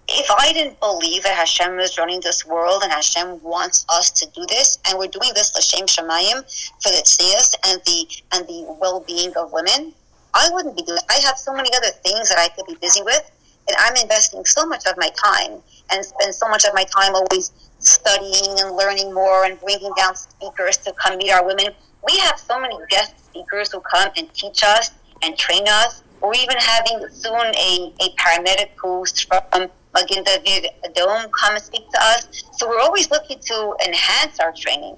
if 0.09 0.29
I 0.31 0.53
didn't 0.53 0.81
believe 0.81 1.23
that 1.23 1.37
Hashem 1.37 1.79
is 1.79 1.99
running 1.99 2.21
this 2.21 2.45
world 2.47 2.81
and 2.83 2.91
Hashem 2.91 3.43
wants 3.43 3.85
us 3.91 4.11
to 4.13 4.27
do 4.31 4.45
this, 4.49 4.79
and 4.87 4.99
we're 4.99 5.07
doing 5.07 5.31
this 5.35 5.55
l'shem 5.55 5.87
shemayim 5.87 6.43
for 6.83 6.89
the 6.89 7.03
tznius 7.05 7.55
and 7.67 7.81
the 7.85 8.09
and 8.33 8.49
the 8.49 8.77
well-being 8.81 9.33
of 9.37 9.53
women, 9.53 9.93
I 10.39 10.49
wouldn't 10.53 10.77
be 10.77 10.83
doing. 10.85 11.01
I 11.11 11.21
have 11.25 11.37
so 11.37 11.53
many 11.53 11.69
other 11.77 11.91
things 12.05 12.29
that 12.29 12.39
I 12.39 12.49
could 12.55 12.67
be 12.67 12.77
busy 12.81 13.03
with, 13.03 13.29
and 13.67 13.77
I'm 13.81 13.97
investing 13.97 14.45
so 14.45 14.65
much 14.67 14.87
of 14.87 14.97
my 14.97 15.11
time 15.25 15.61
and 15.91 16.05
spend 16.05 16.33
so 16.33 16.49
much 16.49 16.65
of 16.65 16.75
my 16.75 16.85
time 16.85 17.15
always 17.15 17.51
studying 17.81 18.57
and 18.61 18.77
learning 18.77 19.13
more 19.13 19.45
and 19.45 19.61
bringing 19.61 19.93
down 19.97 20.15
speakers 20.15 20.77
to 20.79 20.93
come 20.93 21.19
meet 21.19 21.33
our 21.33 21.45
women. 21.45 21.67
We 22.07 22.19
have 22.19 22.39
so 22.39 22.61
many 22.61 22.77
guest 22.89 23.27
speakers 23.27 23.73
who 23.73 23.81
come 23.81 24.11
and 24.17 24.33
teach 24.33 24.63
us 24.63 24.93
and 25.23 25.37
train 25.37 25.65
us. 25.67 26.05
We're 26.23 26.35
even 26.35 26.57
having 26.57 27.09
soon 27.11 27.35
a, 27.35 27.93
a 28.01 28.09
paramedic 28.17 28.71
who's 28.77 29.21
from 29.23 29.69
Magen 29.95 30.23
David 30.23 30.71
Adom 30.85 31.31
come 31.33 31.55
and 31.55 31.63
speak 31.63 31.91
to 31.91 31.99
us. 32.01 32.45
So 32.53 32.69
we're 32.69 32.81
always 32.81 33.11
looking 33.11 33.41
to 33.41 33.75
enhance 33.85 34.39
our 34.39 34.53
training. 34.53 34.97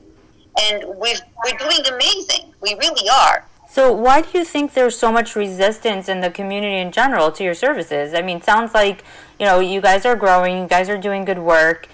And 0.62 0.84
we've, 0.98 1.20
we're 1.44 1.56
doing 1.56 1.86
amazing. 1.94 2.52
We 2.60 2.74
really 2.74 3.08
are. 3.08 3.46
So 3.70 3.92
why 3.92 4.22
do 4.22 4.36
you 4.36 4.44
think 4.44 4.74
there's 4.74 4.98
so 4.98 5.12
much 5.12 5.36
resistance 5.36 6.08
in 6.08 6.20
the 6.20 6.30
community 6.30 6.78
in 6.78 6.90
general 6.90 7.30
to 7.32 7.44
your 7.44 7.54
services? 7.54 8.14
I 8.14 8.20
mean, 8.20 8.42
sounds 8.42 8.74
like, 8.74 9.04
you 9.38 9.46
know, 9.46 9.60
you 9.60 9.80
guys 9.80 10.04
are 10.04 10.16
growing, 10.16 10.62
you 10.62 10.66
guys 10.66 10.88
are 10.88 10.98
doing 10.98 11.24
good 11.24 11.38
work 11.38 11.88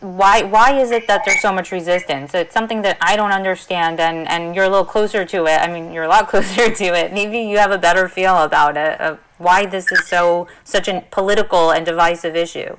why 0.00 0.42
why 0.42 0.78
is 0.80 0.90
it 0.90 1.06
that 1.08 1.24
there's 1.24 1.40
so 1.40 1.52
much 1.52 1.70
resistance? 1.72 2.34
It's 2.34 2.54
something 2.54 2.82
that 2.82 2.96
I 3.00 3.16
don't 3.16 3.32
understand, 3.32 4.00
and 4.00 4.26
and 4.28 4.54
you're 4.54 4.64
a 4.64 4.68
little 4.68 4.84
closer 4.84 5.24
to 5.26 5.46
it. 5.46 5.60
I 5.60 5.70
mean, 5.70 5.92
you're 5.92 6.04
a 6.04 6.08
lot 6.08 6.28
closer 6.32 6.74
to 6.74 6.84
it. 6.84 7.12
Maybe 7.12 7.40
you 7.40 7.58
have 7.58 7.70
a 7.70 7.78
better 7.78 8.08
feel 8.08 8.42
about 8.42 8.76
it 8.76 9.00
of 9.00 9.18
why 9.38 9.66
this 9.66 9.92
is 9.92 10.06
so 10.06 10.48
such 10.64 10.88
a 10.88 11.04
political 11.10 11.70
and 11.70 11.84
divisive 11.84 12.34
issue. 12.34 12.76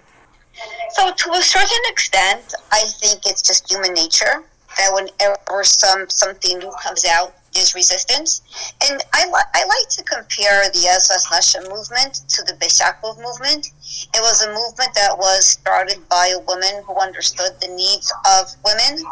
So, 0.91 1.11
to 1.13 1.31
a 1.31 1.41
certain 1.41 1.83
extent, 1.89 2.53
I 2.71 2.83
think 2.99 3.21
it's 3.25 3.41
just 3.41 3.71
human 3.71 3.93
nature 3.93 4.43
that 4.77 4.91
whenever 4.93 5.63
some 5.63 6.09
something 6.09 6.57
new 6.59 6.71
comes 6.83 7.05
out, 7.05 7.33
is 7.55 7.75
resistance. 7.75 8.41
And 8.89 9.01
I, 9.13 9.25
li- 9.25 9.51
I 9.53 9.65
like 9.65 9.89
to 9.89 10.03
compare 10.03 10.63
the 10.73 10.87
Ezras 10.87 11.27
Nashim 11.27 11.69
movement 11.69 12.21
to 12.29 12.43
the 12.43 12.53
Beis 12.53 12.81
Yaakov 12.81 13.17
movement. 13.21 13.71
It 14.13 14.21
was 14.21 14.43
a 14.43 14.49
movement 14.49 14.93
that 14.95 15.17
was 15.17 15.45
started 15.45 15.99
by 16.09 16.33
a 16.35 16.39
woman 16.45 16.83
who 16.85 16.95
understood 16.99 17.51
the 17.61 17.67
needs 17.67 18.11
of 18.39 18.47
women. 18.63 19.03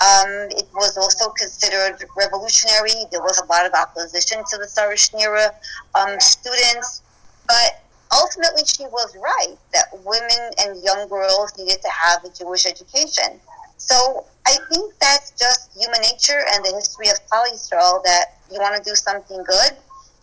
Um, 0.00 0.48
it 0.50 0.68
was 0.74 0.96
also 0.96 1.30
considered 1.30 2.02
revolutionary. 2.16 3.06
There 3.10 3.22
was 3.22 3.40
a 3.40 3.46
lot 3.46 3.66
of 3.66 3.72
opposition 3.74 4.38
to 4.38 4.58
the 4.58 4.68
Sarah 4.68 4.96
Schenirer 4.96 5.50
um, 5.94 6.18
students. 6.20 7.02
But 7.46 7.82
ultimately, 8.12 8.64
she 8.64 8.84
was 8.84 9.16
right 9.16 9.56
that 9.74 9.86
women 10.04 10.50
and 10.60 10.82
young 10.82 11.08
girls 11.08 11.52
needed 11.58 11.82
to 11.82 11.90
have 11.90 12.24
a 12.24 12.30
Jewish 12.30 12.66
education. 12.66 13.40
So 13.82 14.24
I 14.46 14.56
think 14.70 14.94
that's 15.00 15.32
just 15.32 15.74
human 15.74 16.00
nature 16.02 16.38
and 16.54 16.64
the 16.64 16.72
history 16.74 17.08
of 17.08 17.18
Klal 17.28 18.02
that 18.04 18.38
you 18.50 18.60
want 18.60 18.76
to 18.76 18.82
do 18.82 18.94
something 18.94 19.42
good, 19.42 19.72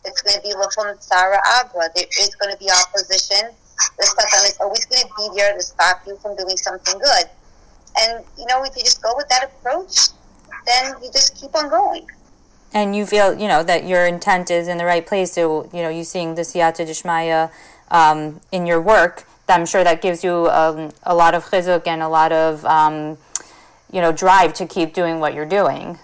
it's 0.06 0.22
going 0.22 0.38
to 0.38 0.42
be 0.42 0.54
l'fum 0.54 0.96
tza'ara 0.96 1.40
agra. 1.60 1.90
There 1.94 2.08
is 2.22 2.34
going 2.36 2.54
to 2.54 2.58
be 2.58 2.70
opposition. 2.72 3.52
The 3.98 4.06
Satan 4.06 4.46
is 4.48 4.58
always 4.62 4.86
going 4.86 5.04
to 5.04 5.14
be 5.18 5.30
there 5.36 5.54
to 5.54 5.62
stop 5.62 6.02
you 6.08 6.16
from 6.18 6.36
doing 6.38 6.56
something 6.58 6.98
good. 7.00 7.26
And, 8.00 8.24
you 8.38 8.46
know, 8.48 8.64
if 8.64 8.76
you 8.78 8.84
just 8.84 9.02
go 9.02 9.14
with 9.16 9.28
that 9.30 9.52
approach, 9.52 10.10
then 10.66 10.96
you 11.04 11.12
just 11.12 11.36
keep 11.40 11.54
on 11.56 11.70
going. 11.70 12.08
And 12.74 12.96
you 12.96 13.06
feel, 13.06 13.34
you 13.38 13.48
know, 13.48 13.64
that 13.64 13.86
your 13.86 14.06
intent 14.06 14.52
is 14.52 14.68
in 14.68 14.78
the 14.78 14.86
right 14.86 15.06
place. 15.06 15.34
So, 15.34 15.70
you 15.74 15.82
know, 15.82 15.90
you 15.90 16.04
seeing 16.04 16.36
the 16.36 16.44
Siyata 16.44 16.88
Dishmaya 16.88 17.52
um, 17.92 18.40
in 18.52 18.66
your 18.66 18.80
work, 18.80 19.26
I'm 19.50 19.66
sure 19.66 19.84
that 19.84 20.02
gives 20.02 20.24
you 20.24 20.48
um, 20.50 20.92
a 21.04 21.16
lot 21.16 21.34
of 21.34 21.46
chizuk 21.46 21.88
and 21.88 22.04
a 22.04 22.08
lot 22.08 22.32
of 22.32 22.64
um, 22.66 23.18
you 23.92 24.02
know 24.02 24.12
drive 24.12 24.54
to 24.54 24.66
keep 24.66 24.94
doing 24.94 25.20
what 25.20 25.34
you're 25.34 25.46
doing 25.46 25.98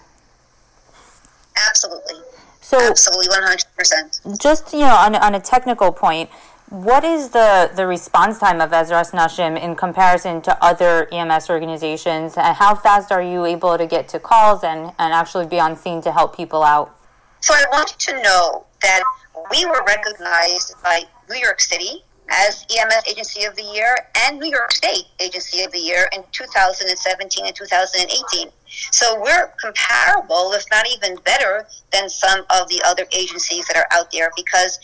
absolutely 1.68 2.16
so 2.60 2.78
absolutely 2.90 3.26
100% 3.28 4.40
just 4.40 4.72
you 4.72 4.80
know 4.80 4.94
on, 4.94 5.14
on 5.16 5.34
a 5.34 5.40
technical 5.40 5.92
point 5.92 6.30
what 6.68 7.04
is 7.04 7.28
the, 7.30 7.70
the 7.76 7.86
response 7.86 8.38
time 8.40 8.60
of 8.60 8.70
Ezras 8.70 9.12
Nashim 9.12 9.60
in 9.60 9.76
comparison 9.76 10.42
to 10.42 10.64
other 10.64 11.06
EMS 11.12 11.48
organizations? 11.48 12.36
And 12.36 12.56
how 12.56 12.74
fast 12.74 13.12
are 13.12 13.22
you 13.22 13.44
able 13.44 13.78
to 13.78 13.86
get 13.86 14.08
to 14.08 14.18
calls 14.18 14.64
and, 14.64 14.92
and 14.98 15.14
actually 15.14 15.46
be 15.46 15.60
on 15.60 15.76
scene 15.76 16.00
to 16.02 16.10
help 16.10 16.36
people 16.36 16.64
out? 16.64 16.96
So 17.40 17.54
I 17.54 17.64
want 17.70 17.92
you 17.92 18.14
to 18.14 18.22
know 18.22 18.66
that 18.82 19.02
we 19.50 19.64
were 19.64 19.82
recognized 19.86 20.74
by 20.82 21.02
New 21.30 21.38
York 21.38 21.60
City 21.60 22.02
as 22.28 22.66
EMS 22.76 23.08
Agency 23.08 23.44
of 23.44 23.54
the 23.56 23.62
Year 23.62 24.08
and 24.24 24.38
New 24.38 24.50
York 24.50 24.72
State 24.72 25.06
Agency 25.20 25.62
of 25.62 25.72
the 25.72 25.78
Year 25.78 26.08
in 26.12 26.24
2017 26.32 27.46
and 27.46 27.54
2018. 27.54 28.48
So 28.90 29.20
we're 29.20 29.52
comparable, 29.60 30.52
if 30.52 30.64
not 30.70 30.86
even 30.90 31.16
better, 31.24 31.66
than 31.92 32.08
some 32.08 32.40
of 32.50 32.68
the 32.68 32.82
other 32.84 33.04
agencies 33.12 33.66
that 33.68 33.76
are 33.76 33.86
out 33.92 34.10
there 34.10 34.30
because 34.36 34.78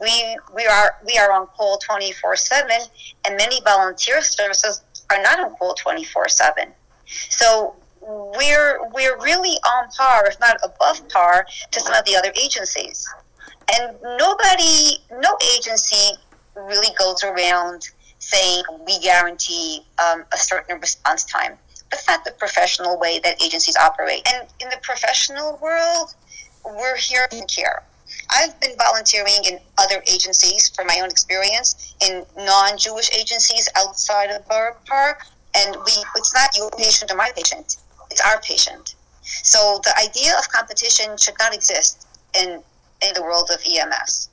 we 0.00 0.38
we 0.54 0.66
are 0.66 0.96
we 1.06 1.18
are 1.18 1.32
on 1.32 1.46
call 1.48 1.78
24 1.78 2.36
seven, 2.36 2.78
and 3.26 3.36
many 3.36 3.60
volunteer 3.62 4.20
services 4.22 4.82
are 5.10 5.22
not 5.22 5.40
on 5.40 5.54
call 5.56 5.74
24 5.74 6.28
seven. 6.28 6.72
So 7.06 7.74
we're 8.00 8.80
we're 8.90 9.16
really 9.18 9.56
on 9.64 9.88
par, 9.96 10.26
if 10.26 10.38
not 10.40 10.56
above 10.62 11.08
par, 11.08 11.46
to 11.70 11.80
some 11.80 11.94
of 11.94 12.04
the 12.04 12.16
other 12.16 12.32
agencies. 12.40 13.08
And 13.78 13.96
nobody, 14.18 14.98
no 15.20 15.36
agency 15.56 16.18
really 16.54 16.94
goes 16.98 17.22
around 17.24 17.88
saying 18.18 18.62
we 18.86 18.98
guarantee 19.00 19.84
um, 20.04 20.24
a 20.32 20.36
certain 20.36 20.80
response 20.80 21.24
time. 21.24 21.58
That's 21.90 22.06
not 22.08 22.24
the 22.24 22.30
professional 22.32 22.98
way 22.98 23.20
that 23.24 23.42
agencies 23.42 23.76
operate. 23.76 24.26
And 24.32 24.48
in 24.60 24.68
the 24.70 24.78
professional 24.82 25.58
world, 25.60 26.14
we're 26.64 26.96
here 26.96 27.26
to 27.30 27.44
care. 27.46 27.82
I've 28.30 28.58
been 28.60 28.76
volunteering 28.78 29.44
in 29.44 29.58
other 29.78 30.02
agencies 30.10 30.68
from 30.68 30.86
my 30.86 31.00
own 31.02 31.10
experience, 31.10 31.94
in 32.00 32.24
non-Jewish 32.36 33.10
agencies 33.18 33.68
outside 33.76 34.30
of 34.30 34.46
Borough 34.48 34.76
Park, 34.86 35.24
and 35.54 35.76
we 35.76 35.92
it's 36.16 36.34
not 36.34 36.56
your 36.56 36.70
patient 36.70 37.10
or 37.10 37.16
my 37.16 37.30
patient, 37.34 37.76
it's 38.10 38.20
our 38.20 38.40
patient. 38.40 38.94
So 39.22 39.80
the 39.84 39.94
idea 39.98 40.32
of 40.38 40.48
competition 40.48 41.16
should 41.16 41.34
not 41.38 41.54
exist 41.54 42.06
in 42.38 42.62
in 43.06 43.14
the 43.14 43.22
world 43.22 43.50
of 43.52 43.60
EMS 43.66 44.28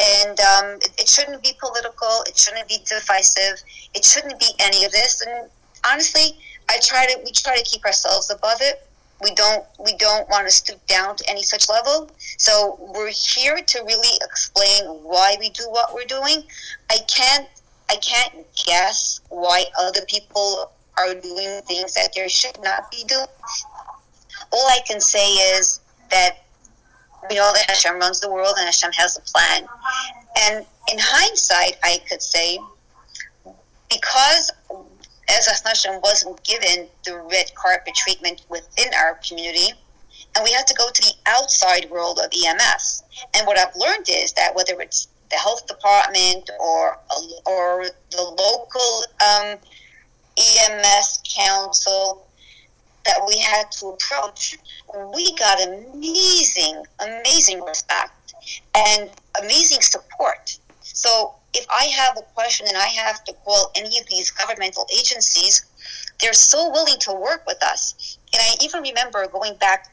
and 0.00 0.38
um, 0.40 0.66
it, 0.76 0.90
it, 0.98 1.08
shouldn't 1.08 1.42
be 1.42 1.52
political. 1.58 2.22
It 2.26 2.36
shouldn't 2.36 2.68
be 2.68 2.78
divisive. 2.84 3.62
It 3.94 4.04
shouldn't 4.04 4.38
be 4.38 4.50
any 4.60 4.84
of 4.84 4.92
this. 4.92 5.22
And 5.26 5.50
honestly, 5.90 6.38
I 6.68 6.78
try 6.82 7.06
to 7.06 7.18
we 7.24 7.32
try 7.32 7.56
to 7.56 7.64
keep 7.64 7.84
ourselves 7.84 8.30
above 8.30 8.58
it. 8.60 8.86
We 9.22 9.34
don't 9.34 9.64
we 9.84 9.96
don't 9.96 10.28
want 10.28 10.46
to 10.46 10.52
stoop 10.52 10.84
down 10.86 11.16
to 11.16 11.28
any 11.28 11.42
such 11.42 11.68
level. 11.68 12.10
So 12.36 12.78
we're 12.94 13.10
here 13.10 13.56
to 13.56 13.78
really 13.80 14.16
explain 14.22 14.84
why 15.02 15.36
we 15.40 15.50
do 15.50 15.64
what 15.70 15.92
we're 15.94 16.04
doing. 16.04 16.44
I 16.90 16.98
can't 17.08 17.48
I 17.90 17.96
can't 17.96 18.46
guess 18.66 19.20
why 19.30 19.64
other 19.80 20.02
people 20.06 20.70
are 20.98 21.14
doing 21.14 21.60
things 21.62 21.94
that 21.94 22.12
they 22.14 22.28
should 22.28 22.58
not 22.62 22.90
be 22.90 23.04
doing. 23.08 23.26
All 24.52 24.66
I 24.68 24.78
can 24.86 25.00
say 25.00 25.26
is 25.56 25.80
that 26.10 26.44
we 27.28 27.36
know 27.36 27.50
that 27.52 27.68
Hashem 27.68 27.98
runs 27.98 28.20
the 28.20 28.30
world 28.30 28.54
and 28.58 28.66
Hashem 28.66 28.92
has 28.92 29.16
a 29.16 29.20
plan. 29.20 29.66
And 30.40 30.66
in 30.90 30.98
hindsight, 30.98 31.78
I 31.82 32.00
could 32.08 32.22
say, 32.22 32.58
because 33.90 34.50
Ezras 35.28 35.62
Nashim 35.62 36.00
wasn't 36.02 36.42
given 36.44 36.88
the 37.04 37.18
red 37.30 37.54
carpet 37.54 37.94
treatment 37.94 38.42
within 38.48 38.88
our 38.94 39.18
community, 39.26 39.72
and 40.36 40.44
we 40.44 40.52
had 40.52 40.66
to 40.66 40.74
go 40.74 40.88
to 40.90 41.02
the 41.02 41.12
outside 41.26 41.90
world 41.90 42.18
of 42.22 42.30
EMS. 42.32 43.02
And 43.34 43.46
what 43.46 43.58
I've 43.58 43.74
learned 43.76 44.06
is 44.08 44.32
that 44.34 44.54
whether 44.54 44.80
it's 44.80 45.08
the 45.30 45.36
health 45.36 45.66
department 45.66 46.50
or 46.60 46.98
or 47.44 47.86
the 48.10 48.22
local 48.22 49.04
um, 49.20 49.58
EMS 50.38 51.20
council 51.36 52.27
that 53.04 53.20
we 53.26 53.38
had 53.38 53.70
to 53.72 53.88
approach, 53.88 54.58
we 55.14 55.34
got 55.36 55.66
amazing, 55.66 56.82
amazing 57.00 57.62
respect 57.62 58.34
and 58.74 59.10
amazing 59.40 59.80
support. 59.80 60.58
So 60.82 61.34
if 61.54 61.66
I 61.70 61.84
have 61.86 62.16
a 62.16 62.22
question 62.34 62.66
and 62.68 62.76
I 62.76 62.86
have 62.86 63.24
to 63.24 63.32
call 63.44 63.70
any 63.74 63.98
of 63.98 64.06
these 64.08 64.30
governmental 64.30 64.86
agencies, 64.92 65.64
they're 66.20 66.32
so 66.32 66.70
willing 66.70 66.98
to 67.00 67.12
work 67.12 67.44
with 67.46 67.62
us. 67.62 68.18
And 68.32 68.40
I 68.42 68.64
even 68.64 68.82
remember 68.82 69.26
going 69.28 69.54
back, 69.56 69.88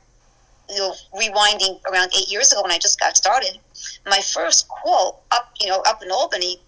you 0.69 0.77
know, 0.77 0.93
rewinding 1.13 1.79
around 1.91 2.11
eight 2.15 2.29
years 2.29 2.51
ago 2.51 2.61
when 2.63 2.71
I 2.71 2.77
just 2.77 2.99
got 2.99 3.15
started. 3.15 3.59
My 4.05 4.19
first 4.19 4.67
call 4.67 5.23
up, 5.31 5.53
you 5.59 5.67
know, 5.67 5.81
up 5.85 6.01
in 6.03 6.11
Albany 6.11 6.59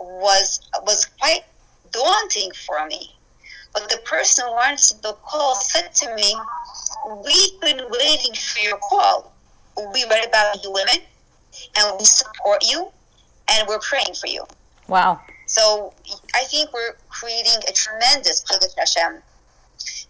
was 0.00 0.60
was 0.84 1.06
quite 1.20 1.44
daunting 1.92 2.50
for 2.66 2.86
me. 2.86 3.14
But 3.72 3.88
the 3.88 3.98
person 4.04 4.44
who 4.46 4.54
answered 4.58 5.02
the 5.02 5.14
call 5.24 5.54
said 5.54 5.94
to 5.94 6.14
me, 6.14 6.36
"We've 7.24 7.60
been 7.60 7.88
waiting 7.90 8.34
for 8.34 8.58
your 8.60 8.78
call. 8.78 9.32
We 9.92 10.04
read 10.04 10.26
about 10.26 10.62
you 10.62 10.70
women, 10.70 10.98
and 11.76 11.98
we 11.98 12.04
support 12.04 12.64
you, 12.68 12.92
and 13.48 13.66
we're 13.66 13.80
praying 13.80 14.14
for 14.14 14.26
you." 14.26 14.46
Wow. 14.88 15.20
So 15.46 15.92
I 16.34 16.44
think 16.44 16.72
we're 16.72 16.96
creating 17.08 17.62
a 17.68 17.72
tremendous 17.72 18.40
Kiddush 18.40 18.74
Hashem. 18.76 19.22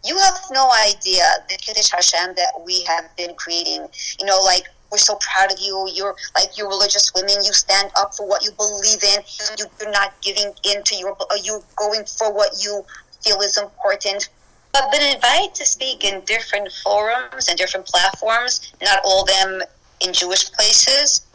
You 0.04 0.18
have 0.18 0.38
no 0.50 0.70
idea 0.88 1.24
the 1.48 1.56
Kiddush 1.56 1.90
Hashem 1.90 2.34
that 2.36 2.52
we 2.64 2.82
have 2.84 3.14
been 3.16 3.34
creating. 3.34 3.86
You 4.18 4.26
know, 4.26 4.40
like 4.42 4.68
we're 4.92 4.98
so 4.98 5.16
proud 5.16 5.50
of 5.50 5.58
you. 5.58 5.88
You're 5.92 6.14
like 6.34 6.56
you're 6.56 6.68
religious 6.68 7.12
women. 7.14 7.36
You 7.36 7.52
stand 7.52 7.90
up 7.96 8.14
for 8.14 8.28
what 8.28 8.44
you 8.44 8.52
believe 8.52 9.02
in. 9.02 9.22
You, 9.58 9.66
are 9.86 9.90
not 9.90 10.20
giving 10.20 10.52
in 10.64 10.82
to 10.82 10.96
your. 10.96 11.16
Uh, 11.18 11.36
you 11.42 11.62
going 11.76 12.04
for 12.04 12.32
what 12.32 12.50
you 12.62 12.84
feel 13.24 13.40
is 13.40 13.58
important. 13.58 14.28
I've 14.74 14.90
been 14.90 15.14
invited 15.14 15.54
to 15.56 15.66
speak 15.66 16.04
in 16.04 16.22
different 16.24 16.72
forums 16.82 17.48
and 17.48 17.58
different 17.58 17.86
platforms. 17.86 18.72
Not 18.82 19.00
all 19.04 19.22
of 19.22 19.28
them 19.28 19.62
in 20.00 20.12
Jewish 20.12 20.50
places 20.52 21.26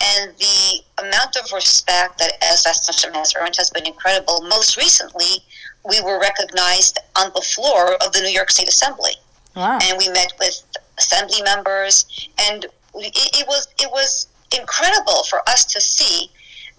and 0.00 0.34
the 0.38 0.82
amount 0.98 1.36
of 1.36 1.52
respect 1.52 2.18
that 2.18 2.40
Ezras 2.42 2.88
Nashim 2.88 3.14
has 3.14 3.34
earned 3.38 3.56
has 3.56 3.70
been 3.70 3.86
incredible. 3.86 4.42
Most 4.42 4.76
recently, 4.76 5.42
we 5.88 6.00
were 6.02 6.20
recognized 6.20 6.98
on 7.16 7.30
the 7.34 7.40
floor 7.40 7.94
of 7.94 8.12
the 8.12 8.20
New 8.20 8.30
York 8.30 8.50
State 8.50 8.68
Assembly, 8.68 9.12
wow. 9.54 9.78
and 9.82 9.96
we 9.98 10.08
met 10.10 10.32
with 10.38 10.62
assembly 10.98 11.42
members, 11.42 12.28
and 12.48 12.64
it, 12.64 12.70
it 13.14 13.46
was 13.46 13.68
it 13.78 13.90
was 13.90 14.26
incredible 14.58 15.24
for 15.24 15.40
us 15.48 15.64
to 15.64 15.80
see 15.80 16.30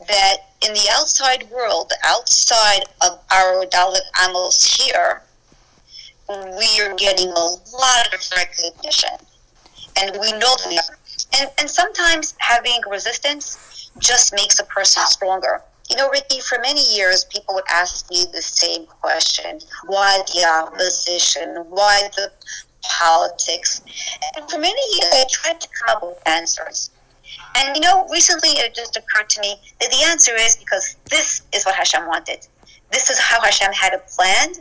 that 0.08 0.38
in 0.66 0.74
the 0.74 0.88
outside 0.92 1.50
world, 1.52 1.92
outside 2.06 2.84
of 3.02 3.20
our 3.32 3.66
daled 3.66 3.98
amos 4.24 4.64
here, 4.64 5.22
we 6.30 6.82
are 6.82 6.94
getting 6.96 7.30
a 7.30 7.48
lot 7.74 8.14
of 8.14 8.22
recognition, 8.36 9.18
and 9.98 10.12
we 10.20 10.32
know 10.34 10.56
that 10.66 10.90
and, 11.40 11.50
and 11.60 11.70
sometimes 11.70 12.36
having 12.40 12.80
resistance 12.90 13.92
just 14.00 14.34
makes 14.34 14.60
a 14.60 14.64
person 14.66 15.04
stronger. 15.06 15.62
You 15.90 15.96
know, 15.96 16.10
Ricky, 16.10 16.42
for 16.42 16.60
many 16.62 16.82
years, 16.96 17.26
people 17.26 17.56
would 17.56 17.64
ask 17.70 18.10
me 18.10 18.26
the 18.34 18.42
same 18.42 18.86
question 18.86 19.60
why 19.86 20.22
the 20.34 20.46
opposition? 20.46 21.66
Why 21.70 22.10
the 22.16 22.32
politics? 22.84 23.82
And 24.36 24.50
for 24.50 24.60
many 24.60 24.82
years, 24.96 25.10
I 25.14 25.26
tried 25.30 25.62
to 25.62 25.68
come 25.70 25.96
up 25.96 26.04
with 26.04 26.22
answers. 26.26 26.92
And 27.56 27.76
you 27.76 27.82
know, 27.82 28.08
recently 28.10 28.50
it 28.50 28.74
just 28.74 28.98
occurred 28.98 29.30
to 29.30 29.42
me 29.42 29.56
that 29.80 29.92
the 29.92 30.04
answer 30.06 30.34
is 30.36 30.56
because 30.56 30.98
this 31.10 31.44
is 31.54 31.66
what 31.66 31.76
Hashem 31.76 32.06
wanted. 32.08 32.48
This 32.92 33.10
is 33.10 33.20
how 33.20 33.42
Hashem 33.42 33.74
had 33.74 33.94
it 33.94 34.08
planned. 34.08 34.60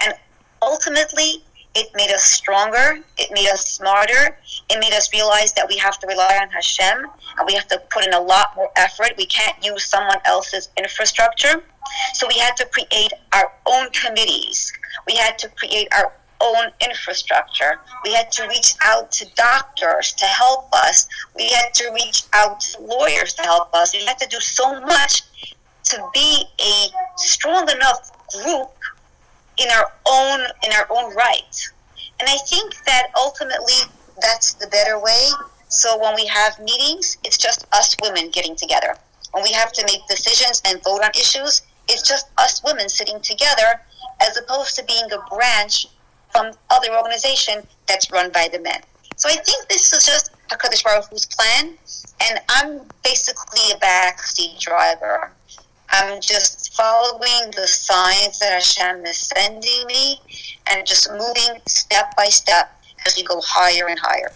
And 0.00 0.14
ultimately, 0.62 1.44
it 1.74 1.88
made 1.94 2.10
us 2.10 2.22
stronger. 2.22 3.00
It 3.18 3.30
made 3.32 3.48
us 3.48 3.66
smarter. 3.66 4.36
It 4.70 4.78
made 4.80 4.92
us 4.92 5.12
realize 5.12 5.52
that 5.54 5.68
we 5.68 5.76
have 5.78 5.98
to 5.98 6.06
rely 6.06 6.38
on 6.40 6.48
Hashem 6.48 6.98
and 6.98 7.46
we 7.46 7.54
have 7.54 7.66
to 7.68 7.82
put 7.90 8.06
in 8.06 8.14
a 8.14 8.20
lot 8.20 8.54
more 8.54 8.70
effort. 8.76 9.14
We 9.18 9.26
can't 9.26 9.56
use 9.64 9.84
someone 9.84 10.18
else's 10.24 10.68
infrastructure. 10.78 11.62
So 12.12 12.28
we 12.28 12.38
had 12.38 12.56
to 12.56 12.66
create 12.66 13.12
our 13.32 13.52
own 13.66 13.90
committees. 13.90 14.72
We 15.06 15.16
had 15.16 15.36
to 15.38 15.48
create 15.48 15.88
our 15.92 16.12
own 16.44 16.70
infrastructure. 16.80 17.80
We 18.04 18.12
had 18.12 18.30
to 18.32 18.46
reach 18.48 18.74
out 18.82 19.10
to 19.12 19.26
doctors 19.34 20.12
to 20.12 20.26
help 20.26 20.72
us. 20.72 21.08
We 21.36 21.48
had 21.48 21.72
to 21.74 21.90
reach 21.94 22.24
out 22.32 22.60
to 22.60 22.80
lawyers 22.82 23.34
to 23.34 23.42
help 23.42 23.74
us. 23.74 23.94
We 23.94 24.04
had 24.04 24.18
to 24.18 24.28
do 24.28 24.40
so 24.40 24.80
much 24.80 25.22
to 25.84 26.08
be 26.12 26.44
a 26.60 26.86
strong 27.16 27.68
enough 27.70 28.10
group 28.42 28.70
in 29.58 29.68
our 29.70 29.92
own 30.06 30.40
in 30.64 30.72
our 30.72 30.86
own 30.90 31.14
right. 31.14 31.70
And 32.20 32.28
I 32.28 32.36
think 32.46 32.84
that 32.84 33.08
ultimately 33.16 33.90
that's 34.20 34.54
the 34.54 34.66
better 34.68 34.98
way. 34.98 35.28
So 35.68 35.98
when 36.00 36.14
we 36.14 36.26
have 36.26 36.58
meetings, 36.60 37.18
it's 37.24 37.36
just 37.36 37.66
us 37.72 37.96
women 38.02 38.30
getting 38.30 38.56
together. 38.56 38.96
When 39.32 39.42
we 39.42 39.52
have 39.52 39.72
to 39.72 39.84
make 39.86 40.06
decisions 40.08 40.62
and 40.64 40.82
vote 40.84 41.02
on 41.02 41.10
issues, 41.10 41.62
it's 41.88 42.06
just 42.08 42.26
us 42.38 42.62
women 42.64 42.88
sitting 42.88 43.20
together 43.20 43.80
as 44.20 44.36
opposed 44.36 44.76
to 44.76 44.84
being 44.84 45.10
a 45.12 45.34
branch 45.34 45.86
from 46.34 46.52
other 46.70 46.92
organization 46.96 47.66
that's 47.86 48.10
run 48.10 48.30
by 48.32 48.48
the 48.52 48.58
men. 48.60 48.80
So 49.16 49.28
I 49.28 49.36
think 49.36 49.68
this 49.68 49.92
is 49.92 50.04
just 50.04 50.32
HaKadosh 50.48 50.82
Baruch 50.82 51.06
Hu's 51.10 51.26
plan, 51.26 51.74
and 52.20 52.40
I'm 52.48 52.80
basically 53.04 53.60
a 53.72 53.78
backseat 53.78 54.58
driver. 54.58 55.30
I'm 55.90 56.20
just 56.20 56.74
following 56.74 57.52
the 57.54 57.66
signs 57.68 58.40
that 58.40 58.52
Hashem 58.52 59.06
is 59.06 59.18
sending 59.18 59.86
me 59.86 60.18
and 60.70 60.84
just 60.84 61.10
moving 61.10 61.60
step 61.66 62.16
by 62.16 62.26
step 62.26 62.82
as 63.06 63.14
we 63.16 63.22
go 63.22 63.40
higher 63.44 63.86
and 63.88 63.98
higher. 64.00 64.32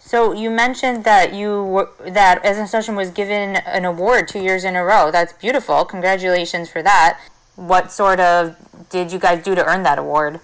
So 0.00 0.32
you 0.32 0.50
mentioned 0.50 1.04
that 1.04 1.32
you 1.32 1.64
were, 1.64 1.88
that 2.06 2.42
Ezras 2.44 2.74
Nashim 2.74 2.94
was 2.94 3.10
given 3.10 3.56
an 3.56 3.86
award 3.86 4.28
two 4.28 4.40
years 4.40 4.64
in 4.64 4.76
a 4.76 4.84
row. 4.84 5.10
That's 5.10 5.32
beautiful. 5.32 5.86
Congratulations 5.86 6.68
for 6.68 6.82
that. 6.82 7.18
What 7.56 7.90
sort 7.90 8.20
of 8.20 8.56
did 8.90 9.10
you 9.12 9.18
guys 9.18 9.42
do 9.42 9.54
to 9.54 9.64
earn 9.64 9.82
that 9.84 9.98
award? 9.98 10.40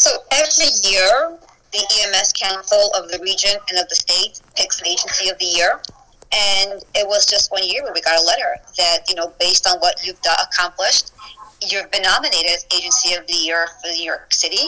So 0.00 0.08
every 0.32 0.72
year, 0.82 1.36
the 1.72 1.84
EMS 1.84 2.32
Council 2.32 2.90
of 2.96 3.10
the 3.10 3.18
region 3.20 3.52
and 3.68 3.78
of 3.78 3.86
the 3.90 3.94
state 3.94 4.40
picks 4.56 4.80
an 4.80 4.86
agency 4.86 5.28
of 5.28 5.36
the 5.38 5.44
year. 5.44 5.78
And 6.32 6.82
it 6.94 7.06
was 7.06 7.26
just 7.26 7.52
one 7.52 7.68
year 7.68 7.82
where 7.82 7.92
we 7.92 8.00
got 8.00 8.18
a 8.18 8.24
letter 8.24 8.56
that, 8.78 9.00
you 9.10 9.14
know, 9.14 9.34
based 9.38 9.68
on 9.68 9.78
what 9.80 10.00
you've 10.06 10.18
accomplished, 10.24 11.12
you've 11.60 11.90
been 11.90 12.00
nominated 12.00 12.50
as 12.50 12.66
Agency 12.74 13.12
of 13.14 13.26
the 13.26 13.34
Year 13.34 13.68
for 13.82 13.88
New 13.88 14.02
York 14.02 14.32
City. 14.32 14.64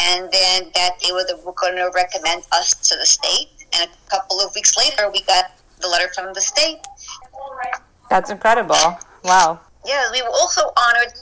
And 0.00 0.30
then 0.30 0.70
that 0.74 1.00
they 1.00 1.12
were, 1.12 1.24
were 1.46 1.54
going 1.56 1.76
to 1.76 1.90
recommend 1.94 2.42
us 2.52 2.74
to 2.90 2.96
the 2.98 3.06
state. 3.06 3.48
And 3.72 3.88
a 3.88 4.10
couple 4.10 4.38
of 4.40 4.54
weeks 4.54 4.76
later, 4.76 5.10
we 5.10 5.22
got 5.22 5.46
the 5.80 5.88
letter 5.88 6.12
from 6.14 6.34
the 6.34 6.42
state. 6.42 6.80
That's 8.10 8.28
incredible. 8.28 8.76
Wow. 9.24 9.60
Yeah, 9.86 10.10
we 10.12 10.20
were 10.20 10.28
also 10.28 10.72
honored 10.76 11.14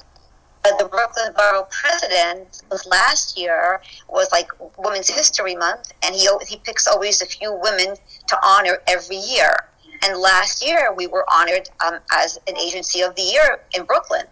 the 0.78 0.86
Brooklyn 0.86 1.32
Borough 1.36 1.68
president 1.70 2.62
was 2.70 2.86
last 2.86 3.38
year 3.38 3.80
was 4.08 4.30
like 4.32 4.48
Women's 4.78 5.08
History 5.08 5.54
Month, 5.54 5.92
and 6.02 6.14
he 6.14 6.28
he 6.48 6.56
picks 6.58 6.86
always 6.86 7.22
a 7.22 7.26
few 7.26 7.52
women 7.52 7.96
to 8.28 8.38
honor 8.42 8.78
every 8.86 9.16
year. 9.16 9.68
And 10.02 10.18
last 10.18 10.64
year 10.64 10.92
we 10.94 11.06
were 11.06 11.24
honored 11.32 11.68
um, 11.84 11.98
as 12.12 12.38
an 12.46 12.56
Agency 12.56 13.02
of 13.02 13.14
the 13.16 13.22
Year 13.22 13.60
in 13.74 13.84
Brooklyn. 13.84 14.26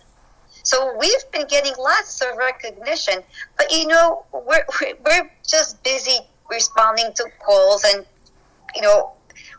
So 0.62 0.97
we've 0.99 1.30
been 1.32 1.47
getting 1.47 1.74
lots 1.78 2.22
of 2.22 2.37
recognition, 2.39 3.22
but 3.57 3.70
you 3.70 3.87
know 3.87 4.24
we're 4.32 4.64
we're 5.05 5.30
just 5.47 5.82
busy 5.85 6.18
responding 6.51 7.12
to 7.16 7.24
calls 7.45 7.85
and 7.85 8.07
you 8.74 8.82
know 8.82 9.12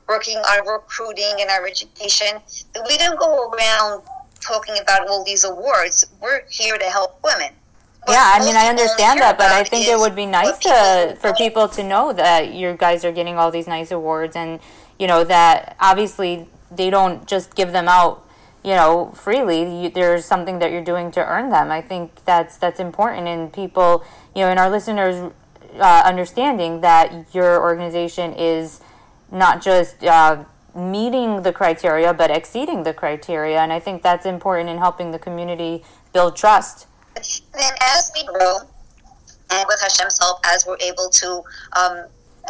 working 0.07 0.37
on 0.37 0.67
recruiting 0.67 1.33
and 1.39 1.49
our 1.49 1.65
education. 1.67 2.39
We 2.87 2.97
don't 2.97 3.19
go 3.19 3.49
around 3.49 4.03
talking 4.45 4.75
about 4.81 5.07
all 5.07 5.23
these 5.23 5.43
awards. 5.43 6.05
We're 6.21 6.41
here 6.49 6.77
to 6.77 6.85
help 6.85 7.19
women. 7.23 7.53
yeah, 8.07 8.33
I 8.35 8.39
mean, 8.45 8.55
I 8.55 8.67
understand 8.67 9.19
that, 9.21 9.37
but 9.37 9.51
I 9.51 9.63
think 9.63 9.87
it 9.87 9.97
would 9.97 10.15
be 10.15 10.25
nice 10.25 10.57
to 10.59 11.17
for 11.19 11.33
people 11.33 11.67
to 11.69 11.83
know 11.83 12.13
that 12.13 12.53
you 12.53 12.75
guys 12.77 13.03
are 13.03 13.11
getting 13.11 13.37
all 13.37 13.51
these 13.51 13.67
nice 13.67 13.91
awards, 13.91 14.35
and 14.35 14.59
you 14.99 15.07
know 15.07 15.23
that 15.23 15.75
obviously 15.79 16.47
they 16.71 16.89
don't 16.89 17.27
just 17.27 17.55
give 17.55 17.71
them 17.71 17.87
out, 17.87 18.23
you 18.63 18.71
know, 18.71 19.11
freely. 19.15 19.83
You, 19.83 19.89
there's 19.89 20.25
something 20.25 20.59
that 20.59 20.71
you're 20.71 20.83
doing 20.83 21.11
to 21.13 21.25
earn 21.25 21.49
them. 21.49 21.71
I 21.71 21.81
think 21.81 22.23
that's 22.25 22.57
that's 22.57 22.79
important, 22.79 23.27
and 23.27 23.51
people, 23.51 24.03
you 24.35 24.41
know, 24.43 24.49
and 24.49 24.59
our 24.59 24.69
listeners 24.69 25.33
uh, 25.79 26.03
understanding 26.05 26.81
that 26.81 27.33
your 27.33 27.59
organization 27.61 28.33
is 28.33 28.81
not 29.31 29.63
just. 29.63 30.03
Uh, 30.03 30.45
meeting 30.75 31.43
the 31.43 31.53
criteria 31.53 32.13
but 32.13 32.29
exceeding 32.29 32.83
the 32.83 32.93
criteria 32.93 33.59
and 33.59 33.71
i 33.71 33.79
think 33.79 34.01
that's 34.01 34.25
important 34.25 34.69
in 34.69 34.77
helping 34.77 35.11
the 35.11 35.19
community 35.19 35.83
build 36.13 36.35
trust 36.35 36.87
then 37.15 37.73
as 37.81 38.11
we 38.13 38.25
grow 38.25 38.57
and 39.51 39.65
with 39.67 39.79
hashem's 39.81 40.17
help 40.19 40.37
as 40.45 40.65
we're 40.67 40.77
able 40.81 41.09
to 41.09 41.41
um, 41.77 42.05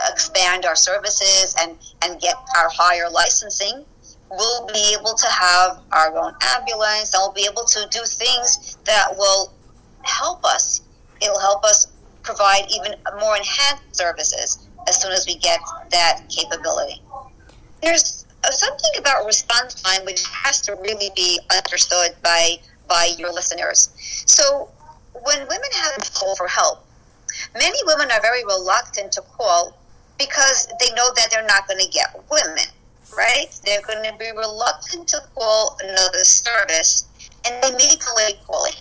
expand 0.09 0.65
our 0.65 0.75
services 0.75 1.55
and 1.61 1.77
and 2.01 2.19
get 2.19 2.35
our 2.57 2.69
higher 2.69 3.09
licensing 3.09 3.85
we'll 4.29 4.65
be 4.67 4.95
able 4.97 5.13
to 5.13 5.27
have 5.29 5.79
our 5.91 6.17
own 6.17 6.33
ambulance 6.55 7.13
and 7.13 7.21
we'll 7.21 7.31
be 7.31 7.47
able 7.49 7.63
to 7.63 7.87
do 7.91 7.99
things 8.05 8.77
that 8.85 9.07
will 9.17 9.53
help 10.03 10.43
us. 10.43 10.81
It'll 11.21 11.39
help 11.39 11.63
us 11.63 11.87
provide 12.23 12.63
even 12.71 12.95
more 13.19 13.37
enhanced 13.37 13.95
services 13.95 14.67
as 14.87 15.01
soon 15.01 15.11
as 15.11 15.25
we 15.25 15.35
get 15.35 15.59
that 15.91 16.23
capability. 16.29 17.01
There's 17.81 18.25
something 18.51 18.91
about 18.99 19.25
response 19.25 19.81
time 19.81 20.05
which 20.05 20.23
has 20.27 20.61
to 20.61 20.75
really 20.75 21.11
be 21.15 21.39
understood 21.51 22.15
by 22.23 22.57
by 22.87 23.09
your 23.17 23.33
listeners. 23.33 23.89
So 24.27 24.69
when 25.23 25.39
women 25.39 25.69
have 25.73 26.03
to 26.03 26.11
call 26.11 26.35
for 26.35 26.47
help, 26.47 26.85
many 27.53 27.77
women 27.85 28.11
are 28.11 28.21
very 28.21 28.43
reluctant 28.43 29.11
to 29.13 29.21
call 29.21 29.77
because 30.17 30.67
they 30.79 30.93
know 30.93 31.09
that 31.15 31.29
they're 31.31 31.47
not 31.47 31.67
going 31.67 31.79
to 31.79 31.89
get 31.89 32.07
women, 32.29 32.65
right? 33.17 33.47
They're 33.65 33.81
going 33.81 34.03
to 34.03 34.17
be 34.17 34.31
reluctant 34.31 35.07
to 35.09 35.21
call 35.33 35.77
another 35.83 36.23
service 36.23 37.05
and 37.45 37.63
they 37.63 37.71
may 37.71 37.95
delay 37.95 38.39
calling. 38.45 38.73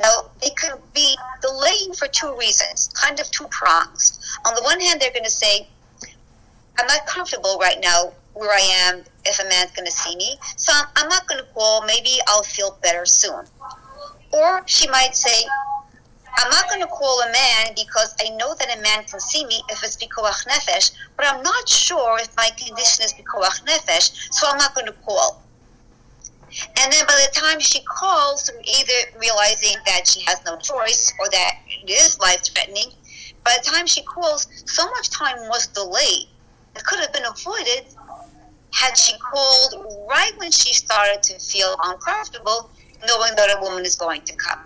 Now, 0.00 0.30
they 0.40 0.50
could 0.50 0.80
be 0.94 1.16
delaying 1.42 1.92
for 1.92 2.06
two 2.06 2.34
reasons, 2.38 2.88
kind 2.94 3.18
of 3.18 3.28
two 3.30 3.46
prongs. 3.50 4.38
On 4.46 4.54
the 4.54 4.62
one 4.62 4.80
hand, 4.80 5.00
they're 5.00 5.12
going 5.12 5.24
to 5.24 5.30
say, 5.30 5.66
I'm 6.78 6.86
not 6.86 7.06
comfortable 7.06 7.58
right 7.60 7.78
now 7.82 8.12
where 8.34 8.50
I 8.50 8.88
am 8.88 9.02
if 9.24 9.40
a 9.40 9.48
man's 9.48 9.72
going 9.72 9.86
to 9.86 9.92
see 9.92 10.14
me, 10.16 10.36
so 10.56 10.72
I'm 10.96 11.08
not 11.08 11.26
going 11.26 11.40
to 11.40 11.46
call. 11.52 11.84
Maybe 11.84 12.18
I'll 12.28 12.44
feel 12.44 12.78
better 12.82 13.04
soon. 13.04 13.44
Or 14.32 14.62
she 14.66 14.88
might 14.88 15.14
say, 15.16 15.44
I'm 16.36 16.50
not 16.50 16.68
going 16.68 16.80
to 16.80 16.86
call 16.86 17.20
a 17.22 17.32
man 17.32 17.74
because 17.74 18.14
I 18.24 18.28
know 18.36 18.54
that 18.54 18.78
a 18.78 18.80
man 18.80 19.02
can 19.04 19.18
see 19.18 19.44
me 19.46 19.60
if 19.70 19.82
it's 19.82 19.96
pikuach 19.96 20.46
nefesh, 20.46 20.92
but 21.16 21.26
I'm 21.26 21.42
not 21.42 21.68
sure 21.68 22.18
if 22.20 22.28
my 22.36 22.48
condition 22.56 23.04
is 23.04 23.12
pikuach 23.12 23.64
nefesh, 23.64 24.32
so 24.32 24.46
I'm 24.48 24.58
not 24.58 24.74
going 24.74 24.86
to 24.86 24.92
call. 25.04 25.42
And 26.78 26.92
then 26.92 27.04
by 27.06 27.26
the 27.26 27.30
time 27.34 27.58
she 27.58 27.82
calls, 27.82 28.50
either 28.64 29.18
realizing 29.18 29.76
that 29.86 30.06
she 30.06 30.20
has 30.26 30.40
no 30.46 30.56
choice 30.58 31.12
or 31.18 31.28
that 31.30 31.56
it 31.68 31.90
is 31.90 32.18
life 32.20 32.44
threatening, 32.44 32.92
by 33.44 33.56
the 33.58 33.70
time 33.70 33.86
she 33.86 34.02
calls, 34.02 34.46
so 34.66 34.88
much 34.90 35.10
time 35.10 35.36
was 35.48 35.66
delayed. 35.68 36.28
It 36.78 36.84
could 36.84 37.00
have 37.00 37.12
been 37.12 37.24
avoided 37.24 37.86
had 38.72 38.96
she 38.96 39.16
called 39.18 39.84
right 40.08 40.32
when 40.36 40.52
she 40.52 40.72
started 40.72 41.22
to 41.24 41.38
feel 41.40 41.74
uncomfortable, 41.82 42.70
knowing 43.04 43.34
that 43.36 43.56
a 43.56 43.60
woman 43.60 43.84
is 43.84 43.96
going 43.96 44.22
to 44.22 44.36
come. 44.36 44.60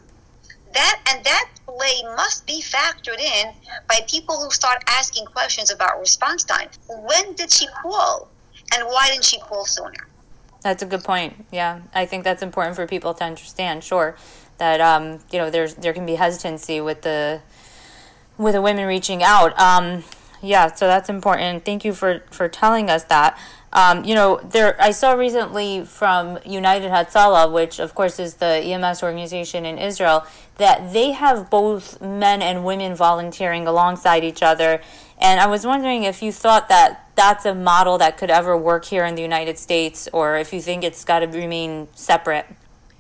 That 0.75 1.01
and 1.11 1.25
that 1.25 1.49
delay 1.65 2.03
must 2.17 2.47
be 2.47 2.61
factored 2.61 3.19
in 3.19 3.53
by 3.89 4.01
people 4.07 4.37
who 4.37 4.51
start 4.51 4.85
asking 4.89 5.25
questions 5.27 5.73
about 5.73 5.99
response 6.01 6.45
time. 6.45 6.69
When 6.89 7.33
did 7.33 7.51
she 7.51 7.67
call, 7.81 8.29
and 8.75 8.87
why 8.89 9.09
didn't 9.09 9.25
she 9.25 9.39
call 9.39 9.65
sooner? 9.65 10.09
That's 10.61 10.83
a 10.83 10.87
good 10.87 11.05
point. 11.05 11.47
Yeah, 11.51 11.81
I 11.95 12.05
think 12.05 12.25
that's 12.25 12.43
important 12.43 12.77
for 12.77 12.87
people 12.87 13.15
to 13.15 13.25
understand. 13.25 13.85
Sure, 13.85 14.17
that 14.59 14.83
um, 14.83 15.21
you 15.31 15.39
know 15.39 15.49
there's 15.49 15.77
there 15.77 15.95
can 15.95 16.05
be 16.05 16.17
hesitancy 16.17 16.79
with 16.79 17.03
the 17.03 17.41
with 18.37 18.53
the 18.53 18.61
women 18.61 18.87
reaching 18.87 19.23
out. 19.23 19.59
Um, 19.59 20.05
yeah, 20.43 20.73
so 20.73 20.87
that's 20.87 21.09
important. 21.09 21.65
Thank 21.65 21.85
you 21.85 21.95
for 21.95 22.23
for 22.31 22.49
telling 22.49 22.91
us 22.91 23.05
that. 23.05 23.39
Um, 23.73 24.05
you 24.05 24.15
know, 24.15 24.39
there 24.45 24.77
I 24.81 24.91
saw 24.91 25.13
recently 25.13 25.85
from 25.85 26.39
United 26.45 26.91
Hatzalah, 26.91 27.51
which 27.51 27.79
of 27.79 27.95
course 27.95 28.19
is 28.19 28.35
the 28.35 28.47
EMS 28.47 29.03
organization 29.03 29.65
in 29.65 29.79
Israel, 29.79 30.27
that 30.57 30.93
they 30.93 31.13
have 31.13 31.49
both 31.49 32.01
men 32.01 32.43
and 32.43 32.65
women 32.65 32.95
volunteering 32.95 33.67
alongside 33.67 34.25
each 34.25 34.43
other. 34.43 34.83
And 35.19 35.41
I 35.41 35.47
was 35.47 35.65
wondering 35.65 36.03
if 36.03 36.23
you 36.23 36.33
thought 36.33 36.69
that 36.69 37.09
that's 37.15 37.47
a 37.47 37.55
model 37.55 37.97
that 37.99 38.19
could 38.19 38.31
ever 38.31 38.57
work 38.57 38.85
here 38.85 39.05
in 39.05 39.15
the 39.15 39.23
United 39.23 39.59
States, 39.59 40.09
or 40.13 40.37
if 40.37 40.53
you 40.53 40.61
think 40.61 40.83
it's 40.83 41.05
got 41.05 41.21
to 41.21 41.27
remain 41.27 41.89
separate. 41.95 42.47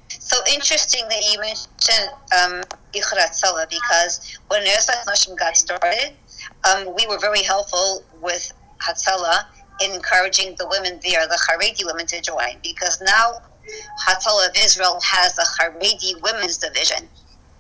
So 0.09 0.36
interesting 0.55 1.03
that 1.09 1.32
you 1.32 1.40
mentioned 1.40 2.11
um, 2.38 2.62
because 2.93 4.38
when 4.49 4.62
Ezras 4.62 5.05
Nashim 5.07 5.36
got 5.38 5.57
started, 5.57 6.12
um, 6.64 6.94
we 6.94 7.06
were 7.06 7.18
very 7.18 7.42
helpful 7.42 8.04
with 8.20 8.52
Hatzalah 8.78 9.44
in 9.82 9.92
encouraging 9.92 10.54
the 10.58 10.66
women 10.68 11.00
there, 11.02 11.26
the 11.26 11.38
Haredi 11.48 11.84
women, 11.84 12.06
to 12.06 12.20
join 12.20 12.56
because 12.62 13.00
now 13.02 13.40
Hatzalah 14.06 14.48
of 14.48 14.56
Israel 14.56 14.98
has 15.02 15.38
a 15.38 15.42
Haredi 15.42 16.20
women's 16.22 16.58
division, 16.58 17.08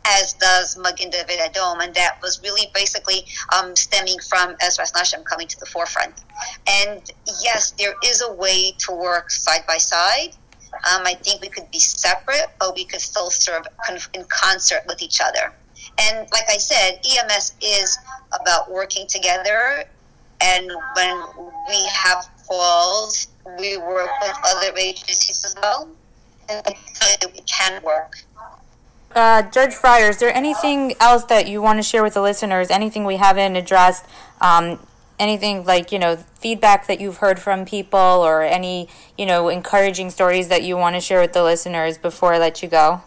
as 0.06 0.34
does 0.34 0.76
Magen 0.76 1.10
David 1.10 1.38
Adom, 1.38 1.82
and 1.82 1.94
that 1.94 2.18
was 2.22 2.40
really 2.42 2.70
basically 2.74 3.24
um, 3.56 3.74
stemming 3.76 4.18
from 4.28 4.54
Ezras 4.56 4.92
Nashim 4.92 5.24
coming 5.24 5.48
to 5.48 5.58
the 5.58 5.66
forefront. 5.66 6.14
And 6.68 7.00
yes, 7.42 7.72
there 7.72 7.94
is 8.04 8.22
a 8.22 8.32
way 8.32 8.72
to 8.78 8.92
work 8.92 9.30
side 9.30 9.62
by 9.66 9.78
side. 9.78 10.36
Um, 10.74 11.02
I 11.04 11.14
think 11.14 11.42
we 11.42 11.48
could 11.48 11.70
be 11.70 11.78
separate, 11.78 12.46
but 12.58 12.74
we 12.74 12.84
could 12.84 13.00
still 13.00 13.30
serve 13.30 13.66
in 14.14 14.24
concert 14.28 14.82
with 14.86 15.02
each 15.02 15.20
other. 15.20 15.52
And 15.98 16.28
like 16.32 16.44
I 16.48 16.56
said, 16.56 17.00
EMS 17.04 17.54
is 17.60 17.98
about 18.40 18.70
working 18.70 19.06
together 19.06 19.84
and 20.42 20.70
when 20.96 21.22
we 21.68 21.86
have 21.86 22.28
calls, 22.48 23.28
we 23.58 23.76
work 23.76 24.10
with 24.20 24.36
other 24.44 24.76
agencies 24.76 25.44
as 25.44 25.54
well, 25.62 25.88
and 26.48 26.62
we 27.32 27.40
can 27.46 27.82
work. 27.82 28.16
Uh, 29.14 29.42
Judge 29.42 29.74
Freier, 29.74 30.10
is 30.10 30.18
there 30.18 30.34
anything 30.34 30.94
else 30.98 31.24
that 31.24 31.46
you 31.46 31.62
want 31.62 31.78
to 31.78 31.82
share 31.82 32.02
with 32.02 32.14
the 32.14 32.22
listeners? 32.22 32.70
Anything 32.70 33.04
we 33.04 33.16
haven't 33.16 33.56
addressed? 33.56 34.04
Um, 34.40 34.80
anything 35.18 35.64
like 35.64 35.92
you 35.92 35.98
know 35.98 36.16
feedback 36.40 36.88
that 36.88 37.00
you've 37.00 37.18
heard 37.18 37.38
from 37.38 37.64
people, 37.64 38.00
or 38.00 38.42
any 38.42 38.88
you 39.16 39.26
know 39.26 39.48
encouraging 39.48 40.10
stories 40.10 40.48
that 40.48 40.62
you 40.64 40.76
want 40.76 40.96
to 40.96 41.00
share 41.00 41.20
with 41.20 41.34
the 41.34 41.44
listeners 41.44 41.98
before 41.98 42.34
I 42.34 42.38
let 42.38 42.62
you 42.62 42.68
go? 42.68 43.02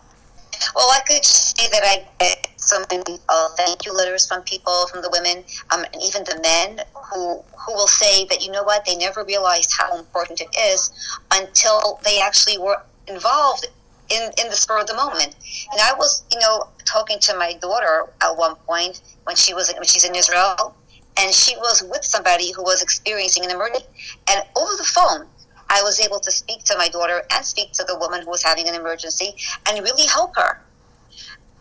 Well, 0.74 0.90
I 0.90 1.00
could 1.06 1.26
say 1.26 1.68
that 1.70 1.82
I 1.84 2.08
get 2.20 2.55
so 2.68 2.84
many 2.90 3.20
uh, 3.30 3.50
thank 3.58 3.86
you 3.86 3.94
letters 3.94 4.28
from 4.28 4.42
people, 4.44 4.88
from 4.88 5.02
the 5.02 5.10
women, 5.12 5.44
um, 5.72 5.84
and 5.84 6.02
even 6.04 6.24
the 6.24 6.40
men 6.42 6.86
who 6.94 7.44
who 7.66 7.74
will 7.74 7.88
say 7.88 8.26
that 8.26 8.44
you 8.46 8.52
know 8.52 8.64
what 8.64 8.86
they 8.86 8.96
never 8.96 9.24
realized 9.24 9.74
how 9.78 9.98
important 9.98 10.42
it 10.42 10.50
is 10.58 10.92
until 11.32 12.00
they 12.04 12.20
actually 12.22 12.58
were 12.58 12.82
involved 13.08 13.68
in 14.10 14.32
in 14.42 14.50
the 14.50 14.56
spur 14.56 14.80
of 14.80 14.88
the 14.88 14.96
moment. 14.96 15.36
And 15.72 15.82
I 15.82 15.94
was, 15.98 16.24
you 16.32 16.40
know, 16.40 16.68
talking 16.86 17.20
to 17.22 17.38
my 17.38 17.54
daughter 17.54 18.08
at 18.22 18.38
one 18.38 18.56
point 18.68 19.02
when 19.24 19.36
she 19.36 19.54
was 19.54 19.72
when 19.74 19.84
she's 19.84 20.06
in 20.06 20.16
Israel, 20.16 20.76
and 21.18 21.34
she 21.34 21.56
was 21.58 21.84
with 21.90 22.04
somebody 22.04 22.52
who 22.52 22.64
was 22.64 22.82
experiencing 22.82 23.46
an 23.46 23.52
emergency, 23.52 23.88
and 24.30 24.44
over 24.56 24.72
the 24.78 24.84
phone 24.84 25.28
I 25.70 25.82
was 25.82 26.00
able 26.00 26.20
to 26.20 26.32
speak 26.32 26.64
to 26.66 26.78
my 26.78 26.88
daughter 26.90 27.24
and 27.32 27.44
speak 27.44 27.72
to 27.74 27.84
the 27.84 27.98
woman 27.98 28.22
who 28.24 28.30
was 28.30 28.44
having 28.44 28.68
an 28.70 28.76
emergency 28.76 29.36
and 29.68 29.84
really 29.84 30.08
help 30.08 30.36
her. 30.36 30.62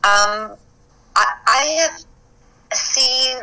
Um, 0.05 0.57
I, 1.17 1.35
I 1.47 1.63
have 1.83 2.05
seen 2.77 3.39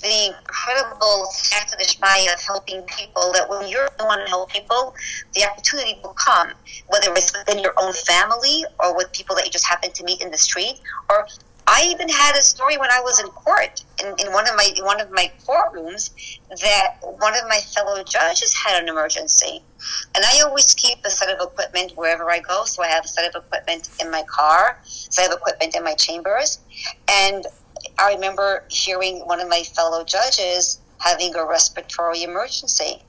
the 0.00 0.28
incredible 0.28 1.26
Shmaya 1.32 2.32
of 2.34 2.40
helping 2.40 2.82
people 2.82 3.32
that 3.32 3.48
when 3.48 3.68
you're 3.68 3.88
the 3.98 4.04
one 4.04 4.20
to 4.20 4.26
help 4.26 4.50
people, 4.50 4.94
the 5.34 5.44
opportunity 5.44 5.98
will 6.02 6.14
come, 6.14 6.52
whether 6.88 7.12
it's 7.14 7.36
within 7.36 7.62
your 7.62 7.74
own 7.80 7.92
family 7.92 8.64
or 8.78 8.96
with 8.96 9.12
people 9.12 9.34
that 9.36 9.44
you 9.44 9.50
just 9.50 9.66
happen 9.66 9.90
to 9.92 10.04
meet 10.04 10.22
in 10.22 10.30
the 10.30 10.38
street 10.38 10.80
or 11.10 11.26
I 11.70 11.86
even 11.90 12.08
had 12.08 12.34
a 12.34 12.42
story 12.42 12.78
when 12.78 12.90
I 12.90 13.00
was 13.00 13.20
in 13.20 13.26
court 13.26 13.84
in, 14.02 14.06
in 14.18 14.32
one 14.32 14.48
of 14.48 14.56
my 14.56 14.70
one 14.80 15.02
of 15.02 15.10
my 15.10 15.30
courtrooms 15.46 16.10
that 16.48 16.96
one 17.02 17.34
of 17.34 17.46
my 17.46 17.58
fellow 17.74 18.02
judges 18.02 18.54
had 18.54 18.82
an 18.82 18.88
emergency, 18.88 19.62
and 20.14 20.24
I 20.24 20.40
always 20.46 20.72
keep 20.74 21.04
a 21.04 21.10
set 21.10 21.28
of 21.28 21.46
equipment 21.46 21.92
wherever 21.94 22.30
I 22.30 22.38
go. 22.40 22.64
So 22.64 22.82
I 22.82 22.86
have 22.88 23.04
a 23.04 23.08
set 23.08 23.28
of 23.28 23.44
equipment 23.44 23.90
in 24.00 24.10
my 24.10 24.22
car, 24.22 24.78
so 24.84 25.20
I 25.20 25.24
have 25.26 25.34
equipment 25.34 25.76
in 25.76 25.84
my 25.84 25.94
chambers, 25.94 26.60
and 27.06 27.44
I 27.98 28.14
remember 28.14 28.64
hearing 28.70 29.18
one 29.26 29.40
of 29.40 29.48
my 29.48 29.62
fellow 29.62 30.04
judges 30.04 30.80
having 31.00 31.34
a 31.34 31.44
respiratory 31.44 32.22
emergency, 32.22 33.02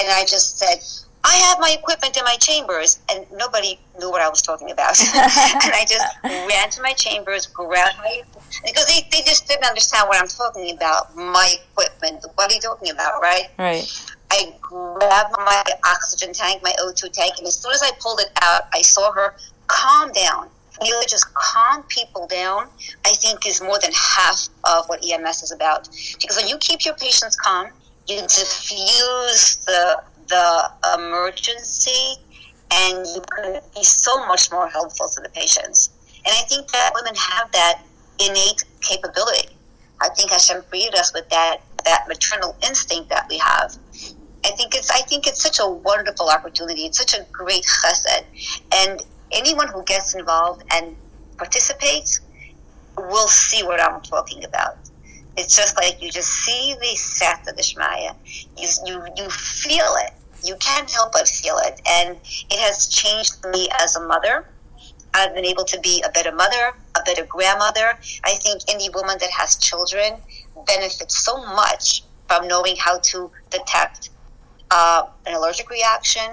and 0.00 0.08
I 0.10 0.22
just 0.22 0.58
said, 0.58 0.80
I 1.22 1.34
have 1.34 1.58
my 1.60 1.74
equipment 1.78 2.16
in 2.16 2.24
my 2.24 2.36
chambers, 2.36 3.00
and 3.10 3.26
nobody 3.32 3.78
knew 3.98 4.10
what 4.10 4.22
I 4.22 4.28
was 4.28 4.40
talking 4.40 4.70
about. 4.70 4.98
and 5.00 5.72
I 5.72 5.84
just 5.86 6.06
ran 6.24 6.70
to 6.70 6.82
my 6.82 6.92
chambers, 6.92 7.46
grabbed 7.46 7.98
my 7.98 8.22
because 8.64 8.86
they, 8.86 9.06
they 9.10 9.22
just 9.22 9.46
didn't 9.46 9.64
understand 9.64 10.08
what 10.08 10.20
I'm 10.20 10.28
talking 10.28 10.74
about. 10.74 11.14
My 11.16 11.54
equipment. 11.72 12.24
What 12.34 12.50
are 12.50 12.54
you 12.54 12.60
talking 12.60 12.90
about, 12.90 13.20
right? 13.20 13.48
Right. 13.58 14.10
I 14.30 14.54
grabbed 14.60 15.34
my 15.36 15.62
oxygen 15.86 16.32
tank, 16.32 16.62
my 16.62 16.72
O2 16.80 17.12
tank, 17.12 17.34
and 17.38 17.46
as 17.46 17.56
soon 17.56 17.72
as 17.72 17.82
I 17.82 17.90
pulled 18.00 18.20
it 18.20 18.30
out, 18.42 18.68
I 18.72 18.80
saw 18.82 19.12
her 19.12 19.34
calm 19.66 20.12
down. 20.12 20.48
You 20.82 20.92
know, 20.92 21.00
just 21.06 21.32
calm 21.34 21.82
people 21.88 22.26
down, 22.26 22.68
I 23.04 23.10
think, 23.10 23.46
is 23.46 23.60
more 23.60 23.78
than 23.82 23.90
half 23.92 24.48
of 24.64 24.88
what 24.88 25.04
EMS 25.04 25.42
is 25.42 25.52
about. 25.52 25.90
Because 26.20 26.36
when 26.36 26.48
you 26.48 26.56
keep 26.58 26.84
your 26.86 26.94
patients 26.94 27.36
calm, 27.36 27.68
you 28.06 28.22
diffuse 28.22 29.56
the 29.66 30.02
the 30.30 30.70
emergency 30.96 32.16
and 32.72 33.06
you 33.14 33.22
can 33.34 33.60
be 33.74 33.82
so 33.82 34.26
much 34.26 34.50
more 34.50 34.68
helpful 34.68 35.08
to 35.08 35.20
the 35.20 35.28
patients. 35.30 35.90
And 36.24 36.34
I 36.34 36.42
think 36.48 36.68
that 36.70 36.92
women 36.94 37.14
have 37.14 37.50
that 37.52 37.82
innate 38.20 38.64
capability. 38.80 39.48
I 40.00 40.08
think 40.10 40.30
Hashem 40.30 40.62
created 40.70 40.94
us 40.94 41.12
with 41.12 41.28
that, 41.30 41.58
that 41.84 42.06
maternal 42.08 42.56
instinct 42.66 43.10
that 43.10 43.26
we 43.28 43.38
have. 43.38 43.76
I 44.44 44.50
think 44.52 44.74
it's 44.74 44.90
I 44.90 45.00
think 45.02 45.26
it's 45.26 45.42
such 45.42 45.58
a 45.60 45.68
wonderful 45.68 46.30
opportunity. 46.30 46.86
It's 46.86 46.98
such 46.98 47.14
a 47.14 47.26
great 47.30 47.62
chesed, 47.62 48.24
and 48.74 49.02
anyone 49.32 49.68
who 49.68 49.82
gets 49.84 50.14
involved 50.14 50.64
and 50.72 50.96
participates 51.36 52.20
will 52.96 53.28
see 53.28 53.62
what 53.62 53.82
I'm 53.82 54.00
talking 54.00 54.44
about. 54.44 54.78
It's 55.36 55.56
just 55.56 55.76
like 55.76 56.02
you 56.02 56.10
just 56.10 56.28
see 56.28 56.74
the 56.80 56.96
Siyata 56.96 57.56
Dishmaya. 57.56 58.14
You, 58.56 58.68
you, 58.86 59.06
you 59.16 59.28
feel 59.30 59.94
it. 60.04 60.12
You 60.44 60.56
can't 60.56 60.90
help 60.90 61.12
but 61.12 61.28
feel 61.28 61.58
it. 61.58 61.80
And 61.88 62.16
it 62.50 62.58
has 62.60 62.88
changed 62.88 63.44
me 63.52 63.68
as 63.78 63.96
a 63.96 64.06
mother. 64.06 64.46
I've 65.12 65.34
been 65.34 65.44
able 65.44 65.64
to 65.64 65.80
be 65.80 66.02
a 66.06 66.10
better 66.10 66.32
mother, 66.32 66.72
a 66.96 67.02
better 67.04 67.24
grandmother. 67.24 67.98
I 68.24 68.34
think 68.34 68.62
any 68.68 68.88
woman 68.90 69.16
that 69.20 69.30
has 69.30 69.56
children 69.56 70.14
benefits 70.66 71.18
so 71.18 71.38
much 71.38 72.02
from 72.28 72.46
knowing 72.46 72.76
how 72.78 72.98
to 73.00 73.30
detect 73.50 74.10
uh, 74.70 75.06
an 75.26 75.34
allergic 75.34 75.68
reaction. 75.68 76.30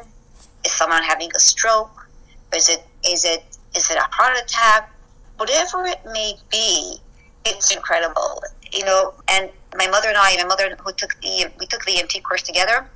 Is 0.63 0.71
someone 0.73 1.01
having 1.03 1.31
a 1.35 1.39
stroke? 1.39 2.07
Is 2.55 2.69
it 2.69 2.83
is 3.07 3.25
it 3.25 3.43
is 3.75 3.89
it 3.89 3.97
a 3.97 4.07
heart 4.11 4.37
attack? 4.37 4.93
Whatever 5.37 5.85
it 5.85 5.99
may 6.05 6.33
be, 6.51 6.97
it's 7.45 7.75
incredible. 7.75 8.41
You 8.71 8.85
know, 8.85 9.13
and 9.27 9.49
my 9.75 9.87
mother 9.87 10.09
and 10.09 10.17
I, 10.17 10.35
my 10.37 10.45
mother 10.45 10.75
who 10.79 10.91
took 10.93 11.19
the 11.21 11.47
we 11.59 11.65
took 11.65 11.83
the 11.85 11.93
EMT 11.93 12.23
course 12.23 12.43
together. 12.43 12.89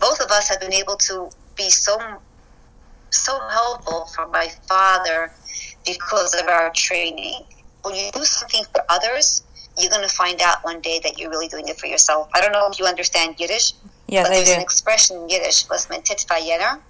Both 0.00 0.20
of 0.20 0.30
us 0.30 0.48
have 0.48 0.60
been 0.60 0.72
able 0.74 0.96
to 0.96 1.30
be 1.56 1.70
so 1.70 1.98
so 3.10 3.40
helpful 3.48 4.04
for 4.14 4.26
my 4.28 4.48
father 4.68 5.32
because 5.86 6.34
of 6.34 6.46
our 6.46 6.70
training. 6.74 7.40
When 7.82 7.94
you 7.94 8.10
do 8.12 8.22
something 8.22 8.64
for 8.72 8.82
others, 8.90 9.42
you're 9.78 9.90
going 9.90 10.06
to 10.06 10.14
find 10.14 10.42
out 10.42 10.62
one 10.62 10.80
day 10.80 11.00
that 11.04 11.18
you're 11.18 11.30
really 11.30 11.48
doing 11.48 11.68
it 11.68 11.78
for 11.78 11.86
yourself. 11.86 12.28
I 12.34 12.40
don't 12.42 12.52
know 12.52 12.68
if 12.70 12.78
you 12.78 12.84
understand 12.84 13.36
Yiddish. 13.38 13.72
Yes, 14.08 14.26
but 14.28 14.34
there's 14.34 14.48
an 14.50 14.60
expression 14.60 15.16
in 15.18 15.28
Yiddish, 15.28 15.68
was 15.68 15.86
vayener, 15.86 16.80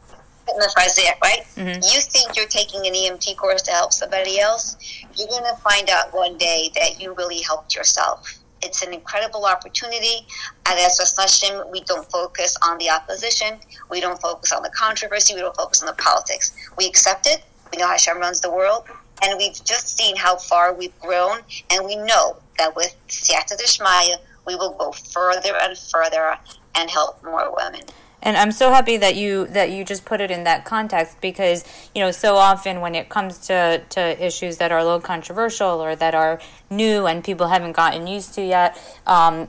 right? 1.23 1.47
Mhm. 1.57 1.93
You 1.93 2.01
think 2.01 2.37
you're 2.37 2.47
taking 2.47 2.87
an 2.87 2.95
EMT 2.95 3.35
course 3.37 3.63
to 3.63 3.71
help 3.71 3.93
somebody 3.93 4.41
else, 4.41 4.77
you're 5.15 5.29
going 5.29 5.45
to 5.45 5.57
find 5.63 5.91
out 5.91 6.13
one 6.15 6.39
day 6.39 6.73
that 6.77 7.01
you 7.01 7.13
really 7.15 7.43
helped 7.43 7.75
yourself. 7.75 8.38
It's 8.63 8.83
an 8.83 8.93
incredible 8.93 9.45
opportunity. 9.45 10.27
And 10.67 10.79
as 10.79 10.99
Hashem, 11.17 11.71
we 11.71 11.81
don't 11.83 12.11
focus 12.11 12.57
on 12.67 12.79
the 12.79 12.91
opposition. 12.91 13.59
We 13.91 14.01
don't 14.01 14.21
focus 14.21 14.53
on 14.53 14.63
the 14.63 14.71
controversy. 14.71 15.35
We 15.35 15.41
don't 15.41 15.57
focus 15.57 15.83
on 15.83 15.87
the 15.87 16.03
politics. 16.03 16.53
We 16.77 16.87
accept 16.87 17.27
it. 17.27 17.43
We 17.73 17.79
know 17.79 17.87
Hashem 17.87 18.19
runs 18.19 18.41
the 18.41 18.51
world. 18.51 18.85
And 19.23 19.37
we've 19.39 19.63
just 19.65 19.97
seen 19.97 20.17
how 20.17 20.37
far 20.37 20.73
we've 20.75 20.99
grown. 21.01 21.39
And 21.71 21.85
we 21.85 21.97
know 21.97 22.37
that 22.59 22.75
with 22.77 22.95
Siyata 23.09 23.57
Dishmaya, 23.57 24.17
we 24.47 24.55
will 24.55 24.73
go 24.73 24.93
further 24.93 25.55
and 25.57 25.77
further 25.77 26.37
and 26.77 26.91
help 26.91 27.23
more 27.25 27.55
women. 27.55 27.83
And 28.23 28.37
I'm 28.37 28.51
so 28.51 28.71
happy 28.71 28.97
that 28.97 29.15
you 29.15 29.47
that 29.49 29.71
you 29.71 29.85
just 29.85 30.05
put 30.05 30.21
it 30.21 30.31
in 30.31 30.45
that 30.45 30.65
context 30.65 31.21
because 31.21 31.65
you 31.95 32.03
know 32.03 32.11
so 32.11 32.35
often 32.35 32.81
when 32.81 32.95
it 32.95 33.09
comes 33.09 33.39
to, 33.47 33.83
to 33.91 34.25
issues 34.25 34.57
that 34.57 34.73
are 34.73 34.79
a 34.79 34.85
little 34.85 35.01
controversial 35.01 35.83
or 35.83 35.95
that 35.95 36.15
are 36.15 36.41
new 36.69 37.07
and 37.07 37.23
people 37.23 37.49
haven't 37.49 37.73
gotten 37.73 38.07
used 38.07 38.35
to 38.35 38.43
yet, 38.43 38.77
um, 39.07 39.47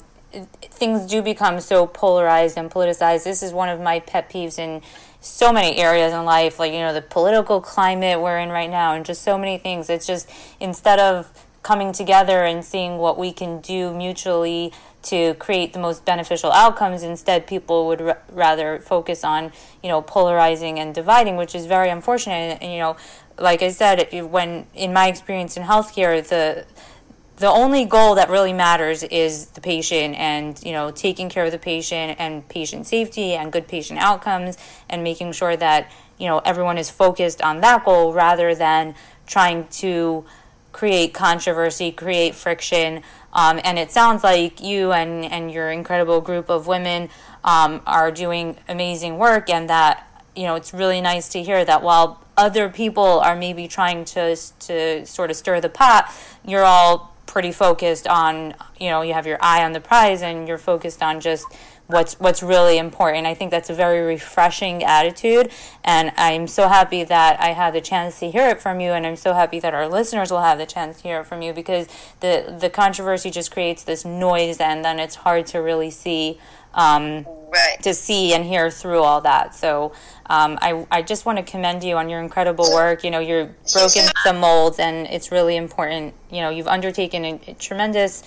things 0.61 1.07
do 1.07 1.21
become 1.21 1.59
so 1.59 1.87
polarized 1.87 2.57
and 2.57 2.69
politicized. 2.69 3.23
This 3.23 3.41
is 3.41 3.51
one 3.51 3.69
of 3.69 3.81
my 3.81 3.99
pet 3.99 4.29
peeves 4.29 4.59
in 4.59 4.81
so 5.19 5.51
many 5.51 5.77
areas 5.77 6.13
in 6.13 6.23
life, 6.23 6.59
like 6.59 6.71
you 6.71 6.79
know 6.79 6.93
the 6.93 7.01
political 7.01 7.61
climate 7.61 8.21
we're 8.21 8.37
in 8.37 8.49
right 8.49 8.69
now, 8.69 8.93
and 8.93 9.05
just 9.05 9.23
so 9.23 9.37
many 9.37 9.57
things. 9.57 9.89
It's 9.89 10.05
just 10.05 10.29
instead 10.59 10.99
of 10.99 11.31
coming 11.63 11.91
together 11.91 12.43
and 12.43 12.63
seeing 12.63 12.97
what 12.97 13.17
we 13.17 13.31
can 13.33 13.59
do 13.59 13.93
mutually 13.93 14.71
to 15.03 15.33
create 15.35 15.73
the 15.73 15.79
most 15.79 16.05
beneficial 16.05 16.51
outcomes. 16.51 17.03
Instead 17.03 17.47
people 17.47 17.87
would 17.87 18.01
r- 18.01 18.17
rather 18.31 18.79
focus 18.79 19.23
on 19.23 19.51
you 19.83 19.89
know 19.89 20.01
polarizing 20.01 20.79
and 20.79 20.93
dividing 20.93 21.35
which 21.35 21.55
is 21.55 21.65
very 21.65 21.89
unfortunate. 21.89 22.59
And, 22.61 22.71
you 22.71 22.79
know 22.79 22.97
like 23.39 23.61
i 23.61 23.69
said 23.69 24.09
when 24.29 24.67
in 24.75 24.91
my 24.93 25.07
experience 25.07 25.55
in 25.55 25.63
healthcare 25.63 26.25
the 26.27 26.65
the 27.37 27.47
only 27.47 27.85
goal 27.85 28.15
that 28.15 28.29
really 28.29 28.51
matters 28.51 29.01
is 29.03 29.47
the 29.47 29.61
patient 29.61 30.13
and 30.15 30.61
you 30.63 30.73
know 30.73 30.91
taking 30.91 31.29
care 31.29 31.45
of 31.45 31.51
the 31.51 31.57
patient 31.57 32.17
and 32.19 32.47
patient 32.49 32.85
safety 32.85 33.33
and 33.33 33.51
good 33.51 33.67
patient 33.67 33.99
outcomes 33.99 34.57
and 34.89 35.03
making 35.03 35.31
sure 35.31 35.55
that 35.55 35.89
you 36.17 36.27
know 36.27 36.39
everyone 36.39 36.77
is 36.77 36.89
focused 36.89 37.41
on 37.41 37.61
that 37.61 37.83
goal 37.85 38.13
rather 38.13 38.53
than 38.53 38.93
trying 39.25 39.65
to 39.67 40.25
create 40.73 41.13
controversy 41.13 41.91
create 41.91 42.35
friction 42.35 43.01
um, 43.33 43.59
and 43.63 43.77
it 43.77 43.91
sounds 43.91 44.23
like 44.23 44.61
you 44.61 44.91
and, 44.91 45.25
and 45.25 45.51
your 45.51 45.71
incredible 45.71 46.21
group 46.21 46.49
of 46.49 46.67
women 46.67 47.09
um, 47.43 47.81
are 47.85 48.11
doing 48.11 48.57
amazing 48.67 49.17
work 49.17 49.49
and 49.49 49.69
that 49.69 50.05
you 50.35 50.43
know 50.43 50.55
it's 50.55 50.73
really 50.73 51.01
nice 51.01 51.29
to 51.29 51.43
hear 51.43 51.63
that 51.65 51.81
while 51.81 52.23
other 52.37 52.69
people 52.69 53.19
are 53.19 53.35
maybe 53.35 53.67
trying 53.67 54.05
to 54.05 54.35
to 54.59 55.05
sort 55.05 55.29
of 55.29 55.35
stir 55.35 55.59
the 55.59 55.69
pot 55.69 56.11
you're 56.45 56.63
all 56.63 57.15
pretty 57.25 57.51
focused 57.51 58.07
on 58.07 58.53
you 58.79 58.89
know 58.89 59.01
you 59.01 59.13
have 59.13 59.27
your 59.27 59.37
eye 59.41 59.63
on 59.63 59.71
the 59.73 59.79
prize 59.79 60.21
and 60.21 60.47
you're 60.47 60.57
focused 60.57 61.03
on 61.03 61.19
just 61.19 61.45
what's 61.89 62.13
what's 62.19 62.43
really 62.43 62.77
important 62.77 63.25
i 63.25 63.33
think 63.33 63.49
that's 63.49 63.69
a 63.69 63.73
very 63.73 64.01
refreshing 64.01 64.83
attitude 64.83 65.51
and 65.83 66.11
i'm 66.17 66.45
so 66.47 66.67
happy 66.67 67.03
that 67.03 67.39
i 67.41 67.47
had 67.47 67.73
the 67.73 67.81
chance 67.81 68.19
to 68.19 68.29
hear 68.29 68.47
it 68.47 68.61
from 68.61 68.79
you 68.79 68.91
and 68.91 69.07
i'm 69.07 69.15
so 69.15 69.33
happy 69.33 69.59
that 69.59 69.73
our 69.73 69.87
listeners 69.87 70.29
will 70.29 70.41
have 70.41 70.59
the 70.59 70.65
chance 70.67 70.97
to 70.97 71.03
hear 71.03 71.21
it 71.21 71.25
from 71.25 71.41
you 71.41 71.51
because 71.51 71.87
the 72.19 72.55
the 72.59 72.69
controversy 72.69 73.31
just 73.31 73.51
creates 73.51 73.83
this 73.83 74.05
noise 74.05 74.59
and 74.59 74.85
then 74.85 74.99
it's 74.99 75.15
hard 75.15 75.47
to 75.47 75.57
really 75.57 75.89
see 75.89 76.39
um, 76.75 77.25
Right. 77.51 77.81
to 77.81 77.95
see 77.95 78.33
and 78.35 78.45
hear 78.45 78.69
through 78.69 79.01
all 79.01 79.21
that. 79.21 79.55
So 79.55 79.93
um, 80.27 80.59
I, 80.61 80.85
I 80.91 81.01
just 81.01 81.25
want 81.25 81.39
to 81.39 81.43
commend 81.43 81.83
you 81.83 81.97
on 81.97 82.07
your 82.07 82.21
incredible 82.21 82.71
work. 82.71 83.03
You 83.03 83.09
know, 83.09 83.17
you're 83.17 83.49
broken 83.73 84.03
some 84.23 84.39
molds, 84.39 84.77
and 84.77 85.07
it's 85.07 85.31
really 85.31 85.55
important. 85.55 86.13
You 86.29 86.41
know, 86.41 86.51
you've 86.51 86.67
undertaken 86.67 87.25
a, 87.25 87.39
a 87.47 87.53
tremendous 87.55 88.21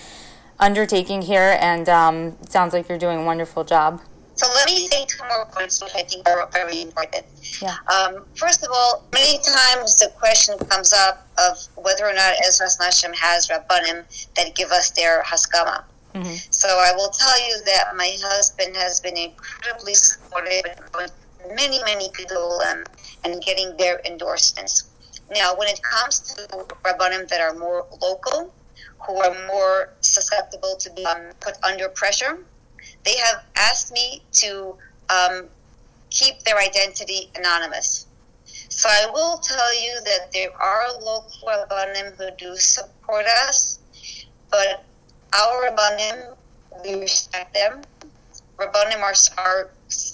undertaking 0.59 1.21
here, 1.23 1.57
and 1.59 1.89
um, 1.89 2.37
sounds 2.47 2.73
like 2.73 2.89
you're 2.89 2.97
doing 2.97 3.19
a 3.19 3.25
wonderful 3.25 3.63
job. 3.63 4.01
So 4.35 4.47
let 4.55 4.67
me 4.67 4.87
say 4.87 5.05
two 5.05 5.23
more 5.27 5.45
points 5.45 5.81
which 5.81 5.93
I 5.95 6.01
think 6.03 6.27
are 6.27 6.49
very 6.51 6.81
important. 6.81 7.25
Yeah. 7.61 7.75
Um, 7.87 8.25
first 8.35 8.63
of 8.63 8.69
all, 8.73 9.03
many 9.13 9.37
times 9.37 9.99
the 9.99 10.11
question 10.17 10.57
comes 10.69 10.91
up 10.91 11.27
of 11.37 11.57
whether 11.75 12.05
or 12.05 12.13
not 12.13 12.33
Ezras 12.47 12.79
Nashim 12.79 13.13
has 13.15 13.47
Rabbanim 13.47 14.03
that 14.35 14.55
give 14.55 14.71
us 14.71 14.89
their 14.91 15.21
Haskama. 15.23 15.83
Mm-hmm. 16.15 16.35
So 16.49 16.67
I 16.67 16.93
will 16.95 17.09
tell 17.09 17.47
you 17.47 17.63
that 17.65 17.95
my 17.95 18.09
husband 18.21 18.75
has 18.75 18.99
been 19.01 19.17
incredibly 19.17 19.93
supportive 19.93 20.65
with 20.95 21.11
many, 21.55 21.83
many 21.83 22.09
people 22.13 22.61
um, 22.69 22.83
and 23.23 23.41
getting 23.43 23.75
their 23.77 24.01
endorsements. 24.05 24.89
Now, 25.33 25.55
when 25.55 25.67
it 25.67 25.81
comes 25.81 26.19
to 26.19 26.47
Rabbanim 26.83 27.27
that 27.29 27.41
are 27.41 27.53
more 27.55 27.85
local, 28.01 28.53
who 29.05 29.17
are 29.21 29.35
more 29.47 29.89
susceptible 30.01 30.75
to 30.79 30.89
be 30.91 31.05
um, 31.05 31.31
put 31.39 31.55
under 31.63 31.89
pressure, 31.89 32.39
they 33.03 33.15
have 33.17 33.43
asked 33.55 33.91
me 33.91 34.23
to 34.31 34.75
um, 35.09 35.45
keep 36.09 36.39
their 36.43 36.57
identity 36.57 37.29
anonymous. 37.35 38.07
So 38.69 38.89
I 38.89 39.09
will 39.11 39.37
tell 39.37 39.83
you 39.83 39.99
that 40.05 40.31
there 40.31 40.49
are 40.59 40.93
local 40.99 41.47
Rabbanim 41.47 42.15
who 42.17 42.29
do 42.37 42.55
support 42.55 43.25
us, 43.45 43.79
but 44.49 44.83
our 45.33 45.69
Rabbanim, 45.69 46.35
we 46.83 47.01
respect 47.01 47.53
them. 47.53 47.81
Rabbanim 48.57 49.01
are, 49.01 49.13
are, 49.37 49.69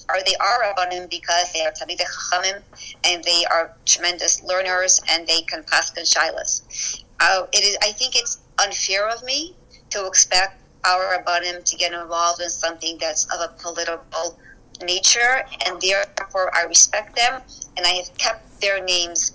are 0.09 0.23
they 0.25 0.35
are 0.35 0.63
Rabbanim 0.63 1.09
because 1.09 1.51
they 1.53 1.65
are 1.65 1.71
Talmidei 1.71 2.05
Chachamim 2.05 2.61
and 3.05 3.23
they 3.23 3.45
are 3.45 3.73
tremendous 3.85 4.43
learners 4.43 5.01
and 5.09 5.27
they 5.27 5.41
can 5.41 5.63
paskin 5.63 6.03
shilas. 6.03 7.03
Uh, 7.19 7.45
it 7.51 7.63
is. 7.63 7.77
I 7.81 7.91
think 7.91 8.15
it's 8.15 8.39
unfair 8.63 9.07
of 9.09 9.23
me 9.23 9.55
to 9.89 10.05
expect 10.05 10.61
our 10.85 11.17
Rabbanim 11.17 11.63
to 11.63 11.75
get 11.77 11.93
involved 11.93 12.41
in 12.41 12.49
something 12.49 12.97
that's 12.99 13.25
of 13.33 13.41
a 13.41 13.53
political 13.61 14.37
nature, 14.83 15.43
and 15.65 15.81
therefore 15.81 16.55
I 16.55 16.63
respect 16.63 17.15
them, 17.15 17.41
and 17.77 17.85
I 17.85 17.89
have 17.89 18.17
kept 18.17 18.61
their 18.61 18.83
names 18.83 19.33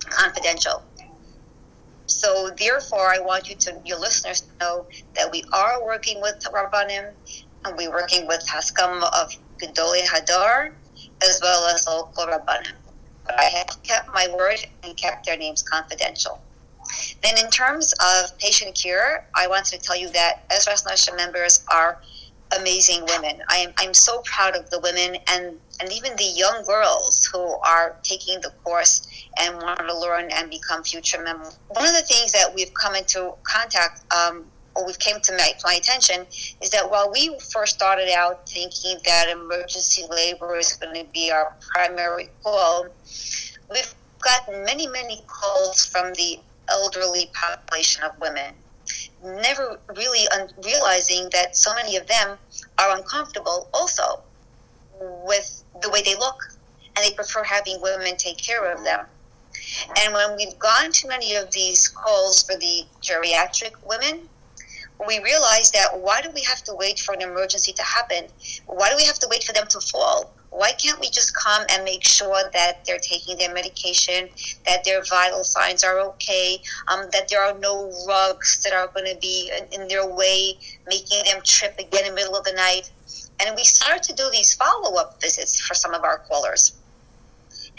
confidential. 0.00 0.82
So 2.06 2.50
therefore, 2.58 3.08
I 3.08 3.20
want 3.20 3.48
you 3.48 3.56
to, 3.56 3.80
your 3.84 3.98
listeners, 3.98 4.42
to 4.42 4.48
know 4.60 4.86
that 5.14 5.30
we 5.30 5.44
are 5.52 5.84
working 5.84 6.20
with 6.20 6.44
Rabbanim, 6.52 7.12
and 7.64 7.76
we're 7.76 7.90
working 7.90 8.26
with 8.26 8.46
Haskam 8.48 9.02
of 9.02 9.32
Gedolei 9.58 10.04
Hadar, 10.04 10.72
as 11.22 11.40
well 11.42 11.68
as 11.68 11.86
local 11.86 12.26
Rabbanim. 12.26 12.74
But 13.24 13.38
I 13.38 13.44
have 13.44 13.82
kept 13.84 14.08
my 14.12 14.28
word 14.36 14.58
and 14.82 14.96
kept 14.96 15.26
their 15.26 15.36
names 15.36 15.62
confidential. 15.62 16.40
Then, 17.22 17.38
in 17.38 17.50
terms 17.50 17.94
of 18.00 18.36
patient 18.38 18.74
care, 18.74 19.26
I 19.34 19.46
wanted 19.46 19.78
to 19.78 19.78
tell 19.78 19.96
you 19.96 20.10
that 20.10 20.48
Ezras 20.50 20.86
Nashim 20.86 21.16
members 21.16 21.64
are 21.72 22.00
amazing 22.58 23.04
women. 23.06 23.40
I 23.48 23.58
am 23.58 23.72
I'm 23.78 23.94
so 23.94 24.20
proud 24.24 24.56
of 24.56 24.68
the 24.70 24.80
women 24.80 25.16
and, 25.28 25.58
and 25.80 25.92
even 25.92 26.14
the 26.16 26.30
young 26.36 26.64
girls 26.66 27.24
who 27.32 27.40
are 27.40 27.96
taking 28.02 28.40
the 28.40 28.50
course 28.62 29.08
and 29.40 29.56
want 29.56 29.78
to 29.78 29.98
learn 29.98 30.28
and 30.32 30.50
become 30.50 30.82
future 30.82 31.22
members. 31.22 31.58
One 31.68 31.86
of 31.86 31.92
the 31.92 32.02
things 32.02 32.32
that 32.32 32.52
we've 32.54 32.72
come 32.74 32.94
into 32.94 33.32
contact 33.44 34.02
um, 34.12 34.44
always 34.74 34.96
came 34.96 35.20
to 35.20 35.32
my, 35.32 35.52
my 35.64 35.74
attention 35.74 36.26
is 36.60 36.70
that 36.70 36.90
while 36.90 37.10
we 37.10 37.38
first 37.52 37.74
started 37.74 38.10
out 38.14 38.48
thinking 38.48 38.98
that 39.04 39.28
emergency 39.28 40.04
labor 40.10 40.56
is 40.56 40.74
going 40.74 40.94
to 40.94 41.10
be 41.12 41.30
our 41.30 41.54
primary 41.60 42.28
call, 42.42 42.86
we've 43.70 43.94
gotten 44.20 44.64
many, 44.64 44.86
many 44.86 45.22
calls 45.26 45.86
from 45.86 46.12
the 46.14 46.38
elderly 46.68 47.30
population 47.32 48.02
of 48.04 48.18
women, 48.20 48.54
never 49.22 49.78
really 49.96 50.26
un- 50.28 50.50
realizing 50.64 51.28
that 51.32 51.56
so 51.56 51.74
many 51.74 51.96
of 51.96 52.06
them 52.06 52.36
are 52.78 52.96
uncomfortable 52.96 53.68
also 53.72 54.20
with 55.26 55.64
the 55.80 55.90
way 55.90 56.02
they 56.02 56.14
look 56.16 56.40
and 56.96 57.04
they 57.04 57.14
prefer 57.14 57.42
having 57.42 57.80
women 57.80 58.16
take 58.16 58.38
care 58.38 58.70
of 58.72 58.84
them. 58.84 59.06
And 60.00 60.12
when 60.12 60.36
we've 60.36 60.58
gone 60.58 60.92
to 60.92 61.08
many 61.08 61.34
of 61.36 61.50
these 61.50 61.88
calls 61.88 62.42
for 62.42 62.56
the 62.56 62.84
geriatric 63.00 63.72
women, 63.86 64.28
we 65.06 65.20
realized 65.20 65.72
that 65.74 65.98
why 65.98 66.20
do 66.20 66.30
we 66.30 66.42
have 66.42 66.62
to 66.64 66.74
wait 66.74 66.98
for 66.98 67.14
an 67.14 67.22
emergency 67.22 67.72
to 67.72 67.82
happen? 67.82 68.26
Why 68.66 68.90
do 68.90 68.96
we 68.96 69.04
have 69.04 69.18
to 69.20 69.28
wait 69.30 69.44
for 69.44 69.52
them 69.52 69.66
to 69.68 69.80
fall? 69.80 70.32
Why 70.52 70.72
can't 70.72 71.00
we 71.00 71.08
just 71.08 71.34
come 71.34 71.64
and 71.70 71.82
make 71.82 72.04
sure 72.04 72.42
that 72.52 72.84
they're 72.84 72.98
taking 72.98 73.38
their 73.38 73.54
medication, 73.54 74.28
that 74.66 74.84
their 74.84 75.02
vital 75.02 75.44
signs 75.44 75.82
are 75.82 75.98
okay, 76.10 76.60
um, 76.88 77.06
that 77.12 77.28
there 77.30 77.42
are 77.42 77.58
no 77.58 77.90
rugs 78.06 78.62
that 78.62 78.74
are 78.74 78.88
going 78.88 79.06
to 79.06 79.18
be 79.18 79.50
in, 79.72 79.88
their 79.88 80.06
way, 80.06 80.58
making 80.86 81.24
them 81.24 81.40
trip 81.42 81.78
again 81.78 82.04
in 82.04 82.10
the 82.10 82.14
middle 82.14 82.36
of 82.36 82.44
the 82.44 82.52
night? 82.52 82.92
And 83.40 83.56
we 83.56 83.64
started 83.64 84.02
to 84.02 84.14
do 84.14 84.28
these 84.30 84.52
follow 84.54 85.00
up 85.00 85.22
visits 85.22 85.58
for 85.58 85.72
some 85.72 85.94
of 85.94 86.04
our 86.04 86.18
callers. 86.18 86.76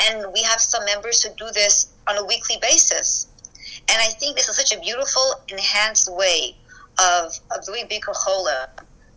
And 0.09 0.25
we 0.33 0.41
have 0.41 0.59
some 0.59 0.83
members 0.85 1.21
who 1.21 1.29
do 1.35 1.51
this 1.53 1.93
on 2.07 2.17
a 2.17 2.25
weekly 2.25 2.57
basis. 2.59 3.27
And 3.87 3.99
I 3.99 4.07
think 4.07 4.35
this 4.35 4.49
is 4.49 4.57
such 4.57 4.75
a 4.75 4.79
beautiful, 4.79 5.35
enhanced 5.47 6.11
way 6.11 6.55
of, 6.99 7.39
of 7.55 7.63
doing 7.67 7.87
Bikur 7.87 8.15
Cholim, 8.15 8.67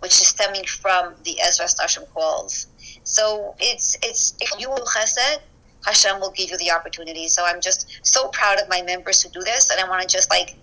which 0.01 0.13
is 0.13 0.29
stemming 0.29 0.65
from 0.65 1.15
the 1.25 1.41
Ezra 1.41 1.67
Nashim 1.67 2.09
calls. 2.13 2.67
So 3.05 3.55
it's 3.59 3.97
it's 4.03 4.35
if 4.41 4.51
you 4.59 4.69
will 4.69 4.85
chesed, 4.85 5.39
Hashem 5.85 6.21
will 6.21 6.33
give 6.33 6.51
you 6.51 6.59
the 6.59 6.71
opportunity. 6.73 7.29
So 7.29 7.45
I'm 7.45 7.61
just 7.61 8.01
so 8.03 8.29
proud 8.29 8.61
of 8.61 8.69
my 8.69 8.83
members 8.83 9.23
who 9.23 9.31
do 9.31 9.41
this, 9.41 9.71
and 9.71 9.81
I 9.81 9.89
want 9.89 10.03
to 10.03 10.09
just 10.09 10.31
like 10.31 10.57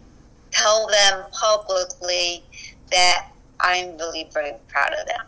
tell 0.52 0.88
them 0.88 1.24
publicly 1.32 2.44
that 2.92 3.30
I'm 3.60 3.98
really 3.98 4.30
very 4.34 4.54
proud 4.68 4.94
of 4.94 5.08
them. 5.08 5.26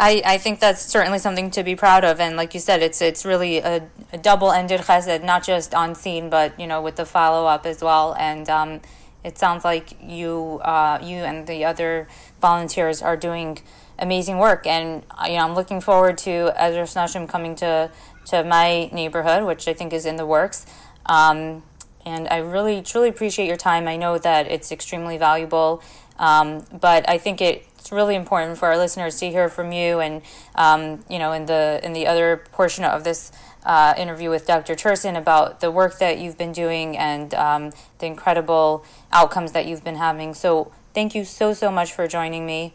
I, 0.00 0.22
I 0.24 0.38
think 0.38 0.60
that's 0.60 0.80
certainly 0.80 1.18
something 1.18 1.50
to 1.50 1.64
be 1.64 1.74
proud 1.74 2.04
of, 2.04 2.20
and 2.20 2.36
like 2.36 2.54
you 2.54 2.60
said, 2.60 2.82
it's 2.82 3.02
it's 3.02 3.24
really 3.24 3.58
a, 3.58 3.88
a 4.12 4.18
double-ended 4.18 4.82
chesed, 4.82 5.24
not 5.24 5.42
just 5.42 5.74
on 5.74 5.94
scene, 5.94 6.30
but 6.30 6.58
you 6.58 6.66
know 6.66 6.80
with 6.80 6.96
the 6.96 7.04
follow-up 7.04 7.66
as 7.66 7.82
well. 7.82 8.14
And 8.18 8.48
um, 8.48 8.80
it 9.24 9.38
sounds 9.38 9.64
like 9.64 9.96
you 10.00 10.60
uh, 10.64 10.98
you 11.02 11.16
and 11.16 11.46
the 11.48 11.64
other 11.64 12.06
volunteers 12.40 13.02
are 13.02 13.16
doing 13.16 13.58
amazing 13.98 14.38
work, 14.38 14.66
and 14.66 15.04
you 15.26 15.34
know 15.34 15.44
I'm 15.44 15.54
looking 15.54 15.80
forward 15.80 16.18
to 16.18 16.52
Ezras 16.58 16.94
Nashim 16.94 17.28
coming 17.28 17.54
to 17.56 17.90
to 18.26 18.44
my 18.44 18.90
neighborhood, 18.92 19.44
which 19.44 19.66
I 19.68 19.72
think 19.72 19.92
is 19.92 20.06
in 20.06 20.16
the 20.16 20.26
works. 20.26 20.66
Um, 21.06 21.62
and 22.04 22.28
I 22.28 22.38
really 22.38 22.82
truly 22.82 23.08
appreciate 23.08 23.46
your 23.46 23.56
time. 23.56 23.88
I 23.88 23.96
know 23.96 24.18
that 24.18 24.50
it's 24.50 24.72
extremely 24.72 25.18
valuable, 25.18 25.82
um, 26.18 26.64
but 26.80 27.08
I 27.08 27.18
think 27.18 27.40
it 27.40 27.64
it's 27.78 27.92
really 27.92 28.16
important 28.16 28.58
for 28.58 28.68
our 28.68 28.76
listeners 28.76 29.18
to 29.20 29.30
hear 29.30 29.48
from 29.48 29.72
you 29.72 30.00
and 30.00 30.22
um, 30.56 31.04
you 31.08 31.18
know 31.18 31.32
in 31.32 31.46
the 31.46 31.80
in 31.82 31.92
the 31.92 32.06
other 32.06 32.44
portion 32.52 32.84
of 32.84 33.04
this 33.04 33.32
uh, 33.64 33.94
interview 33.96 34.30
with 34.30 34.46
Dr. 34.46 34.74
Cherson 34.74 35.16
about 35.16 35.60
the 35.60 35.70
work 35.70 35.98
that 35.98 36.18
you've 36.18 36.38
been 36.38 36.52
doing 36.52 36.96
and 36.96 37.34
um, 37.34 37.72
the 37.98 38.06
incredible 38.06 38.84
outcomes 39.12 39.52
that 39.52 39.66
you've 39.66 39.84
been 39.84 39.96
having. 39.96 40.32
So 40.32 40.72
thank 40.94 41.14
you 41.14 41.24
so 41.24 41.52
so 41.52 41.70
much 41.70 41.92
for 41.92 42.06
joining 42.06 42.46
me, 42.46 42.74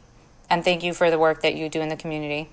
and 0.50 0.64
thank 0.64 0.84
you 0.84 0.94
for 0.94 1.10
the 1.10 1.20
work 1.20 1.42
that 1.42 1.56
you 1.56 1.70
do 1.70 1.82
in 1.82 1.90
the 1.90 1.96
community. 1.96 2.50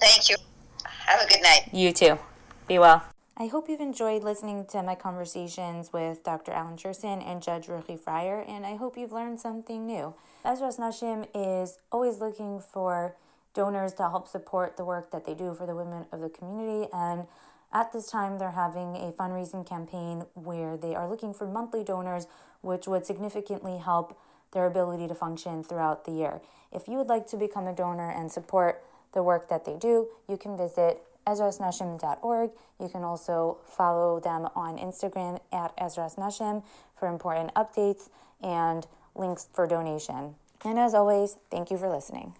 Thank 0.00 0.28
you. 0.28 0.36
Have 0.84 1.20
a 1.20 1.28
good 1.28 1.42
night. 1.42 1.68
You 1.72 1.92
too. 1.92 2.18
Be 2.66 2.78
well. 2.78 3.04
I 3.40 3.46
hope 3.46 3.68
you've 3.68 3.80
enjoyed 3.80 4.24
listening 4.24 4.66
to 4.70 4.82
my 4.82 4.96
conversations 4.96 5.92
with 5.92 6.24
Dr. 6.24 6.50
Allen 6.50 6.76
Cherson 6.76 7.22
and 7.22 7.40
Judge 7.40 7.66
Ruchie 7.66 7.98
Freier, 7.98 8.44
and 8.48 8.66
I 8.66 8.74
hope 8.74 8.98
you've 8.98 9.12
learned 9.12 9.40
something 9.40 9.86
new. 9.86 10.14
Ezras 10.44 10.78
Nashim 10.78 11.26
is 11.34 11.78
always 11.92 12.18
looking 12.18 12.58
for 12.58 13.14
donors 13.54 13.92
to 13.94 14.02
help 14.08 14.28
support 14.28 14.76
the 14.76 14.84
work 14.84 15.10
that 15.12 15.24
they 15.24 15.34
do 15.34 15.54
for 15.54 15.66
the 15.66 15.74
women 15.76 16.06
of 16.10 16.20
the 16.20 16.28
community. 16.28 16.88
And 16.92 17.26
at 17.72 17.92
this 17.92 18.10
time, 18.10 18.38
they're 18.38 18.52
having 18.52 18.96
a 18.96 19.12
fundraising 19.12 19.68
campaign 19.68 20.24
where 20.34 20.76
they 20.76 20.94
are 20.94 21.08
looking 21.08 21.32
for 21.32 21.46
monthly 21.46 21.84
donors, 21.84 22.26
which 22.60 22.86
would 22.86 23.06
significantly 23.06 23.78
help 23.78 24.18
their 24.52 24.66
ability 24.66 25.08
to 25.08 25.14
function 25.14 25.62
throughout 25.62 26.04
the 26.04 26.12
year. 26.12 26.40
If 26.72 26.88
you 26.88 26.98
would 26.98 27.08
like 27.08 27.26
to 27.28 27.36
become 27.36 27.66
a 27.66 27.74
donor 27.74 28.10
and 28.10 28.30
support 28.30 28.82
the 29.12 29.22
work 29.22 29.48
that 29.48 29.64
they 29.64 29.76
do, 29.76 30.08
you 30.28 30.36
can 30.36 30.56
visit 30.56 31.02
ezrasnashim.org. 31.26 32.50
You 32.80 32.88
can 32.88 33.02
also 33.02 33.58
follow 33.64 34.20
them 34.20 34.48
on 34.54 34.78
Instagram 34.78 35.40
at 35.52 35.76
ezrasnashim 35.76 36.62
for 36.96 37.08
important 37.08 37.52
updates 37.54 38.08
and 38.42 38.86
links 39.14 39.48
for 39.52 39.66
donation. 39.66 40.34
And 40.64 40.78
as 40.78 40.94
always, 40.94 41.36
thank 41.50 41.70
you 41.70 41.78
for 41.78 41.88
listening. 41.88 42.34